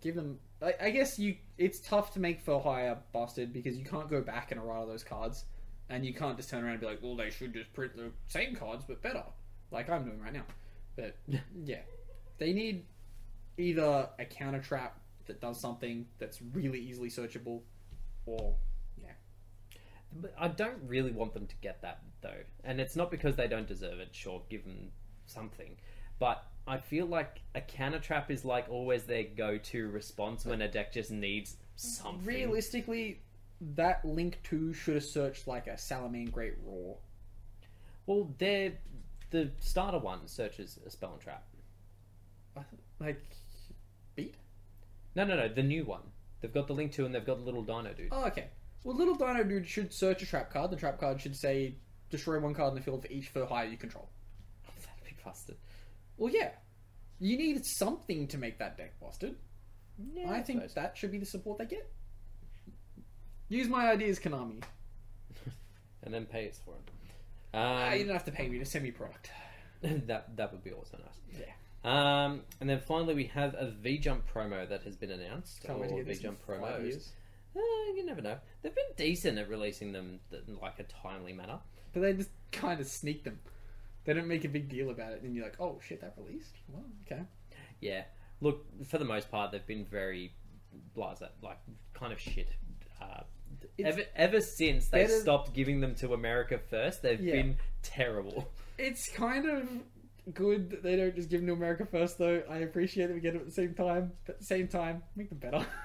give 0.00 0.14
them. 0.14 0.38
I, 0.62 0.74
I 0.80 0.90
guess 0.90 1.18
you. 1.18 1.36
It's 1.56 1.80
tough 1.80 2.12
to 2.14 2.20
make 2.20 2.40
for 2.40 2.60
hire 2.60 2.98
busted 3.12 3.52
because 3.52 3.76
you 3.76 3.84
can't 3.84 4.08
go 4.08 4.20
back 4.20 4.50
and 4.52 4.60
all 4.60 4.86
those 4.86 5.04
cards. 5.04 5.44
and 5.90 6.04
you 6.04 6.14
can't 6.14 6.36
just 6.36 6.50
turn 6.50 6.62
around 6.64 6.72
and 6.72 6.80
be 6.80 6.86
like, 6.86 7.02
well, 7.02 7.16
they 7.16 7.30
should 7.30 7.52
just 7.54 7.72
print 7.72 7.96
the 7.96 8.10
same 8.28 8.54
cards 8.54 8.84
but 8.86 9.02
better, 9.02 9.24
like 9.70 9.88
I'm 9.88 10.04
doing 10.04 10.20
right 10.20 10.32
now. 10.32 10.44
But 10.96 11.16
yeah, 11.64 11.80
they 12.38 12.52
need 12.52 12.84
either 13.56 14.08
a 14.18 14.24
counter 14.24 14.60
trap 14.60 14.98
that 15.26 15.40
does 15.40 15.60
something 15.60 16.06
that's 16.18 16.40
really 16.52 16.78
easily 16.78 17.08
searchable, 17.08 17.62
or 18.26 18.54
yeah, 19.02 19.12
But 20.20 20.34
I 20.38 20.48
don't 20.48 20.78
really 20.86 21.12
want 21.12 21.34
them 21.34 21.46
to 21.46 21.56
get 21.60 21.82
that 21.82 22.02
though, 22.22 22.42
and 22.64 22.80
it's 22.80 22.96
not 22.96 23.10
because 23.10 23.36
they 23.36 23.48
don't 23.48 23.66
deserve 23.66 23.98
it. 24.00 24.08
Sure, 24.12 24.42
give 24.50 24.64
them 24.64 24.90
something, 25.26 25.76
but 26.18 26.44
I 26.68 26.78
feel 26.78 27.06
like 27.06 27.40
a 27.54 27.60
counter 27.60 27.98
trap 27.98 28.30
is 28.30 28.44
like 28.44 28.68
always 28.68 29.04
their 29.04 29.24
go-to 29.24 29.88
response 29.88 30.44
when 30.44 30.60
a 30.62 30.68
deck 30.68 30.92
just 30.92 31.10
needs 31.10 31.56
something. 31.76 32.24
realistically, 32.26 33.20
that 33.74 34.04
Link 34.04 34.38
Two 34.44 34.72
should 34.72 34.94
have 34.94 35.04
searched 35.04 35.46
like 35.48 35.66
a 35.66 35.72
Salamine 35.72 36.30
Great 36.30 36.54
Roar. 36.64 36.98
Well, 38.06 38.30
they're 38.38 38.74
the 39.30 39.50
starter 39.60 39.98
one 39.98 40.26
searches 40.26 40.78
a 40.86 40.90
spell 40.90 41.12
and 41.12 41.20
trap. 41.20 41.44
Like, 43.00 43.20
beat? 44.16 44.34
No, 45.14 45.24
no, 45.24 45.36
no, 45.36 45.48
the 45.48 45.62
new 45.62 45.84
one. 45.84 46.02
They've 46.40 46.52
got 46.52 46.66
the 46.66 46.72
link 46.72 46.92
to, 46.92 47.06
and 47.06 47.14
they've 47.14 47.24
got 47.24 47.38
the 47.38 47.44
little 47.44 47.62
dino 47.62 47.92
dude. 47.92 48.08
Oh, 48.10 48.24
okay. 48.26 48.48
Well, 48.84 48.96
Little 48.96 49.14
Dino 49.14 49.44
Dude 49.44 49.66
should 49.66 49.92
search 49.92 50.22
a 50.22 50.26
trap 50.26 50.52
card. 50.52 50.70
The 50.70 50.76
trap 50.76 50.98
card 50.98 51.20
should 51.20 51.36
say 51.36 51.74
destroy 52.10 52.38
one 52.38 52.54
card 52.54 52.70
in 52.70 52.76
the 52.76 52.80
field 52.80 53.02
for 53.02 53.12
each 53.12 53.28
Fur 53.28 53.44
Hire 53.44 53.66
you 53.66 53.76
control. 53.76 54.08
That'd 54.66 55.04
be 55.04 55.16
busted. 55.24 55.56
Well, 56.18 56.32
yeah. 56.32 56.50
You 57.20 57.36
need 57.36 57.64
something 57.64 58.28
to 58.28 58.38
make 58.38 58.58
that 58.58 58.76
deck 58.76 59.00
busted. 59.00 59.36
Yeah, 60.14 60.30
I 60.30 60.40
think 60.42 60.72
that 60.74 60.96
should 60.96 61.10
be 61.10 61.18
the 61.18 61.26
support 61.26 61.58
they 61.58 61.64
get. 61.66 61.90
Use 63.48 63.68
my 63.68 63.90
ideas, 63.90 64.20
Konami. 64.20 64.62
and 66.02 66.12
then 66.14 66.26
pay 66.26 66.48
us 66.48 66.60
for 66.64 66.74
it. 66.74 66.90
Ah, 67.54 67.92
you 67.94 68.02
Um, 68.02 68.06
don't 68.08 68.16
have 68.16 68.24
to 68.26 68.32
pay 68.32 68.48
me 68.48 68.58
to 68.58 68.64
send 68.64 68.84
me 68.84 68.90
product. 68.90 69.30
that 69.82 70.36
that 70.36 70.52
would 70.52 70.62
be 70.62 70.72
also 70.72 70.98
nice. 70.98 71.40
Yeah. 71.40 71.52
Um, 71.84 72.42
and 72.60 72.68
then 72.68 72.80
finally, 72.80 73.14
we 73.14 73.24
have 73.24 73.54
a 73.54 73.70
V 73.70 73.98
Jump 73.98 74.24
promo 74.32 74.68
that 74.68 74.82
has 74.82 74.96
been 74.96 75.10
announced. 75.10 75.62
Can't 75.62 75.78
wait 75.80 75.88
to 75.90 75.96
get 75.96 76.06
V 76.06 76.14
Jump 76.14 76.38
promos. 76.46 77.08
Uh, 77.56 77.60
you 77.96 78.04
never 78.04 78.20
know. 78.20 78.36
They've 78.62 78.74
been 78.74 78.84
decent 78.96 79.38
at 79.38 79.48
releasing 79.48 79.92
them 79.92 80.20
in 80.30 80.56
like 80.60 80.78
a 80.78 80.84
timely 80.84 81.32
manner. 81.32 81.58
But 81.92 82.02
they 82.02 82.12
just 82.12 82.30
kind 82.52 82.80
of 82.80 82.86
sneak 82.86 83.24
them. 83.24 83.40
They 84.08 84.14
don't 84.14 84.26
make 84.26 84.46
a 84.46 84.48
big 84.48 84.70
deal 84.70 84.88
about 84.88 85.12
it. 85.12 85.20
And 85.22 85.34
you're 85.36 85.44
like, 85.44 85.60
oh 85.60 85.78
shit, 85.86 86.00
that 86.00 86.14
released? 86.16 86.54
Well, 86.66 86.82
okay. 87.04 87.20
Yeah. 87.82 88.04
Look, 88.40 88.64
for 88.86 88.96
the 88.96 89.04
most 89.04 89.30
part, 89.30 89.52
they've 89.52 89.66
been 89.66 89.84
very 89.84 90.32
blasé, 90.96 91.28
like 91.42 91.58
kind 91.92 92.10
of 92.10 92.18
shit. 92.18 92.48
Uh, 93.02 93.20
ever 93.78 94.00
ever 94.16 94.40
since 94.40 94.88
they 94.88 95.02
better- 95.02 95.20
stopped 95.20 95.52
giving 95.52 95.80
them 95.80 95.94
to 95.96 96.14
America 96.14 96.58
first, 96.70 97.02
they've 97.02 97.20
Yeah. 97.20 97.34
been 97.34 97.56
terrible. 97.82 98.50
It's 98.78 99.10
kind 99.10 99.44
of 99.46 99.68
good 100.32 100.70
that 100.70 100.82
they 100.84 100.96
don't 100.96 101.14
just 101.14 101.28
give 101.28 101.40
them 101.40 101.48
to 101.48 101.52
America 101.52 101.84
first, 101.84 102.16
though. 102.16 102.42
I 102.48 102.58
appreciate 102.58 103.08
that 103.08 103.14
we 103.14 103.20
get 103.20 103.32
them 103.32 103.40
at 103.42 103.46
the 103.48 103.52
same 103.52 103.74
time. 103.74 104.12
But 104.24 104.36
at 104.36 104.38
the 104.38 104.46
same 104.46 104.68
time, 104.68 105.02
make 105.16 105.28
them 105.28 105.38
better. 105.38 105.66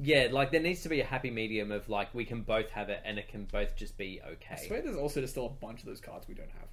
Yeah, 0.00 0.28
like 0.32 0.50
there 0.50 0.62
needs 0.62 0.82
to 0.82 0.88
be 0.88 1.00
a 1.02 1.04
happy 1.04 1.30
medium 1.30 1.70
of 1.70 1.88
like 1.90 2.12
we 2.14 2.24
can 2.24 2.42
both 2.42 2.70
have 2.70 2.88
it 2.88 3.02
and 3.04 3.18
it 3.18 3.28
can 3.28 3.44
both 3.44 3.76
just 3.76 3.96
be 3.98 4.20
okay. 4.26 4.54
I 4.62 4.66
swear 4.66 4.80
there's 4.82 4.96
also 4.96 5.20
just 5.20 5.34
still 5.34 5.44
a 5.46 5.50
bunch 5.50 5.80
of 5.80 5.86
those 5.86 6.00
cards 6.00 6.26
we 6.26 6.34
don't 6.34 6.50
have. 6.50 6.68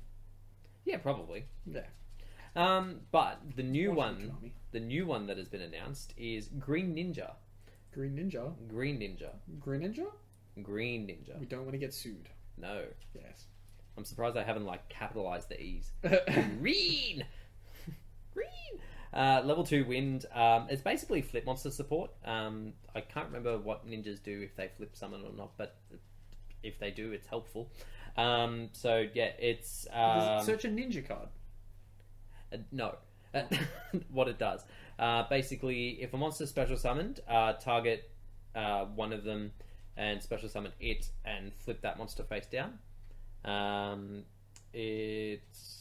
Yeah, 0.85 0.97
probably. 0.97 1.45
Yeah. 1.65 1.81
Um, 2.55 3.01
but 3.11 3.39
the 3.55 3.63
new 3.63 3.91
one, 3.91 4.13
Unfortunately, 4.15 4.53
the 4.71 4.79
new 4.79 5.05
one 5.05 5.27
that 5.27 5.37
has 5.37 5.47
been 5.47 5.61
announced 5.61 6.13
is 6.17 6.49
Green 6.59 6.95
Ninja. 6.95 7.33
Green 7.93 8.15
Ninja. 8.15 8.53
Green 8.67 8.99
Ninja. 8.99 9.29
Green 9.59 9.81
Ninja? 9.81 10.07
Green 10.63 11.07
Ninja. 11.07 11.39
We 11.39 11.45
don't 11.45 11.61
want 11.61 11.73
to 11.73 11.77
get 11.77 11.93
sued. 11.93 12.29
No, 12.57 12.83
Yes. 13.15 13.45
I'm 13.97 14.05
surprised 14.05 14.37
I 14.37 14.43
haven't 14.43 14.65
like 14.65 14.87
capitalized 14.87 15.49
the 15.49 15.61
E's. 15.61 15.91
Green. 16.59 17.25
Green. 18.33 18.79
Uh, 19.13 19.41
level 19.43 19.63
two 19.63 19.83
wind. 19.85 20.25
Um, 20.33 20.67
it's 20.69 20.81
basically 20.81 21.21
flip 21.21 21.45
monster 21.45 21.69
support. 21.69 22.11
Um, 22.23 22.73
I 22.95 23.01
can't 23.01 23.25
remember 23.27 23.57
what 23.57 23.85
ninjas 23.85 24.23
do 24.23 24.41
if 24.41 24.55
they 24.55 24.69
flip 24.77 24.95
summon 24.95 25.21
or 25.25 25.33
not, 25.35 25.51
but 25.57 25.75
if 26.63 26.79
they 26.79 26.91
do, 26.91 27.11
it's 27.11 27.27
helpful. 27.27 27.71
Um, 28.19 28.69
so 28.73 29.05
yeah, 29.13 29.31
it's 29.39 29.85
Does 29.85 30.27
um, 30.27 30.39
it 30.39 30.45
search 30.45 30.65
a 30.65 30.69
ninja 30.69 31.07
card? 31.07 31.29
Uh, 32.53 32.57
no. 32.71 32.95
Uh, 33.33 33.43
what 34.11 34.27
it 34.27 34.39
does. 34.39 34.63
Uh, 34.97 35.23
basically, 35.29 36.01
if 36.01 36.13
a 36.13 36.17
monster 36.17 36.43
is 36.43 36.49
special 36.49 36.77
summoned, 36.77 37.21
uh, 37.27 37.53
target 37.53 38.11
uh, 38.55 38.85
one 38.85 39.13
of 39.13 39.23
them 39.23 39.51
and 39.95 40.21
special 40.21 40.49
summon 40.49 40.71
it 40.79 41.09
and 41.25 41.51
flip 41.59 41.81
that 41.81 41.97
monster 41.97 42.23
face 42.23 42.47
down. 42.47 42.79
Um, 43.45 44.23
it's. 44.73 45.75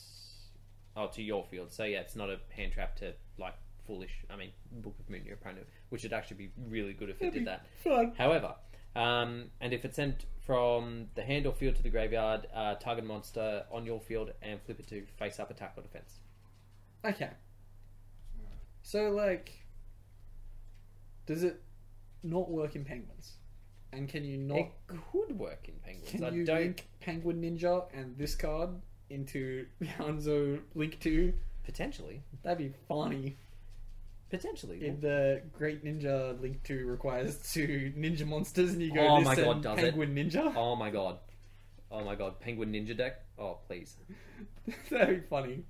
Oh, 0.97 1.07
to 1.09 1.23
your 1.23 1.45
field. 1.45 1.73
So, 1.73 1.85
yeah, 1.85 2.01
it's 2.01 2.17
not 2.17 2.29
a 2.29 2.39
hand 2.51 2.73
trap 2.73 2.97
to, 2.97 3.13
like, 3.39 3.55
foolish. 3.87 4.11
I 4.29 4.37
mean, 4.37 4.51
Book 4.73 4.97
of 4.99 5.09
Moon, 5.09 5.25
your 5.25 5.35
opponent, 5.35 5.67
which 5.91 6.03
would 6.03 6.13
actually 6.13 6.39
be 6.39 6.51
really 6.69 6.93
good 6.93 7.09
if 7.11 7.23
it 7.23 7.33
did 7.33 7.47
that. 7.47 7.67
Fun. 7.85 8.15
However, 8.19 8.57
um, 8.99 9.45
and 9.61 9.73
if 9.73 9.85
it's 9.85 9.97
sent 9.97 10.27
from 10.41 11.07
the 11.15 11.23
hand 11.23 11.47
or 11.47 11.53
field 11.53 11.77
to 11.77 11.83
the 11.83 11.91
graveyard, 11.91 12.47
uh, 12.55 12.75
target 12.75 13.05
monster 13.05 13.65
on 13.71 13.87
your 13.87 14.01
field 14.01 14.33
and 14.43 14.61
flip 14.63 14.81
it 14.81 14.89
to 14.89 15.05
face 15.19 15.39
up 15.39 15.51
attack 15.51 15.75
or 15.77 15.83
defense. 15.83 16.21
Okay. 17.05 17.31
So, 18.83 19.11
like, 19.11 19.53
does 21.27 21.45
it 21.45 21.63
not 22.23 22.51
work 22.51 22.75
in 22.75 22.85
penguins? 22.85 23.35
And 23.93 24.09
can 24.09 24.25
you 24.25 24.37
not? 24.37 24.59
It 24.59 24.73
could 24.87 25.39
work 25.39 25.69
in 25.69 25.75
penguins. 25.85 26.11
Can 26.11 26.25
I 26.25 26.31
you 26.31 26.45
don't 26.45 26.59
link 26.59 26.89
Penguin 27.01 27.41
Ninja 27.41 27.85
and 27.95 28.17
this 28.19 28.35
card 28.35 28.71
into 29.11 29.67
Hanzo 29.83 30.61
Link 30.75 30.99
Two? 31.01 31.33
potentially. 31.69 32.23
That'd 32.43 32.59
be 32.59 32.73
funny. 32.89 33.37
Potentially. 34.31 34.79
If 34.83 35.01
the 35.01 35.43
Great 35.53 35.85
Ninja 35.85 36.39
Link 36.41 36.63
Two 36.63 36.87
requires 36.87 37.39
two 37.53 37.93
ninja 37.97 38.27
monsters, 38.27 38.73
and 38.73 38.83
you 38.83 38.93
go 38.93 39.07
Oh 39.07 39.19
this 39.19 39.27
my 39.27 39.35
God, 39.35 39.63
does 39.63 39.79
it? 39.79 39.83
Penguin 39.83 40.15
Ninja, 40.15 40.53
Oh 40.55 40.77
my 40.77 40.91
god. 40.91 41.19
Oh 41.91 42.05
my 42.05 42.15
god. 42.15 42.39
Penguin 42.41 42.73
Ninja 42.73 42.97
deck. 42.97 43.23
Oh 43.39 43.59
please. 43.67 43.97
that'd 44.91 45.23
be 45.23 45.27
funny. 45.29 45.65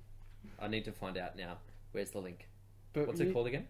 I 0.59 0.67
need 0.67 0.83
to 0.85 0.91
find 0.91 1.17
out 1.17 1.37
now. 1.37 1.57
Where's 1.93 2.11
the 2.11 2.19
link? 2.19 2.47
But 2.93 3.07
What's 3.07 3.19
we- 3.21 3.27
it 3.27 3.33
called 3.33 3.47
again? 3.47 3.67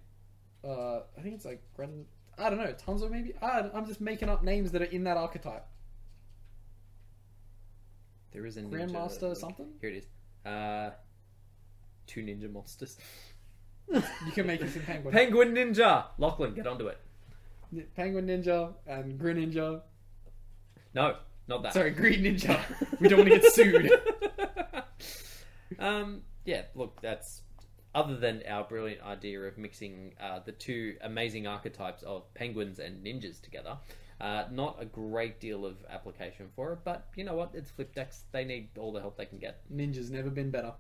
Uh, 0.64 1.02
I 1.18 1.22
think 1.22 1.36
it's 1.36 1.46
like 1.46 1.62
Gren. 1.76 2.06
I 2.38 2.50
don't 2.50 2.60
know, 2.60 2.74
Tanzo 2.74 3.10
maybe. 3.12 3.34
I, 3.42 3.70
I'm 3.74 3.86
just 3.86 4.02
making 4.02 4.30
up 4.30 4.44
names 4.44 4.72
that 4.72 4.82
are 4.82 4.86
in 4.86 5.04
that 5.04 5.18
archetype. 5.18 5.66
There 8.32 8.46
is 8.46 8.58
a 8.58 8.62
ninja 8.62 8.90
Grandmaster 8.90 9.36
something? 9.36 9.68
Here 9.82 9.90
it 9.90 9.98
is. 9.98 10.52
Uh, 10.52 10.92
two 12.08 12.22
ninja 12.22 12.52
monsters. 12.52 12.98
You 13.92 14.32
can 14.34 14.48
make 14.48 14.62
it 14.62 14.76
in 14.76 14.82
Penguin. 14.84 15.14
Penguin 15.14 15.54
Ninja. 15.54 16.06
Lachlan, 16.18 16.54
get 16.54 16.68
onto 16.68 16.88
it. 16.88 17.00
Penguin 17.96 18.28
Ninja 18.28 18.74
and 18.88 19.18
Grin 19.18 19.38
Ninja. 19.38 19.82
No, 20.94 21.16
not 21.48 21.64
that. 21.64 21.74
Sorry, 21.74 21.92
Green 21.92 22.24
Ninja. 22.24 22.60
we 23.00 23.10
don't 23.10 23.20
want 23.20 23.32
to 23.32 23.40
get 23.40 23.54
sued. 23.54 23.92
um, 25.80 26.22
yeah, 26.46 26.64
look, 26.76 27.00
that's 27.02 27.42
other 27.96 28.16
than 28.16 28.44
our 28.48 28.64
brilliant 28.64 29.02
idea 29.02 29.42
of 29.42 29.58
mixing 29.58 30.14
uh, 30.22 30.40
the 30.46 30.52
two 30.52 30.96
amazing 31.02 31.48
archetypes 31.48 32.04
of 32.04 32.32
penguins 32.34 32.80
and 32.80 33.04
ninjas 33.04 33.42
together. 33.42 33.78
Uh, 34.22 34.44
not 34.52 34.78
a 34.80 34.86
great 34.86 35.40
deal 35.40 35.66
of 35.66 35.78
application 35.90 36.48
for 36.56 36.74
it, 36.74 36.80
but 36.84 37.08
you 37.16 37.24
know 37.24 37.36
what? 37.36 37.52
It's 37.54 37.72
flip 37.72 37.96
decks. 37.96 38.24
They 38.32 38.44
need 38.44 38.70
all 38.78 38.92
the 38.92 39.00
help 39.00 39.18
they 39.18 39.26
can 39.26 39.40
get. 39.40 39.62
Ninja's 39.74 40.12
never 40.12 40.30
been 40.30 40.52
better. 40.52 40.74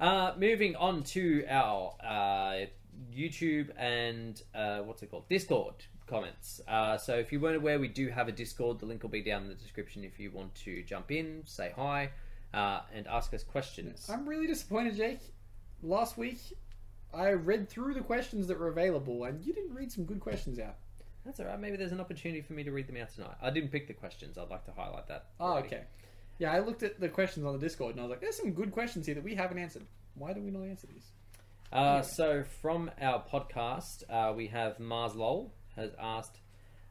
uh, 0.00 0.32
moving 0.38 0.76
on 0.76 1.02
to 1.02 1.44
our 1.48 1.94
uh, 2.02 2.66
YouTube 3.14 3.70
and 3.76 4.42
uh, 4.54 4.78
what's 4.78 5.02
it 5.02 5.10
called? 5.10 5.28
Discord 5.28 5.74
comments. 6.06 6.60
Uh, 6.68 6.96
so 6.96 7.16
if 7.16 7.32
you 7.32 7.40
weren't 7.40 7.56
aware, 7.56 7.78
we 7.78 7.88
do 7.88 8.08
have 8.08 8.28
a 8.28 8.32
Discord. 8.32 8.78
The 8.78 8.86
link 8.86 9.02
will 9.02 9.10
be 9.10 9.22
down 9.22 9.42
in 9.42 9.48
the 9.48 9.54
description 9.54 10.04
if 10.04 10.18
you 10.20 10.30
want 10.30 10.54
to 10.56 10.82
jump 10.82 11.10
in, 11.10 11.42
say 11.44 11.72
hi, 11.74 12.10
uh, 12.54 12.80
and 12.94 13.06
ask 13.06 13.34
us 13.34 13.42
questions. 13.42 14.08
I'm 14.12 14.28
really 14.28 14.46
disappointed, 14.46 14.96
Jake. 14.96 15.20
Last 15.82 16.16
week, 16.16 16.38
I 17.12 17.30
read 17.30 17.68
through 17.68 17.94
the 17.94 18.00
questions 18.00 18.46
that 18.48 18.58
were 18.58 18.68
available, 18.68 19.24
and 19.24 19.44
you 19.44 19.52
didn't 19.52 19.74
read 19.74 19.90
some 19.90 20.04
good 20.04 20.20
questions 20.20 20.58
out. 20.58 20.76
That's 21.24 21.40
all 21.40 21.46
right. 21.46 21.58
Maybe 21.58 21.76
there's 21.76 21.92
an 21.92 22.00
opportunity 22.00 22.40
for 22.40 22.52
me 22.52 22.62
to 22.62 22.70
read 22.70 22.86
them 22.86 22.96
out 22.96 23.12
tonight. 23.12 23.36
I 23.42 23.50
didn't 23.50 23.70
pick 23.70 23.88
the 23.88 23.94
questions. 23.94 24.38
I'd 24.38 24.48
like 24.48 24.64
to 24.66 24.72
highlight 24.72 25.08
that. 25.08 25.26
Oh, 25.40 25.56
okay. 25.56 25.82
Yeah, 26.38 26.52
I 26.52 26.58
looked 26.60 26.82
at 26.82 27.00
the 27.00 27.08
questions 27.08 27.46
on 27.46 27.52
the 27.52 27.58
Discord, 27.58 27.92
and 27.92 28.00
I 28.00 28.04
was 28.04 28.10
like, 28.10 28.20
"There's 28.20 28.36
some 28.36 28.52
good 28.52 28.72
questions 28.72 29.06
here 29.06 29.14
that 29.14 29.24
we 29.24 29.34
haven't 29.34 29.58
answered. 29.58 29.82
Why 30.14 30.32
do 30.32 30.40
we 30.42 30.50
not 30.50 30.62
answer 30.64 30.86
these?" 30.86 31.10
Uh, 31.72 32.02
so 32.02 32.44
from 32.44 32.90
our 33.00 33.22
podcast, 33.30 34.04
uh, 34.08 34.32
we 34.34 34.46
have 34.48 34.78
Mars 34.78 35.14
Lol 35.14 35.52
has 35.74 35.90
asked. 35.98 36.38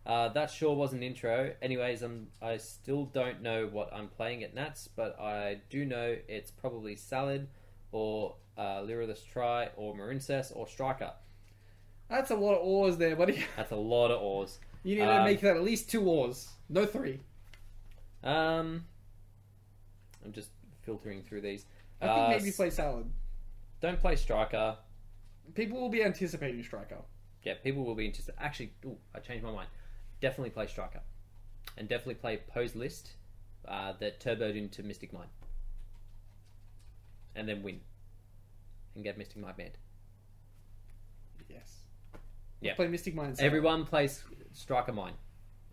Uh, 0.05 0.29
that 0.29 0.51
sure 0.51 0.75
was 0.75 0.93
an 0.93 1.01
intro. 1.01 1.51
Anyways, 1.61 2.03
I'm, 2.03 2.27
I 2.41 2.57
still 2.57 3.05
don't 3.05 3.41
know 3.41 3.67
what 3.67 3.91
I'm 3.93 4.07
playing 4.07 4.43
at 4.43 4.53
Nats, 4.53 4.87
but 4.95 5.19
I 5.19 5.61
do 5.69 5.85
know 5.85 6.15
it's 6.27 6.51
probably 6.51 6.95
Salad 6.95 7.47
or 7.91 8.35
uh, 8.57 8.85
Try 9.31 9.69
or 9.75 9.95
Marincess 9.95 10.51
or 10.55 10.67
Striker. 10.67 11.13
That's 12.09 12.29
a 12.29 12.35
lot 12.35 12.53
of 12.55 12.61
oars 12.63 12.97
there, 12.97 13.15
buddy. 13.15 13.43
That's 13.57 13.71
a 13.71 13.75
lot 13.77 14.11
of 14.11 14.21
oars. 14.21 14.59
You 14.83 14.95
need 14.95 15.05
to 15.05 15.17
Um, 15.17 15.23
make 15.23 15.41
that 15.41 15.55
at 15.57 15.63
least 15.63 15.89
two 15.89 16.07
oars, 16.07 16.49
no 16.69 16.85
three. 16.85 17.19
Um, 18.23 18.85
I'm 20.26 20.34
just 20.34 20.49
filtering 20.82 21.21
through 21.23 21.41
these. 21.41 21.65
I 22.01 22.07
think 22.07 22.17
Uh, 22.17 22.30
maybe 22.30 22.51
play 22.51 22.69
salad. 22.69 23.09
Don't 23.80 23.99
play 23.99 24.15
striker. 24.15 24.78
People 25.53 25.80
will 25.80 25.89
be 25.89 26.03
anticipating 26.03 26.63
striker. 26.63 26.97
Yeah, 27.43 27.53
people 27.63 27.86
will 27.86 27.95
be 27.95 28.05
interested. 28.05 28.34
Actually, 28.39 28.73
ooh, 28.86 28.97
I 29.13 29.19
changed 29.19 29.43
my 29.45 29.51
mind. 29.51 29.69
Definitely 30.19 30.49
play 30.49 30.65
striker, 30.67 31.01
and 31.78 31.88
definitely 31.88 32.15
play 32.15 32.38
pose 32.47 32.76
list 32.76 33.11
uh, 33.67 33.93
that 33.99 34.19
turboed 34.19 34.57
into 34.57 34.82
Mystic 34.82 35.13
Mine, 35.13 35.28
and 37.36 37.47
then 37.47 37.61
win, 37.61 37.82
and 38.95 39.03
get 39.03 39.17
Mystic 39.17 39.38
Mine 39.38 39.53
banned. 39.55 39.78
Yes. 41.47 41.82
Yeah. 42.61 42.73
Play 42.73 42.88
Mystic 42.88 43.13
Mine. 43.13 43.36
Salad. 43.36 43.45
Everyone 43.45 43.86
plays 43.86 44.23
striker 44.53 44.93
mine. 44.93 45.13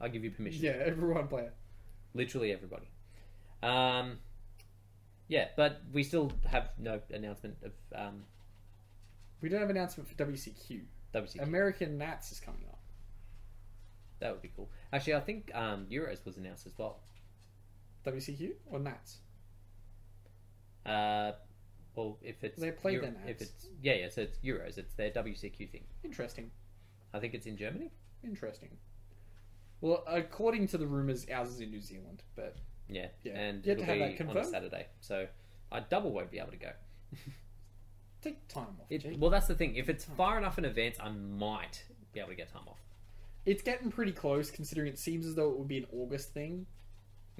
I'll 0.01 0.11
give 0.11 0.25
you 0.25 0.31
permission. 0.31 0.63
Yeah, 0.63 0.73
everyone 0.85 1.29
play 1.29 1.45
it. 1.45 1.55
Literally 2.13 2.53
everybody. 2.53 2.89
Um, 3.63 4.19
yeah, 5.29 5.49
but 5.57 5.83
we 5.93 6.03
still 6.03 6.33
have 6.47 6.71
no 6.79 7.01
announcement 7.11 7.57
of 7.63 7.73
um, 7.95 8.23
We 9.41 9.49
don't 9.49 9.61
have 9.61 9.71
an 9.71 9.77
announcement 9.77 10.09
for 10.09 10.15
WCQ. 10.15 10.83
WCQ. 11.15 11.43
American 11.43 11.99
Nats 11.99 12.33
is 12.33 12.41
coming 12.41 12.65
up. 12.71 12.79
that 14.21 14.33
would 14.33 14.43
be 14.43 14.51
cool. 14.57 14.71
Actually, 14.93 15.15
I 15.15 15.21
think 15.21 15.51
um, 15.55 15.87
Euros 15.91 16.25
was 16.25 16.37
announced 16.37 16.67
as 16.67 16.73
well. 16.79 17.01
WCQ 18.07 18.53
or 18.71 18.79
Nats? 18.79 19.19
Uh, 20.85 21.33
well, 21.95 22.19
if 22.23 22.43
it's 22.43 22.61
They 22.61 22.71
play 22.73 22.97
their 22.99 23.15
if 23.27 23.41
it's 23.41 23.69
yeah, 23.83 23.95
yeah, 23.95 24.09
so 24.09 24.23
it's 24.23 24.39
Euros. 24.39 24.79
It's 24.79 24.95
their 24.95 25.11
WCQ 25.11 25.71
thing. 25.71 25.85
Interesting. 26.03 26.51
I 27.15 27.21
think 27.21 27.35
it's 27.35 27.47
in 27.47 27.57
Germany. 27.57 27.91
Interesting. 28.25 28.71
Well, 29.81 30.03
according 30.07 30.69
to 30.69 30.79
the 30.79 30.87
rumors, 30.87 31.27
ours 31.33 31.51
is 31.51 31.61
in 31.61 31.71
New 31.71 31.81
Zealand, 31.81 32.23
but 32.37 32.57
Yeah, 32.93 33.09
Yeah. 33.25 33.33
and 33.39 33.63
to 33.65 33.71
it'll 33.73 33.85
have 33.85 33.95
be 33.95 33.99
that 34.01 34.05
on 34.07 34.13
a 34.13 34.17
confirmed? 34.17 34.47
Saturday. 34.47 34.87
So 35.01 35.27
I 35.71 35.81
double 35.81 36.13
won't 36.13 36.31
be 36.31 36.39
able 36.39 36.51
to 36.53 36.57
go. 36.57 36.71
take 38.23 38.47
time 38.49 38.67
off. 38.81 38.87
It, 38.91 38.99
Jake. 39.03 39.17
well, 39.19 39.31
that's 39.31 39.47
the 39.49 39.55
thing. 39.55 39.77
If 39.77 39.89
it's 39.89 40.05
far 40.05 40.39
enough 40.39 40.59
in 40.59 40.65
advance, 40.65 40.97
I 41.01 41.09
might 41.11 41.85
be 42.13 42.21
able 42.21 42.31
to 42.31 42.37
get 42.37 42.53
time 42.53 42.63
off. 42.69 42.79
It's 43.45 43.63
getting 43.63 43.91
pretty 43.91 44.13
close, 44.13 44.51
considering 44.51 44.89
it 44.89 44.99
seems 44.99 45.27
as 45.27 45.35
though 45.35 45.51
it 45.51 45.59
would 45.59 45.69
be 45.69 45.79
an 45.79 45.87
August 45.93 46.33
thing. 46.33 46.67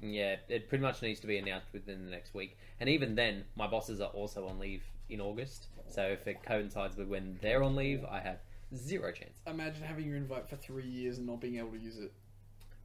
Yeah, 0.01 0.35
it 0.49 0.67
pretty 0.67 0.81
much 0.81 1.01
needs 1.01 1.19
to 1.21 1.27
be 1.27 1.37
announced 1.37 1.67
within 1.71 2.03
the 2.03 2.11
next 2.11 2.33
week. 2.33 2.57
And 2.79 2.89
even 2.89 3.15
then, 3.15 3.45
my 3.55 3.67
bosses 3.67 4.01
are 4.01 4.09
also 4.09 4.47
on 4.47 4.59
leave 4.59 4.83
in 5.09 5.21
August. 5.21 5.67
So 5.87 6.03
if 6.03 6.27
it 6.27 6.43
coincides 6.43 6.97
with 6.97 7.07
when 7.07 7.37
they're 7.41 7.63
on 7.63 7.75
leave, 7.75 8.03
I 8.03 8.19
have 8.19 8.39
zero 8.75 9.11
chance. 9.11 9.37
Imagine 9.47 9.83
having 9.83 10.05
your 10.05 10.17
invite 10.17 10.49
for 10.49 10.55
three 10.57 10.87
years 10.87 11.19
and 11.19 11.27
not 11.27 11.39
being 11.39 11.57
able 11.57 11.71
to 11.71 11.79
use 11.79 11.99
it. 11.99 12.11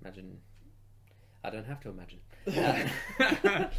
Imagine. 0.02 0.38
I 1.42 1.50
don't 1.50 1.66
have 1.66 1.80
to 1.80 1.88
imagine. 1.88 2.18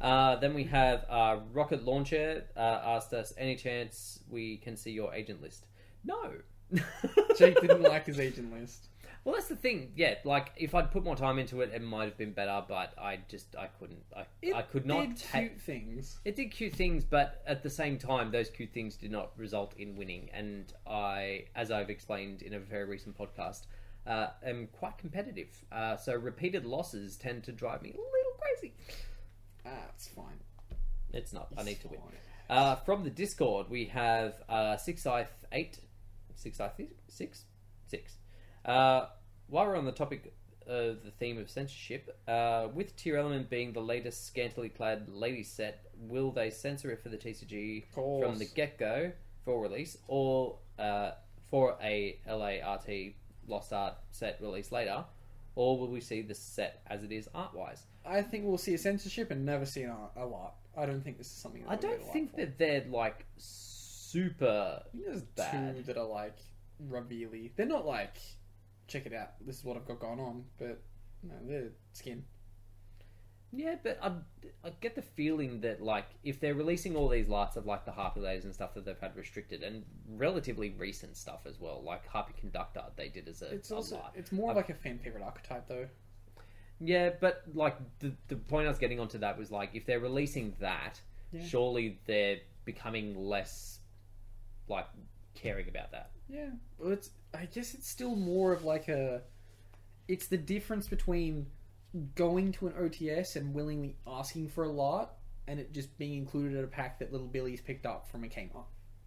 Uh, 0.00 0.34
then 0.40 0.52
we 0.52 0.64
have 0.64 1.06
uh, 1.08 1.36
Rocket 1.52 1.84
Launcher 1.84 2.44
uh, 2.56 2.80
asked 2.84 3.12
us, 3.12 3.32
any 3.38 3.54
chance 3.54 4.18
we 4.28 4.56
can 4.56 4.76
see 4.76 4.90
your 4.90 5.14
agent 5.14 5.40
list? 5.40 5.66
No. 6.04 6.32
Jake 7.38 7.60
didn't 7.60 7.82
like 7.82 8.06
his 8.06 8.18
agent 8.18 8.52
list. 8.52 8.88
Well, 9.24 9.36
that's 9.36 9.46
the 9.46 9.54
thing. 9.54 9.92
Yeah, 9.94 10.16
like 10.24 10.50
if 10.56 10.74
I'd 10.74 10.90
put 10.90 11.04
more 11.04 11.14
time 11.14 11.38
into 11.38 11.60
it, 11.60 11.70
it 11.72 11.80
might 11.82 12.06
have 12.06 12.18
been 12.18 12.32
better. 12.32 12.64
But 12.66 12.92
I 12.98 13.20
just 13.28 13.54
I 13.54 13.68
couldn't. 13.78 14.02
I 14.16 14.24
It 14.42 14.52
I 14.56 14.62
could 14.62 14.84
not 14.84 15.06
did 15.06 15.16
take. 15.18 15.50
cute 15.50 15.60
things. 15.60 16.18
It 16.24 16.34
did 16.34 16.50
cute 16.50 16.74
things, 16.74 17.04
but 17.04 17.40
at 17.46 17.62
the 17.62 17.70
same 17.70 17.96
time, 17.96 18.32
those 18.32 18.50
cute 18.50 18.72
things 18.72 18.96
did 18.96 19.12
not 19.12 19.30
result 19.36 19.74
in 19.78 19.94
winning. 19.94 20.30
And 20.34 20.72
I, 20.84 21.44
as 21.54 21.70
I've 21.70 21.90
explained 21.90 22.42
in 22.42 22.54
a 22.54 22.58
very 22.58 22.86
recent 22.86 23.16
podcast, 23.16 23.66
uh, 24.06 24.28
am 24.44 24.68
quite 24.72 24.98
competitive. 24.98 25.48
Uh, 25.70 25.96
so 25.96 26.14
repeated 26.14 26.64
losses 26.64 27.16
tend 27.16 27.44
to 27.44 27.52
drive 27.52 27.82
me 27.82 27.90
a 27.90 27.92
little 27.92 28.32
crazy. 28.40 28.74
Ah, 29.66 29.70
it's 29.94 30.08
fine. 30.08 30.40
It's 31.12 31.32
not. 31.32 31.48
I 31.56 31.62
need 31.62 31.80
to 31.82 31.88
win. 31.88 32.00
Fine. 32.00 32.56
Uh, 32.56 32.76
from 32.76 33.04
the 33.04 33.10
Discord, 33.10 33.68
we 33.70 33.86
have 33.86 34.34
uh, 34.48 34.76
six 34.76 35.06
I 35.06 35.26
eight, 35.52 35.78
six 36.34 36.60
I 36.60 36.70
six, 37.08 37.44
six. 37.86 38.16
Uh, 38.64 39.06
while 39.48 39.66
we're 39.66 39.76
on 39.76 39.84
the 39.84 39.92
topic 39.92 40.34
of 40.66 41.02
the 41.04 41.10
theme 41.10 41.38
of 41.38 41.50
censorship, 41.50 42.18
uh, 42.28 42.68
with 42.72 42.96
Tearlament 42.96 43.48
being 43.48 43.72
the 43.72 43.80
latest 43.80 44.26
scantily 44.26 44.68
clad 44.68 45.08
lady 45.08 45.42
set, 45.42 45.86
will 45.96 46.30
they 46.30 46.50
censor 46.50 46.90
it 46.90 47.02
for 47.02 47.08
the 47.08 47.16
TCG 47.16 47.84
from 47.92 48.38
the 48.38 48.46
get 48.54 48.78
go 48.78 49.12
for 49.44 49.60
release, 49.60 49.96
or 50.08 50.58
uh, 50.78 51.12
for 51.50 51.76
a 51.82 52.18
LART 52.26 52.88
Lost 53.46 53.72
Art 53.72 53.94
set 54.10 54.38
release 54.40 54.72
later, 54.72 55.04
or 55.54 55.78
will 55.78 55.88
we 55.90 56.00
see 56.00 56.22
the 56.22 56.34
set 56.34 56.82
as 56.88 57.02
it 57.04 57.12
is 57.12 57.28
art 57.34 57.54
wise? 57.54 57.84
I 58.04 58.22
think 58.22 58.44
we'll 58.44 58.58
see 58.58 58.74
a 58.74 58.78
censorship 58.78 59.30
and 59.30 59.44
never 59.44 59.64
see 59.66 59.82
an 59.82 59.90
art, 59.90 60.12
a 60.16 60.24
lot. 60.26 60.54
I 60.76 60.86
don't 60.86 61.02
think 61.02 61.18
this 61.18 61.26
is 61.26 61.32
something. 61.34 61.62
That 61.62 61.70
I 61.70 61.74
we'll 61.74 61.82
don't 61.98 62.12
think 62.12 62.30
for. 62.32 62.36
that 62.38 62.58
they're 62.58 62.84
like 62.90 63.26
super 63.36 64.82
there's 64.94 65.22
bad. 65.22 65.76
two 65.76 65.82
that 65.84 65.96
are 65.96 66.06
like 66.06 66.36
revealy. 66.88 67.52
They're 67.56 67.66
not 67.66 67.86
like, 67.86 68.16
check 68.88 69.06
it 69.06 69.12
out. 69.12 69.32
This 69.46 69.58
is 69.58 69.64
what 69.64 69.76
I've 69.76 69.86
got 69.86 70.00
going 70.00 70.20
on, 70.20 70.44
but 70.58 70.80
no, 71.22 71.34
they're 71.46 71.70
skin. 71.92 72.24
Yeah, 73.54 73.74
but 73.82 73.98
I, 74.02 74.12
I 74.66 74.70
get 74.80 74.94
the 74.94 75.02
feeling 75.02 75.60
that 75.60 75.82
like 75.82 76.06
if 76.24 76.40
they're 76.40 76.54
releasing 76.54 76.96
all 76.96 77.08
these 77.08 77.28
lots 77.28 77.56
of 77.56 77.66
like 77.66 77.84
the 77.84 77.90
Harpie 77.92 78.22
Ladies 78.22 78.44
and 78.44 78.54
stuff 78.54 78.72
that 78.74 78.84
they've 78.86 78.98
had 78.98 79.14
restricted 79.14 79.62
and 79.62 79.84
relatively 80.16 80.70
recent 80.70 81.16
stuff 81.16 81.40
as 81.46 81.60
well, 81.60 81.82
like 81.84 82.08
Harpie 82.10 82.36
Conductor 82.38 82.82
they 82.96 83.08
did 83.08 83.28
as 83.28 83.42
a, 83.42 83.52
It's 83.52 83.70
a 83.70 83.74
also 83.76 83.96
lot. 83.96 84.12
it's 84.16 84.32
more 84.32 84.54
like 84.54 84.70
a 84.70 84.74
fan 84.74 84.98
favorite 84.98 85.22
archetype 85.22 85.68
though. 85.68 85.86
Yeah, 86.80 87.10
but 87.20 87.42
like 87.54 87.76
the 88.00 88.12
the 88.28 88.36
point 88.36 88.66
I 88.66 88.70
was 88.70 88.78
getting 88.78 88.98
onto 88.98 89.18
that 89.18 89.38
was 89.38 89.50
like 89.50 89.70
if 89.74 89.84
they're 89.86 90.00
releasing 90.00 90.54
that, 90.60 91.00
Yeah. 91.30 91.44
surely 91.44 92.00
they're 92.06 92.38
becoming 92.64 93.14
less 93.16 93.80
like 94.68 94.86
caring 95.34 95.68
about 95.68 95.92
that. 95.92 96.10
Yeah, 96.28 96.50
well, 96.78 96.92
it's. 96.92 97.10
I 97.34 97.46
guess 97.46 97.74
it's 97.74 97.88
still 97.88 98.16
more 98.16 98.52
of 98.52 98.64
like 98.64 98.88
a. 98.88 99.20
It's 100.08 100.26
the 100.26 100.38
difference 100.38 100.88
between 100.88 101.46
going 102.14 102.52
to 102.52 102.66
an 102.68 102.72
OTS 102.74 103.36
and 103.36 103.52
willingly 103.54 103.96
asking 104.06 104.48
for 104.48 104.64
a 104.64 104.70
lot, 104.70 105.14
and 105.46 105.58
it 105.60 105.72
just 105.72 105.96
being 105.98 106.14
included 106.16 106.56
in 106.56 106.64
a 106.64 106.68
pack 106.68 106.98
that 107.00 107.12
little 107.12 107.26
Billy's 107.26 107.60
picked 107.60 107.86
up 107.86 108.08
from 108.10 108.24
a 108.24 108.28
Kmart. 108.28 108.64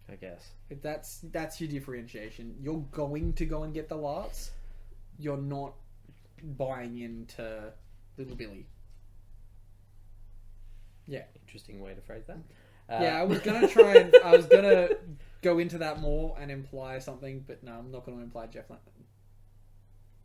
I 0.08 0.14
guess. 0.14 0.50
If 0.70 0.82
that's 0.82 1.18
that's 1.32 1.60
your 1.60 1.68
differentiation. 1.68 2.54
You're 2.60 2.84
going 2.92 3.32
to 3.34 3.44
go 3.44 3.64
and 3.64 3.74
get 3.74 3.88
the 3.88 3.96
lots. 3.96 4.52
You're 5.18 5.36
not 5.36 5.74
buying 6.42 6.98
into 7.00 7.72
little 8.16 8.36
Billy. 8.36 8.66
Yeah, 11.06 11.22
Interesting 11.46 11.80
way 11.80 11.94
to 11.94 12.00
phrase 12.00 12.24
that. 12.26 12.38
yeah. 12.88 13.18
I 13.18 13.22
Uh, 13.22 13.26
was 13.26 13.38
gonna 13.40 13.66
try 13.76 13.94
and 13.96 14.14
I 14.24 14.36
was 14.36 14.46
gonna 14.46 14.88
go 15.42 15.58
into 15.58 15.78
that 15.78 16.00
more 16.00 16.36
and 16.40 16.50
imply 16.50 16.98
something, 17.00 17.44
but 17.46 17.62
no, 17.64 17.72
I'm 17.72 17.90
not 17.90 18.04
going 18.04 18.18
to 18.18 18.24
imply 18.24 18.46
Jeff. 18.46 18.64
Lan- 18.68 18.78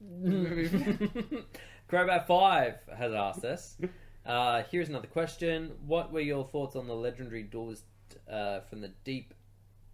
Crowbat 1.91 2.25
Five 2.25 2.75
has 2.97 3.11
asked 3.13 3.43
us. 3.43 3.77
Uh, 4.25 4.63
here's 4.71 4.87
another 4.87 5.07
question: 5.07 5.73
What 5.85 6.11
were 6.13 6.21
your 6.21 6.45
thoughts 6.45 6.75
on 6.75 6.87
the 6.87 6.95
legendary 6.95 7.43
doors 7.43 7.83
uh, 8.31 8.61
from 8.61 8.79
the 8.81 8.91
Deep 9.03 9.33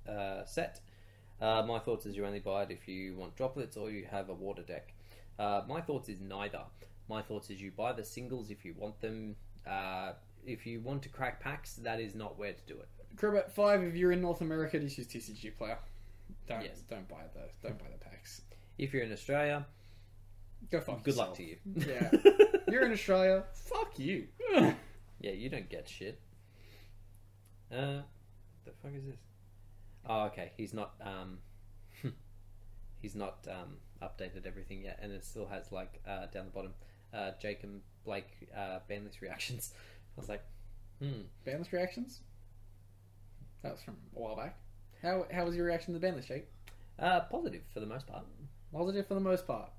uh, 0.08 0.46
set? 0.46 0.80
Uh, 1.42 1.64
my 1.68 1.80
thoughts 1.80 2.06
is 2.06 2.16
you 2.16 2.26
only 2.26 2.40
buy 2.40 2.64
it 2.64 2.72
if 2.72 2.88
you 2.88 3.16
want 3.16 3.36
droplets 3.36 3.78
or 3.78 3.90
you 3.90 4.06
have 4.10 4.30
a 4.30 4.34
water 4.34 4.62
deck. 4.64 4.94
Uh, 5.40 5.62
my 5.68 5.82
thoughts 5.82 6.10
is 6.10 6.20
neither. 6.20 6.62
My 7.10 7.22
thoughts 7.22 7.50
is 7.50 7.62
you 7.62 7.72
buy 7.72 7.94
the 7.94 8.04
singles 8.04 8.50
if 8.52 8.66
you 8.66 8.74
want 8.78 9.00
them. 9.02 9.36
Uh, 9.66 10.14
if 10.46 10.66
you 10.66 10.82
want 10.82 11.02
to 11.04 11.10
crack 11.10 11.40
packs, 11.40 11.76
that 11.76 12.00
is 12.00 12.16
not 12.16 12.38
where 12.38 12.54
to 12.54 12.62
do 12.68 12.80
it. 12.80 12.88
Crowbat 13.16 13.52
five. 13.52 13.82
If 13.84 13.96
you're 13.96 14.12
in 14.12 14.22
North 14.22 14.42
America, 14.42 14.80
just 14.80 14.98
use 14.98 15.08
TCG 15.08 15.58
player. 15.58 15.78
Don't 16.48 16.62
Yes. 16.64 16.82
don't 16.90 17.08
buy 17.08 17.24
the 17.34 17.42
don't 17.68 17.80
buy 17.80 17.86
the 17.92 18.04
packs. 18.04 18.42
If 18.78 18.94
you're 18.94 19.04
in 19.04 19.12
Australia, 19.12 19.66
Go 20.72 20.80
fuck 20.82 21.04
good 21.04 21.12
yourself. 21.12 21.30
luck 21.30 21.38
to 21.38 21.44
you. 21.44 21.58
Yeah, 21.88 22.12
you're 22.72 22.86
in 22.86 22.92
Australia. 22.92 23.44
Fuck 23.54 24.00
you. 24.00 24.28
Yeah, 25.20 25.32
you 25.32 25.50
don't 25.50 25.68
get 25.68 25.90
shit. 25.90 26.20
Uh, 27.72 28.02
the 28.66 28.72
fuck 28.84 28.92
is 28.96 29.04
this? 29.04 29.18
Oh, 30.08 30.26
okay. 30.26 30.52
He's 30.56 30.76
not. 30.76 30.94
Um, 31.02 31.40
he's 33.02 33.16
not 33.16 33.48
um, 33.50 33.78
updated 34.02 34.46
everything 34.46 34.84
yet, 34.84 35.00
and 35.02 35.12
it 35.12 35.26
still 35.26 35.48
has 35.48 35.72
like 35.72 36.00
uh, 36.08 36.28
down 36.28 36.46
the 36.46 36.52
bottom, 36.52 36.74
uh, 37.14 37.32
Jake 37.42 37.64
and 37.64 37.82
Blake 38.06 38.30
uh, 38.56 38.80
banlist 38.88 39.22
reactions. 39.22 39.74
I 40.18 40.22
was 40.22 40.30
like, 40.30 40.44
hmm. 41.02 41.22
Banlist 41.48 41.72
reactions. 41.72 42.22
That 43.64 43.72
was 43.72 43.82
from 43.82 43.98
a 44.16 44.20
while 44.20 44.36
back. 44.36 44.56
How 45.02 45.26
how 45.32 45.46
was 45.46 45.56
your 45.56 45.66
reaction 45.66 45.94
to 45.94 46.00
the 46.00 46.06
banlist, 46.08 46.28
Jake? 46.28 46.46
Uh, 47.00 47.22
positive 47.22 47.64
for 47.74 47.80
the 47.80 47.86
most 47.88 48.06
part. 48.06 48.24
Positive 48.72 49.08
for 49.08 49.16
the 49.16 49.20
most 49.20 49.48
part. 49.48 49.72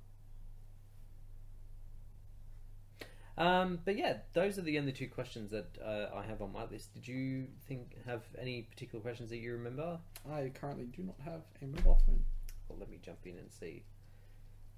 Um, 3.39 3.79
but 3.85 3.97
yeah, 3.97 4.17
those 4.33 4.59
are 4.59 4.63
the 4.63 4.79
only 4.79 4.91
two 4.91 5.07
questions 5.07 5.53
that 5.53 5.79
uh, 5.81 6.17
I 6.17 6.25
have 6.25 6.43
on 6.43 6.53
my 6.53 6.65
list. 6.65 6.93
Did 6.93 7.07
you 7.07 7.47
think 7.69 7.95
have 8.05 8.23
any 8.37 8.63
particular 8.63 9.01
questions 9.01 9.31
that 9.31 9.37
you 9.37 9.53
remember? 9.53 9.99
I 10.29 10.51
currently 10.53 10.87
do 10.87 11.05
not 11.05 11.15
have 11.25 11.43
a 11.63 11.67
mobile 11.67 12.03
phone. 12.05 12.25
Well, 12.69 12.81
let 12.81 12.91
me 12.91 12.99
jump 13.01 13.19
in 13.25 13.39
and 13.39 13.51
see. 13.53 13.85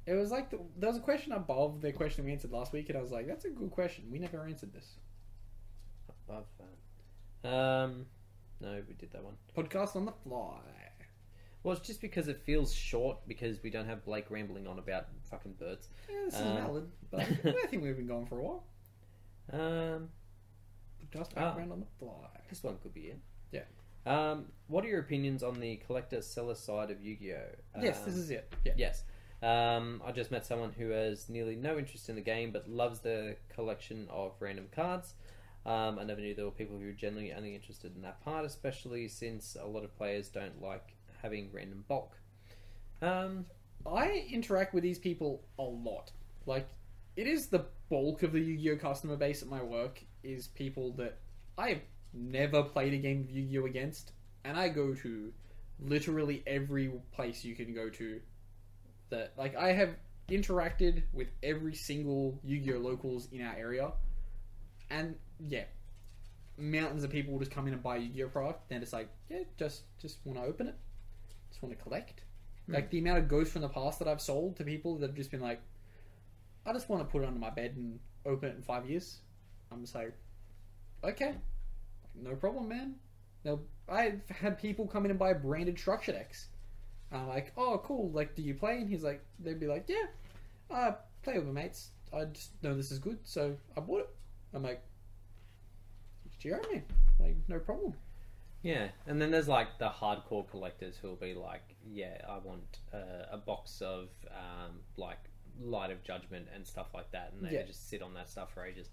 It 0.06 0.12
was 0.12 0.30
like 0.30 0.50
the, 0.50 0.60
there 0.76 0.90
was 0.90 0.98
a 0.98 1.02
question 1.02 1.32
above 1.32 1.80
the 1.80 1.92
question 1.92 2.24
we 2.26 2.32
answered 2.32 2.52
last 2.52 2.74
week, 2.74 2.90
and 2.90 2.98
I 2.98 3.00
was 3.00 3.10
like, 3.10 3.26
"That's 3.26 3.46
a 3.46 3.50
good 3.50 3.70
question. 3.70 4.04
We 4.10 4.18
never 4.18 4.44
answered 4.44 4.72
this." 4.74 4.96
Above 6.28 6.46
that. 7.42 7.48
Um, 7.48 8.06
no, 8.60 8.82
we 8.86 8.94
did 8.94 9.10
that 9.12 9.24
one. 9.24 9.36
Podcast 9.56 9.96
on 9.96 10.04
the 10.04 10.12
fly. 10.12 10.89
Well, 11.62 11.76
it's 11.76 11.86
just 11.86 12.00
because 12.00 12.28
it 12.28 12.40
feels 12.40 12.72
short 12.72 13.18
because 13.28 13.62
we 13.62 13.70
don't 13.70 13.86
have 13.86 14.04
Blake 14.04 14.30
rambling 14.30 14.66
on 14.66 14.78
about 14.78 15.06
fucking 15.30 15.52
birds. 15.58 15.88
Yeah, 16.08 16.16
this 16.24 16.34
is 16.34 16.40
Um, 16.40 16.56
valid, 16.56 16.90
but 17.10 17.20
I 17.44 17.66
think 17.66 17.82
we've 17.82 17.96
been 17.96 18.06
going 18.06 18.26
for 18.26 18.38
a 18.38 18.42
while. 18.42 18.64
Um, 19.52 20.10
Just 21.12 21.32
Ah. 21.36 21.40
background 21.40 21.72
on 21.72 21.80
the 21.80 21.86
fly. 21.98 22.28
this 22.48 22.62
one 22.62 22.78
could 22.78 22.94
be 22.94 23.08
it. 23.08 23.18
Yeah. 23.52 23.64
Um, 24.06 24.46
what 24.68 24.84
are 24.84 24.88
your 24.88 25.00
opinions 25.00 25.42
on 25.42 25.58
the 25.60 25.76
collector 25.78 26.22
seller 26.22 26.54
side 26.54 26.90
of 26.90 27.02
Yu-Gi-Oh? 27.02 27.80
yes, 27.82 27.98
Um, 27.98 28.04
this 28.06 28.14
is 28.16 28.30
it. 28.30 28.52
Yeah. 28.64 28.74
Yes. 28.76 29.04
Um, 29.42 30.00
I 30.04 30.12
just 30.12 30.30
met 30.30 30.46
someone 30.46 30.72
who 30.72 30.90
has 30.90 31.28
nearly 31.28 31.56
no 31.56 31.78
interest 31.78 32.08
in 32.08 32.14
the 32.14 32.20
game 32.22 32.52
but 32.52 32.68
loves 32.70 33.00
the 33.00 33.36
collection 33.48 34.06
of 34.08 34.34
random 34.40 34.68
cards. 34.70 35.14
Um, 35.66 35.98
I 35.98 36.04
never 36.04 36.20
knew 36.20 36.34
there 36.34 36.44
were 36.46 36.50
people 36.50 36.78
who 36.78 36.86
were 36.86 36.92
generally 36.92 37.32
only 37.32 37.54
interested 37.54 37.94
in 37.96 38.02
that 38.02 38.20
part, 38.22 38.44
especially 38.46 39.08
since 39.08 39.56
a 39.60 39.66
lot 39.66 39.84
of 39.84 39.94
players 39.96 40.28
don't 40.28 40.62
like 40.62 40.94
having 41.22 41.50
random 41.52 41.84
bulk. 41.88 42.16
Um, 43.02 43.46
I 43.86 44.26
interact 44.30 44.74
with 44.74 44.82
these 44.82 44.98
people 44.98 45.42
a 45.58 45.62
lot. 45.62 46.10
Like, 46.46 46.68
it 47.16 47.26
is 47.26 47.48
the 47.48 47.66
bulk 47.88 48.22
of 48.22 48.32
the 48.32 48.40
Yu-Gi-Oh 48.40 48.76
customer 48.76 49.16
base 49.16 49.42
at 49.42 49.48
my 49.48 49.62
work 49.62 50.02
is 50.22 50.48
people 50.48 50.92
that 50.92 51.18
I 51.58 51.70
have 51.70 51.82
never 52.12 52.62
played 52.62 52.94
a 52.94 52.98
game 52.98 53.20
of 53.22 53.30
Yu-Gi-Oh 53.30 53.66
against, 53.66 54.12
and 54.44 54.56
I 54.56 54.68
go 54.68 54.94
to 54.94 55.32
literally 55.78 56.42
every 56.46 56.90
place 57.12 57.44
you 57.44 57.54
can 57.54 57.74
go 57.74 57.88
to. 57.90 58.20
That 59.10 59.32
like 59.36 59.56
I 59.56 59.72
have 59.72 59.96
interacted 60.28 61.02
with 61.12 61.28
every 61.42 61.74
single 61.74 62.38
Yu-Gi-Oh 62.44 62.78
locals 62.78 63.28
in 63.32 63.42
our 63.42 63.54
area, 63.56 63.92
and 64.88 65.16
yeah, 65.48 65.64
mountains 66.56 67.02
of 67.02 67.10
people 67.10 67.32
will 67.32 67.40
just 67.40 67.50
come 67.50 67.66
in 67.66 67.72
and 67.72 67.82
buy 67.82 67.96
Yu-Gi-Oh 67.96 68.28
product. 68.28 68.68
Then 68.68 68.82
it's 68.82 68.92
like, 68.92 69.08
yeah, 69.28 69.42
just 69.58 69.82
just 70.00 70.18
want 70.24 70.38
to 70.38 70.44
open 70.44 70.68
it, 70.68 70.76
just 71.50 71.62
want 71.62 71.76
to 71.76 71.82
collect. 71.82 72.22
Hmm. 72.66 72.74
Like 72.74 72.90
the 72.90 72.98
amount 72.98 73.18
of 73.18 73.28
ghosts 73.28 73.52
from 73.52 73.62
the 73.62 73.68
past 73.68 73.98
that 73.98 74.08
I've 74.08 74.20
sold 74.20 74.56
to 74.56 74.64
people 74.64 74.96
that 74.98 75.08
have 75.08 75.16
just 75.16 75.30
been 75.30 75.40
like, 75.40 75.60
I 76.64 76.72
just 76.72 76.88
want 76.88 77.02
to 77.02 77.10
put 77.10 77.22
it 77.22 77.28
under 77.28 77.40
my 77.40 77.50
bed 77.50 77.74
and 77.76 77.98
open 78.24 78.48
it 78.48 78.56
in 78.56 78.62
five 78.62 78.88
years. 78.88 79.18
I'm 79.72 79.80
just 79.80 79.94
like, 79.94 80.12
okay, 81.04 81.34
no 82.14 82.34
problem, 82.34 82.68
man. 82.68 82.96
No, 83.44 83.60
I've 83.88 84.20
had 84.28 84.58
people 84.58 84.86
come 84.86 85.04
in 85.04 85.10
and 85.10 85.18
buy 85.18 85.32
branded 85.32 85.78
structure 85.78 86.12
decks. 86.12 86.48
I'm 87.12 87.28
like, 87.28 87.52
oh, 87.56 87.80
cool. 87.84 88.10
Like, 88.12 88.34
do 88.34 88.42
you 88.42 88.54
play? 88.54 88.78
And 88.78 88.88
he's 88.88 89.02
like, 89.02 89.24
they'd 89.40 89.58
be 89.58 89.66
like, 89.66 89.86
yeah, 89.88 90.06
I 90.70 90.94
play 91.22 91.38
with 91.38 91.46
my 91.46 91.62
mates. 91.62 91.88
I 92.12 92.24
just 92.24 92.50
know 92.62 92.74
this 92.74 92.90
is 92.90 92.98
good, 92.98 93.18
so 93.24 93.56
I 93.76 93.80
bought 93.80 94.00
it. 94.00 94.10
I'm 94.52 94.62
like, 94.62 94.82
Jeremy, 96.38 96.82
like, 97.18 97.36
no 97.48 97.58
problem. 97.58 97.94
Yeah, 98.62 98.88
and 99.06 99.20
then 99.20 99.30
there's 99.30 99.48
like 99.48 99.78
the 99.78 99.88
hardcore 99.88 100.48
collectors 100.50 100.96
who'll 101.00 101.16
be 101.16 101.34
like, 101.34 101.76
"Yeah, 101.86 102.18
I 102.28 102.38
want 102.38 102.78
uh, 102.92 103.26
a 103.30 103.38
box 103.38 103.80
of 103.80 104.08
um, 104.28 104.80
like 104.96 105.18
Light 105.60 105.90
of 105.90 106.02
Judgment 106.02 106.48
and 106.54 106.66
stuff 106.66 106.88
like 106.94 107.10
that," 107.12 107.32
and 107.32 107.46
they 107.46 107.54
Yeah. 107.54 107.62
just 107.62 107.88
sit 107.88 108.02
on 108.02 108.14
that 108.14 108.28
stuff 108.28 108.52
for 108.52 108.64
ages. 108.64 108.88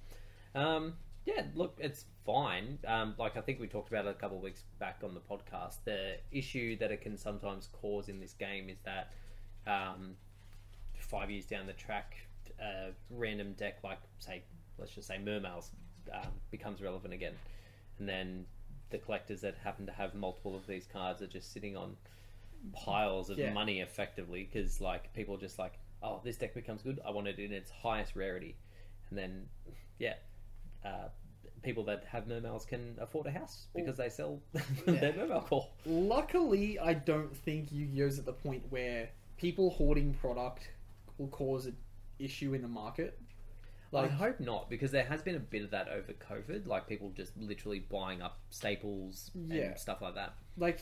Um, 0.55 0.95
yeah, 1.25 1.43
look, 1.55 1.77
it's 1.79 2.05
fine. 2.25 2.79
Um, 2.87 3.13
like 3.17 3.35
I 3.35 3.41
think 3.41 3.59
we 3.59 3.67
talked 3.67 3.89
about 3.89 4.05
it 4.05 4.09
a 4.09 4.13
couple 4.13 4.37
of 4.37 4.43
weeks 4.43 4.63
back 4.79 5.01
on 5.03 5.13
the 5.13 5.19
podcast. 5.19 5.83
The 5.83 6.17
issue 6.31 6.77
that 6.77 6.91
it 6.91 7.01
can 7.01 7.17
sometimes 7.17 7.67
cause 7.73 8.07
in 8.07 8.19
this 8.21 8.33
game 8.33 8.69
is 8.69 8.79
that 8.85 9.11
um, 9.67 10.15
five 10.97 11.29
years 11.29 11.45
down 11.45 11.67
the 11.67 11.73
track, 11.73 12.15
a 12.61 12.91
random 13.09 13.53
deck 13.53 13.79
like 13.83 13.99
say, 14.19 14.43
let's 14.77 14.93
just 14.93 15.07
say 15.09 15.17
Mermails 15.17 15.71
um, 16.13 16.31
becomes 16.51 16.81
relevant 16.81 17.13
again, 17.13 17.33
and 17.99 18.07
then 18.07 18.45
the 18.89 18.97
collectors 18.97 19.41
that 19.41 19.55
happen 19.63 19.85
to 19.85 19.91
have 19.91 20.13
multiple 20.15 20.55
of 20.55 20.65
these 20.67 20.85
cards 20.87 21.21
are 21.21 21.27
just 21.27 21.51
sitting 21.51 21.75
on 21.75 21.95
piles 22.73 23.29
of 23.29 23.37
Yeah. 23.37 23.53
money 23.53 23.81
effectively 23.81 24.49
because 24.51 24.81
like 24.81 25.13
people 25.13 25.35
are 25.35 25.39
just 25.39 25.59
like 25.59 25.73
oh 26.03 26.21
this 26.23 26.37
deck 26.37 26.53
becomes 26.53 26.81
good. 26.81 26.99
I 27.05 27.11
want 27.11 27.27
it 27.27 27.39
in 27.39 27.51
its 27.51 27.69
highest 27.71 28.15
rarity. 28.15 28.55
And 29.09 29.17
then 29.17 29.47
yeah 29.99 30.15
uh, 30.85 31.09
people 31.63 31.83
that 31.85 32.05
have 32.05 32.27
mermails 32.27 32.65
can 32.65 32.95
afford 32.99 33.27
a 33.27 33.31
house 33.31 33.67
because 33.75 33.97
they 33.97 34.09
sell 34.09 34.39
their 34.85 35.11
mermail 35.13 35.43
core. 35.45 35.67
Luckily, 35.85 36.79
I 36.79 36.93
don't 36.93 37.35
think 37.35 37.71
Yu-Gi-Oh's 37.71 38.19
at 38.19 38.25
the 38.25 38.33
point 38.33 38.63
where 38.69 39.09
people 39.37 39.71
hoarding 39.71 40.13
product 40.13 40.69
will 41.17 41.27
cause 41.27 41.65
an 41.65 41.75
issue 42.19 42.53
in 42.53 42.61
the 42.61 42.67
market. 42.67 43.19
I 43.93 44.07
hope 44.07 44.39
not, 44.39 44.69
because 44.69 44.91
there 44.91 45.05
has 45.05 45.21
been 45.21 45.35
a 45.35 45.39
bit 45.39 45.63
of 45.63 45.71
that 45.71 45.87
over 45.89 46.13
COVID, 46.13 46.67
like 46.67 46.87
people 46.87 47.11
just 47.15 47.31
literally 47.37 47.79
buying 47.79 48.21
up 48.21 48.37
staples 48.49 49.31
Yeah. 49.33 49.61
and 49.63 49.77
stuff 49.77 50.01
like 50.01 50.15
that. 50.15 50.33
like, 50.57 50.81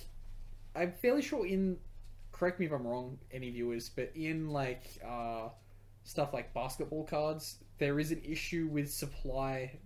I'm 0.76 0.92
fairly 0.92 1.22
sure 1.22 1.46
in. 1.46 1.78
Correct 2.32 2.60
me 2.60 2.66
if 2.66 2.74
I'm 2.74 2.86
wrong, 2.86 3.18
any 3.32 3.50
viewers, 3.52 3.88
but 3.88 4.12
in 4.16 4.50
like 4.50 4.84
uh, 5.08 5.48
stuff 6.04 6.34
like 6.34 6.54
basketball 6.54 7.06
cards, 7.06 7.60
there 7.78 7.98
is 8.00 8.12
an 8.12 8.22
issue 8.26 8.68
with 8.70 8.92
supply. 8.92 9.80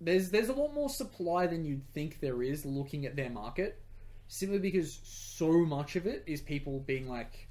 There's 0.00 0.30
there's 0.30 0.50
a 0.50 0.52
lot 0.52 0.72
more 0.72 0.88
supply 0.88 1.46
than 1.48 1.64
you'd 1.64 1.82
think 1.92 2.20
there 2.20 2.42
is 2.44 2.64
looking 2.64 3.06
at 3.06 3.16
their 3.16 3.30
market, 3.30 3.82
simply 4.28 4.58
because 4.60 5.00
so 5.02 5.50
much 5.64 5.96
of 5.96 6.06
it 6.06 6.22
is 6.26 6.40
people 6.40 6.78
being 6.80 7.08
like, 7.08 7.48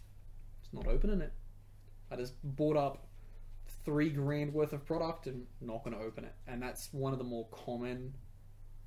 "It's 0.63 0.71
not 0.73 0.87
opening 0.87 1.19
it." 1.19 1.33
I 2.09 2.15
just 2.15 2.33
bought 2.43 2.77
up 2.77 3.07
three 3.85 4.09
grand 4.09 4.53
worth 4.53 4.73
of 4.73 4.85
product 4.85 5.27
and 5.27 5.45
not 5.61 5.83
going 5.83 5.95
to 5.95 6.03
open 6.03 6.23
it, 6.25 6.33
and 6.47 6.61
that's 6.61 6.89
one 6.91 7.13
of 7.13 7.19
the 7.19 7.25
more 7.25 7.47
common 7.51 8.13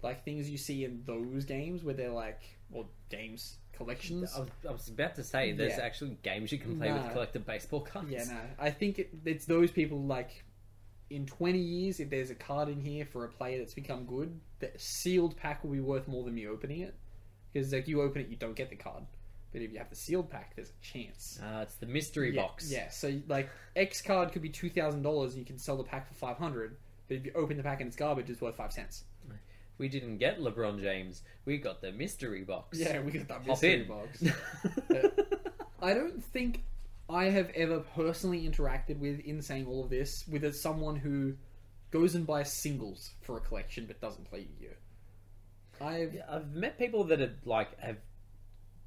like 0.03 0.24
things 0.24 0.49
you 0.49 0.59
see 0.59 0.84
in 0.84 1.03
those 1.07 1.44
games 1.44 1.82
where 1.82 1.94
they're 1.94 2.11
like, 2.11 2.42
well, 2.70 2.88
games 3.09 3.57
collections. 3.72 4.32
I 4.36 4.40
was, 4.40 4.49
I 4.68 4.72
was 4.72 4.88
about 4.88 5.14
to 5.16 5.24
say, 5.24 5.53
there's 5.53 5.78
Yeah. 5.78 5.84
actually 5.84 6.18
games 6.22 6.53
you 6.53 6.59
can 6.59 6.78
play 6.78 6.92
with 6.92 7.11
collected 7.12 7.47
baseball 7.47 7.80
cards. 7.80 8.11
Yeah, 8.11 8.24
no, 8.24 8.40
I 8.59 8.70
think 8.70 8.99
it, 8.99 9.11
it's 9.24 9.47
those 9.47 9.70
people 9.70 10.03
like 10.03 10.44
in 11.11 11.26
20 11.26 11.59
years, 11.59 12.01
if 12.01 12.11
there's 12.11 12.30
a 12.30 12.34
card 12.34 12.68
in 12.68 12.80
here 12.80 13.05
for 13.05 13.24
a 13.24 13.28
player 13.28 13.59
that's 13.59 13.74
become 13.74 14.05
good, 14.07 14.40
the 14.59 14.70
sealed 14.76 15.36
pack 15.36 15.62
will 15.62 15.70
be 15.72 15.80
worth 15.80 16.09
more 16.09 16.24
than 16.24 16.34
me 16.34 16.47
opening 16.47 16.80
it. 16.80 16.94
Because 17.53 17.72
like 17.72 17.86
you 17.88 18.03
open 18.03 18.22
it, 18.22 18.28
you 18.28 18.36
don't 18.36 18.57
get 18.57 18.70
the 18.70 18.76
card. 18.76 19.05
But 19.57 19.62
if 19.62 19.72
you 19.72 19.78
have 19.78 19.88
the 19.88 19.96
sealed 19.96 20.28
pack, 20.28 20.54
there's 20.54 20.68
a 20.68 20.84
chance. 20.84 21.40
Uh, 21.42 21.61
it's 21.62 21.76
the 21.76 21.86
mystery 21.86 22.34
yeah, 22.34 22.42
box. 22.42 22.70
Yeah, 22.70 22.90
so 22.90 23.18
like 23.26 23.48
X 23.74 24.02
card 24.02 24.30
could 24.30 24.42
be 24.42 24.50
two 24.50 24.68
thousand 24.68 25.00
dollars. 25.00 25.34
You 25.34 25.46
can 25.46 25.59
sell 25.59 25.78
the 25.78 25.82
pack 25.82 26.07
for 26.07 26.12
five 26.12 26.36
hundred. 26.36 26.76
But 27.09 27.16
if 27.16 27.24
you 27.24 27.32
open 27.34 27.57
the 27.57 27.62
pack 27.62 27.80
and 27.80 27.88
it's 27.88 27.96
garbage, 27.96 28.28
it's 28.28 28.42
worth 28.42 28.57
five 28.57 28.70
cents. 28.70 29.04
We 29.78 29.88
didn't 29.88 30.18
get 30.18 30.40
LeBron 30.40 30.82
James. 30.82 31.22
We 31.46 31.57
got 31.57 31.80
the 31.80 31.90
mystery 31.90 32.44
box. 32.44 32.78
Yeah, 32.78 33.00
we 33.00 33.12
got 33.12 33.28
that 33.28 33.46
mystery 33.46 33.84
box. 33.84 34.22
I 35.82 35.94
don't 35.94 36.22
think 36.22 36.64
I 37.09 37.24
have 37.24 37.48
ever 37.54 37.80
personally 37.80 38.46
interacted 38.46 38.98
with, 38.98 39.20
in 39.20 39.40
saying 39.40 39.66
all 39.66 39.84
of 39.84 39.88
this, 39.88 40.28
with 40.28 40.44
a, 40.44 40.52
someone 40.52 40.96
who 40.96 41.32
goes 41.90 42.14
and 42.14 42.26
buys 42.26 42.52
singles 42.52 43.12
for 43.22 43.38
a 43.38 43.40
collection 43.40 43.86
but 43.86 44.02
doesn't 44.02 44.28
play 44.28 44.40
Yu-Gi-Oh. 44.40 45.86
I've 45.86 46.14
Yeah, 46.14 46.22
I've 46.28 46.52
met 46.52 46.78
people 46.78 47.04
that 47.04 47.20
have 47.20 47.32
like 47.46 47.78
have 47.80 47.96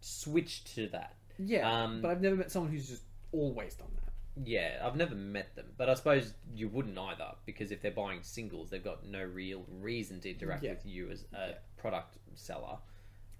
switched 0.01 0.75
to 0.75 0.87
that. 0.89 1.15
yeah, 1.37 1.83
Um, 1.83 2.01
but 2.01 2.11
I've 2.11 2.21
never 2.21 2.35
met 2.35 2.51
someone 2.51 2.71
who's 2.71 2.87
just 2.89 3.03
always 3.31 3.75
done 3.75 3.87
that. 3.95 4.13
Yeah, 4.47 4.81
I've 4.83 4.95
never 4.95 5.15
met 5.15 5.55
them, 5.55 5.65
but 5.77 5.89
I 5.89 5.93
suppose 5.95 6.33
you 6.53 6.69
wouldn't 6.69 6.97
either 6.97 7.31
because 7.45 7.71
if 7.71 7.81
they're 7.81 7.91
buying 7.91 8.23
singles, 8.23 8.69
they've 8.69 8.83
got 8.83 9.05
no 9.05 9.23
real 9.23 9.65
reason 9.69 10.21
to 10.21 10.29
interact 10.29 10.63
Yeah. 10.63 10.71
with 10.71 10.85
you 10.85 11.09
as 11.09 11.25
a 11.33 11.55
product 11.77 12.17
seller. 12.35 12.77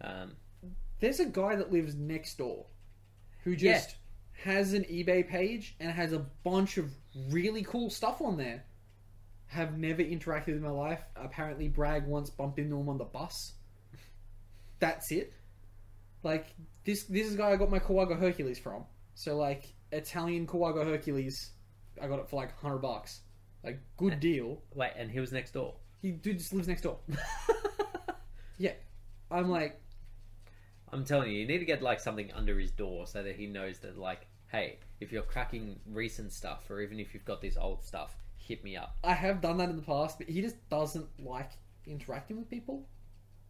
Um, 0.02 0.36
There's 1.00 1.20
a 1.22 1.26
guy 1.26 1.56
that 1.56 1.72
lives 1.72 1.96
next 1.96 2.38
door 2.38 2.66
who 3.44 3.56
just 3.56 3.96
has 4.44 4.74
an 4.74 4.84
eBay 4.86 5.26
page 5.28 5.76
and 5.80 5.92
has 5.92 6.12
a 6.12 6.20
bunch 6.44 6.78
of 6.78 6.92
really 7.30 7.64
cool 7.64 7.90
stuff 7.90 8.22
on 8.22 8.36
there. 8.38 8.66
Have 9.48 9.78
never 9.78 10.04
interacted 10.04 10.50
in 10.50 10.62
my 10.62 10.70
life. 10.70 11.02
Apparently, 11.16 11.68
Bragg 11.70 12.06
once 12.06 12.30
bumped 12.30 12.60
into 12.60 12.78
him 12.78 12.90
on 12.90 12.98
the 12.98 13.06
bus. 13.06 13.54
That's 14.80 15.12
it. 15.12 15.34
Like 16.24 16.48
this, 16.84 17.04
this 17.04 17.28
is 17.28 17.34
the 17.34 17.38
guy 17.38 17.52
I 17.52 17.56
got 17.56 17.70
my 17.70 17.80
Kawaga 17.80 18.20
Hercules 18.20 18.60
from. 18.60 18.86
So 19.16 19.38
like 19.38 19.74
Italian 19.92 20.48
Kawaga 20.48 20.86
Hercules, 20.86 21.52
I 22.02 22.08
got 22.08 22.20
it 22.20 22.30
for 22.30 22.36
like 22.38 22.58
hundred 22.60 22.80
bucks. 22.80 23.22
Like 23.64 23.80
good 23.98 24.20
deal. 24.20 24.62
wait, 24.74 24.92
and 24.96 25.12
he 25.12 25.20
was 25.20 25.32
next 25.32 25.52
door. 25.52 25.76
He 26.02 26.12
dude 26.12 26.38
just 26.38 26.54
lives 26.54 26.68
next 26.68 26.82
door. 26.82 26.98
yeah, 28.58 28.74
I'm 29.30 29.50
like 29.50 29.82
I'm 30.92 31.04
telling 31.06 31.32
you, 31.32 31.40
you 31.40 31.48
need 31.48 31.60
to 31.60 31.66
get 31.66 31.82
like 31.82 32.00
something 32.00 32.32
under 32.34 32.58
his 32.58 32.72
door 32.72 33.06
so 33.06 33.22
that 33.22 33.36
he 33.36 33.46
knows 33.46 33.80
that 33.80 33.98
like, 33.98 34.26
hey, 34.48 34.80
if 35.00 35.12
you're 35.12 35.22
cracking 35.24 35.80
recent 35.86 36.32
stuff 36.34 36.70
or 36.70 36.82
even 36.82 37.00
if 37.00 37.14
you've 37.14 37.26
got 37.26 37.42
this 37.42 37.58
old 37.58 37.84
stuff, 37.84 38.16
hit 38.38 38.64
me 38.64 38.76
up. 38.76 38.96
I 39.04 39.14
have 39.14 39.42
done 39.42 39.58
that 39.58 39.70
in 39.70 39.76
the 39.76 39.82
past, 39.84 40.18
but 40.18 40.28
he 40.28 40.42
just 40.42 40.56
doesn't 40.70 41.08
like 41.20 41.52
interacting 41.86 42.38
with 42.38 42.50
people. 42.50 42.88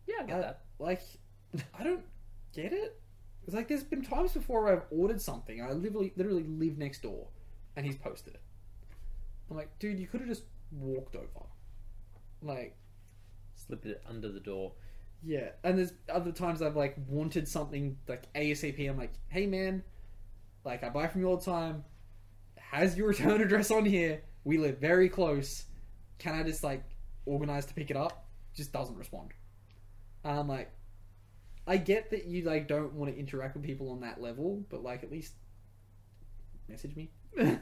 Yeah, 0.05 0.15
I 0.22 0.24
get 0.26 0.36
Uh, 0.38 0.41
that. 0.41 0.61
Like, 0.80 1.01
I 1.80 1.84
don't 1.84 2.03
get 2.53 2.73
it. 2.73 2.99
It's 3.45 3.55
like 3.55 3.67
there's 3.67 3.83
been 3.83 4.03
times 4.03 4.33
before 4.33 4.63
where 4.63 4.73
I've 4.73 4.85
ordered 4.91 5.21
something. 5.21 5.61
I 5.61 5.71
literally, 5.71 6.13
literally 6.15 6.43
live 6.43 6.77
next 6.77 7.01
door, 7.01 7.27
and 7.75 7.85
he's 7.85 7.95
posted 7.97 8.35
it. 8.35 8.41
I'm 9.49 9.57
like, 9.57 9.77
dude, 9.79 9.99
you 9.99 10.07
could 10.07 10.19
have 10.21 10.29
just 10.29 10.43
walked 10.71 11.15
over. 11.15 11.45
Like, 12.41 12.75
Slip 13.55 13.85
it 13.85 14.01
under 14.07 14.31
the 14.31 14.39
door. 14.39 14.73
yeah. 15.23 15.49
And 15.63 15.77
there's 15.77 15.91
other 16.07 16.31
times 16.31 16.61
I've 16.61 16.75
like 16.77 16.95
wanted 17.07 17.47
something 17.47 17.97
like 18.07 18.31
ASAP. 18.33 18.89
I'm 18.89 18.97
like, 18.97 19.13
hey 19.29 19.47
man, 19.47 19.83
like 20.63 20.83
I 20.83 20.89
buy 20.89 21.07
from 21.07 21.21
you 21.21 21.27
all 21.27 21.37
the 21.37 21.45
time. 21.45 21.83
Has 22.55 22.97
your 22.97 23.07
return 23.09 23.41
address 23.41 23.69
on 23.71 23.83
here? 23.85 24.21
We 24.45 24.57
live 24.57 24.77
very 24.77 25.09
close. 25.09 25.65
Can 26.19 26.35
I 26.35 26.43
just 26.43 26.63
like 26.63 26.83
organize 27.25 27.65
to 27.65 27.73
pick 27.73 27.91
it 27.91 27.97
up? 27.97 28.27
Just 28.55 28.71
doesn't 28.71 28.95
respond. 28.97 29.31
And 30.23 30.39
I'm 30.39 30.47
like, 30.47 30.71
I 31.70 31.78
get 31.78 32.09
that 32.11 32.26
you 32.26 32.41
like 32.43 32.67
don't 32.67 32.93
want 32.93 33.13
to 33.13 33.17
interact 33.17 33.55
with 33.55 33.63
people 33.63 33.91
on 33.91 34.01
that 34.01 34.20
level, 34.20 34.65
but 34.70 34.84
like 34.84 35.03
at 35.03 35.11
least 35.11 35.34
message 36.67 36.95
me. 36.95 37.11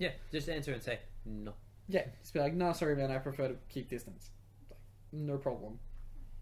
Yeah, 0.00 0.12
just 0.32 0.48
answer 0.48 0.72
and 0.72 0.82
say 0.82 0.98
no. 1.26 1.52
Yeah, 1.86 2.04
just 2.22 2.32
be 2.32 2.40
like, 2.40 2.54
no, 2.54 2.72
sorry, 2.72 2.96
man, 2.96 3.10
I 3.10 3.18
prefer 3.18 3.48
to 3.48 3.56
keep 3.68 3.90
distance. 3.90 4.30
Like, 4.70 4.78
no 5.12 5.36
problem. 5.36 5.78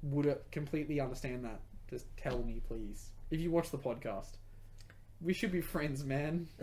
Would 0.02 0.26
it 0.26 0.46
completely 0.52 1.00
understand 1.00 1.44
that? 1.44 1.60
Just 1.90 2.04
tell 2.16 2.38
me, 2.38 2.62
please. 2.68 3.10
If 3.32 3.40
you 3.40 3.50
watch 3.50 3.72
the 3.72 3.78
podcast, 3.78 4.36
we 5.20 5.32
should 5.32 5.50
be 5.50 5.60
friends, 5.60 6.04
man. 6.04 6.46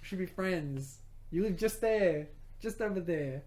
We 0.00 0.06
should 0.06 0.18
be 0.18 0.26
friends. 0.26 1.00
You 1.30 1.42
live 1.42 1.56
just 1.56 1.80
there, 1.80 2.28
just 2.60 2.80
over 2.80 3.00
there. 3.00 3.42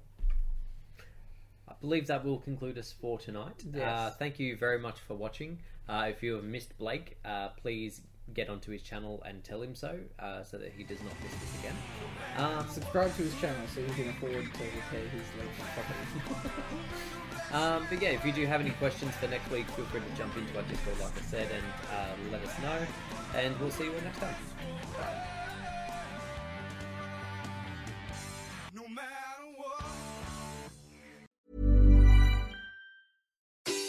I 1.83 1.85
believe 1.85 2.07
that 2.07 2.23
will 2.23 2.39
conclude 2.39 2.77
us 2.77 2.93
for 2.93 3.19
tonight. 3.19 3.61
Yes. 3.73 3.83
Uh, 3.83 4.15
thank 4.17 4.39
you 4.39 4.55
very 4.55 4.79
much 4.79 4.99
for 5.05 5.15
watching. 5.15 5.59
Uh, 5.89 6.05
if 6.07 6.23
you 6.23 6.35
have 6.35 6.45
missed 6.45 6.77
Blake, 6.77 7.17
uh, 7.25 7.49
please 7.61 7.99
get 8.33 8.47
onto 8.47 8.71
his 8.71 8.81
channel 8.81 9.21
and 9.25 9.43
tell 9.43 9.61
him 9.61 9.75
so, 9.75 9.99
uh, 10.17 10.43
so 10.43 10.57
that 10.57 10.71
he 10.77 10.85
does 10.85 11.01
not 11.01 11.11
miss 11.21 11.33
this 11.33 11.59
again. 11.59 11.75
Um, 12.37 12.65
Subscribe 12.69 13.13
to 13.17 13.23
his 13.23 13.35
channel 13.41 13.67
so 13.75 13.81
he 13.83 14.01
can 14.01 14.09
afford 14.11 14.31
to 14.31 14.37
repair 14.39 15.09
his 15.09 15.23
lakefront 15.37 15.73
property. 15.75 16.53
um, 17.51 17.85
but 17.89 18.01
yeah, 18.01 18.11
if 18.11 18.25
you 18.25 18.31
do 18.31 18.45
have 18.45 18.61
any 18.61 18.71
questions 18.71 19.13
for 19.15 19.27
next 19.27 19.51
week, 19.51 19.69
feel 19.71 19.83
free 19.85 19.99
to 19.99 20.17
jump 20.17 20.37
into 20.37 20.55
our 20.55 20.63
Discord, 20.63 20.97
like 21.01 21.17
I 21.17 21.21
said, 21.25 21.49
and 21.51 21.65
uh, 21.91 22.31
let 22.31 22.41
us 22.47 22.57
know. 22.61 22.79
And 23.35 23.59
we'll 23.59 23.71
see 23.71 23.83
you 23.83 23.93
all 23.93 24.01
next 24.01 24.19
time. 24.19 24.35
No 24.93 25.32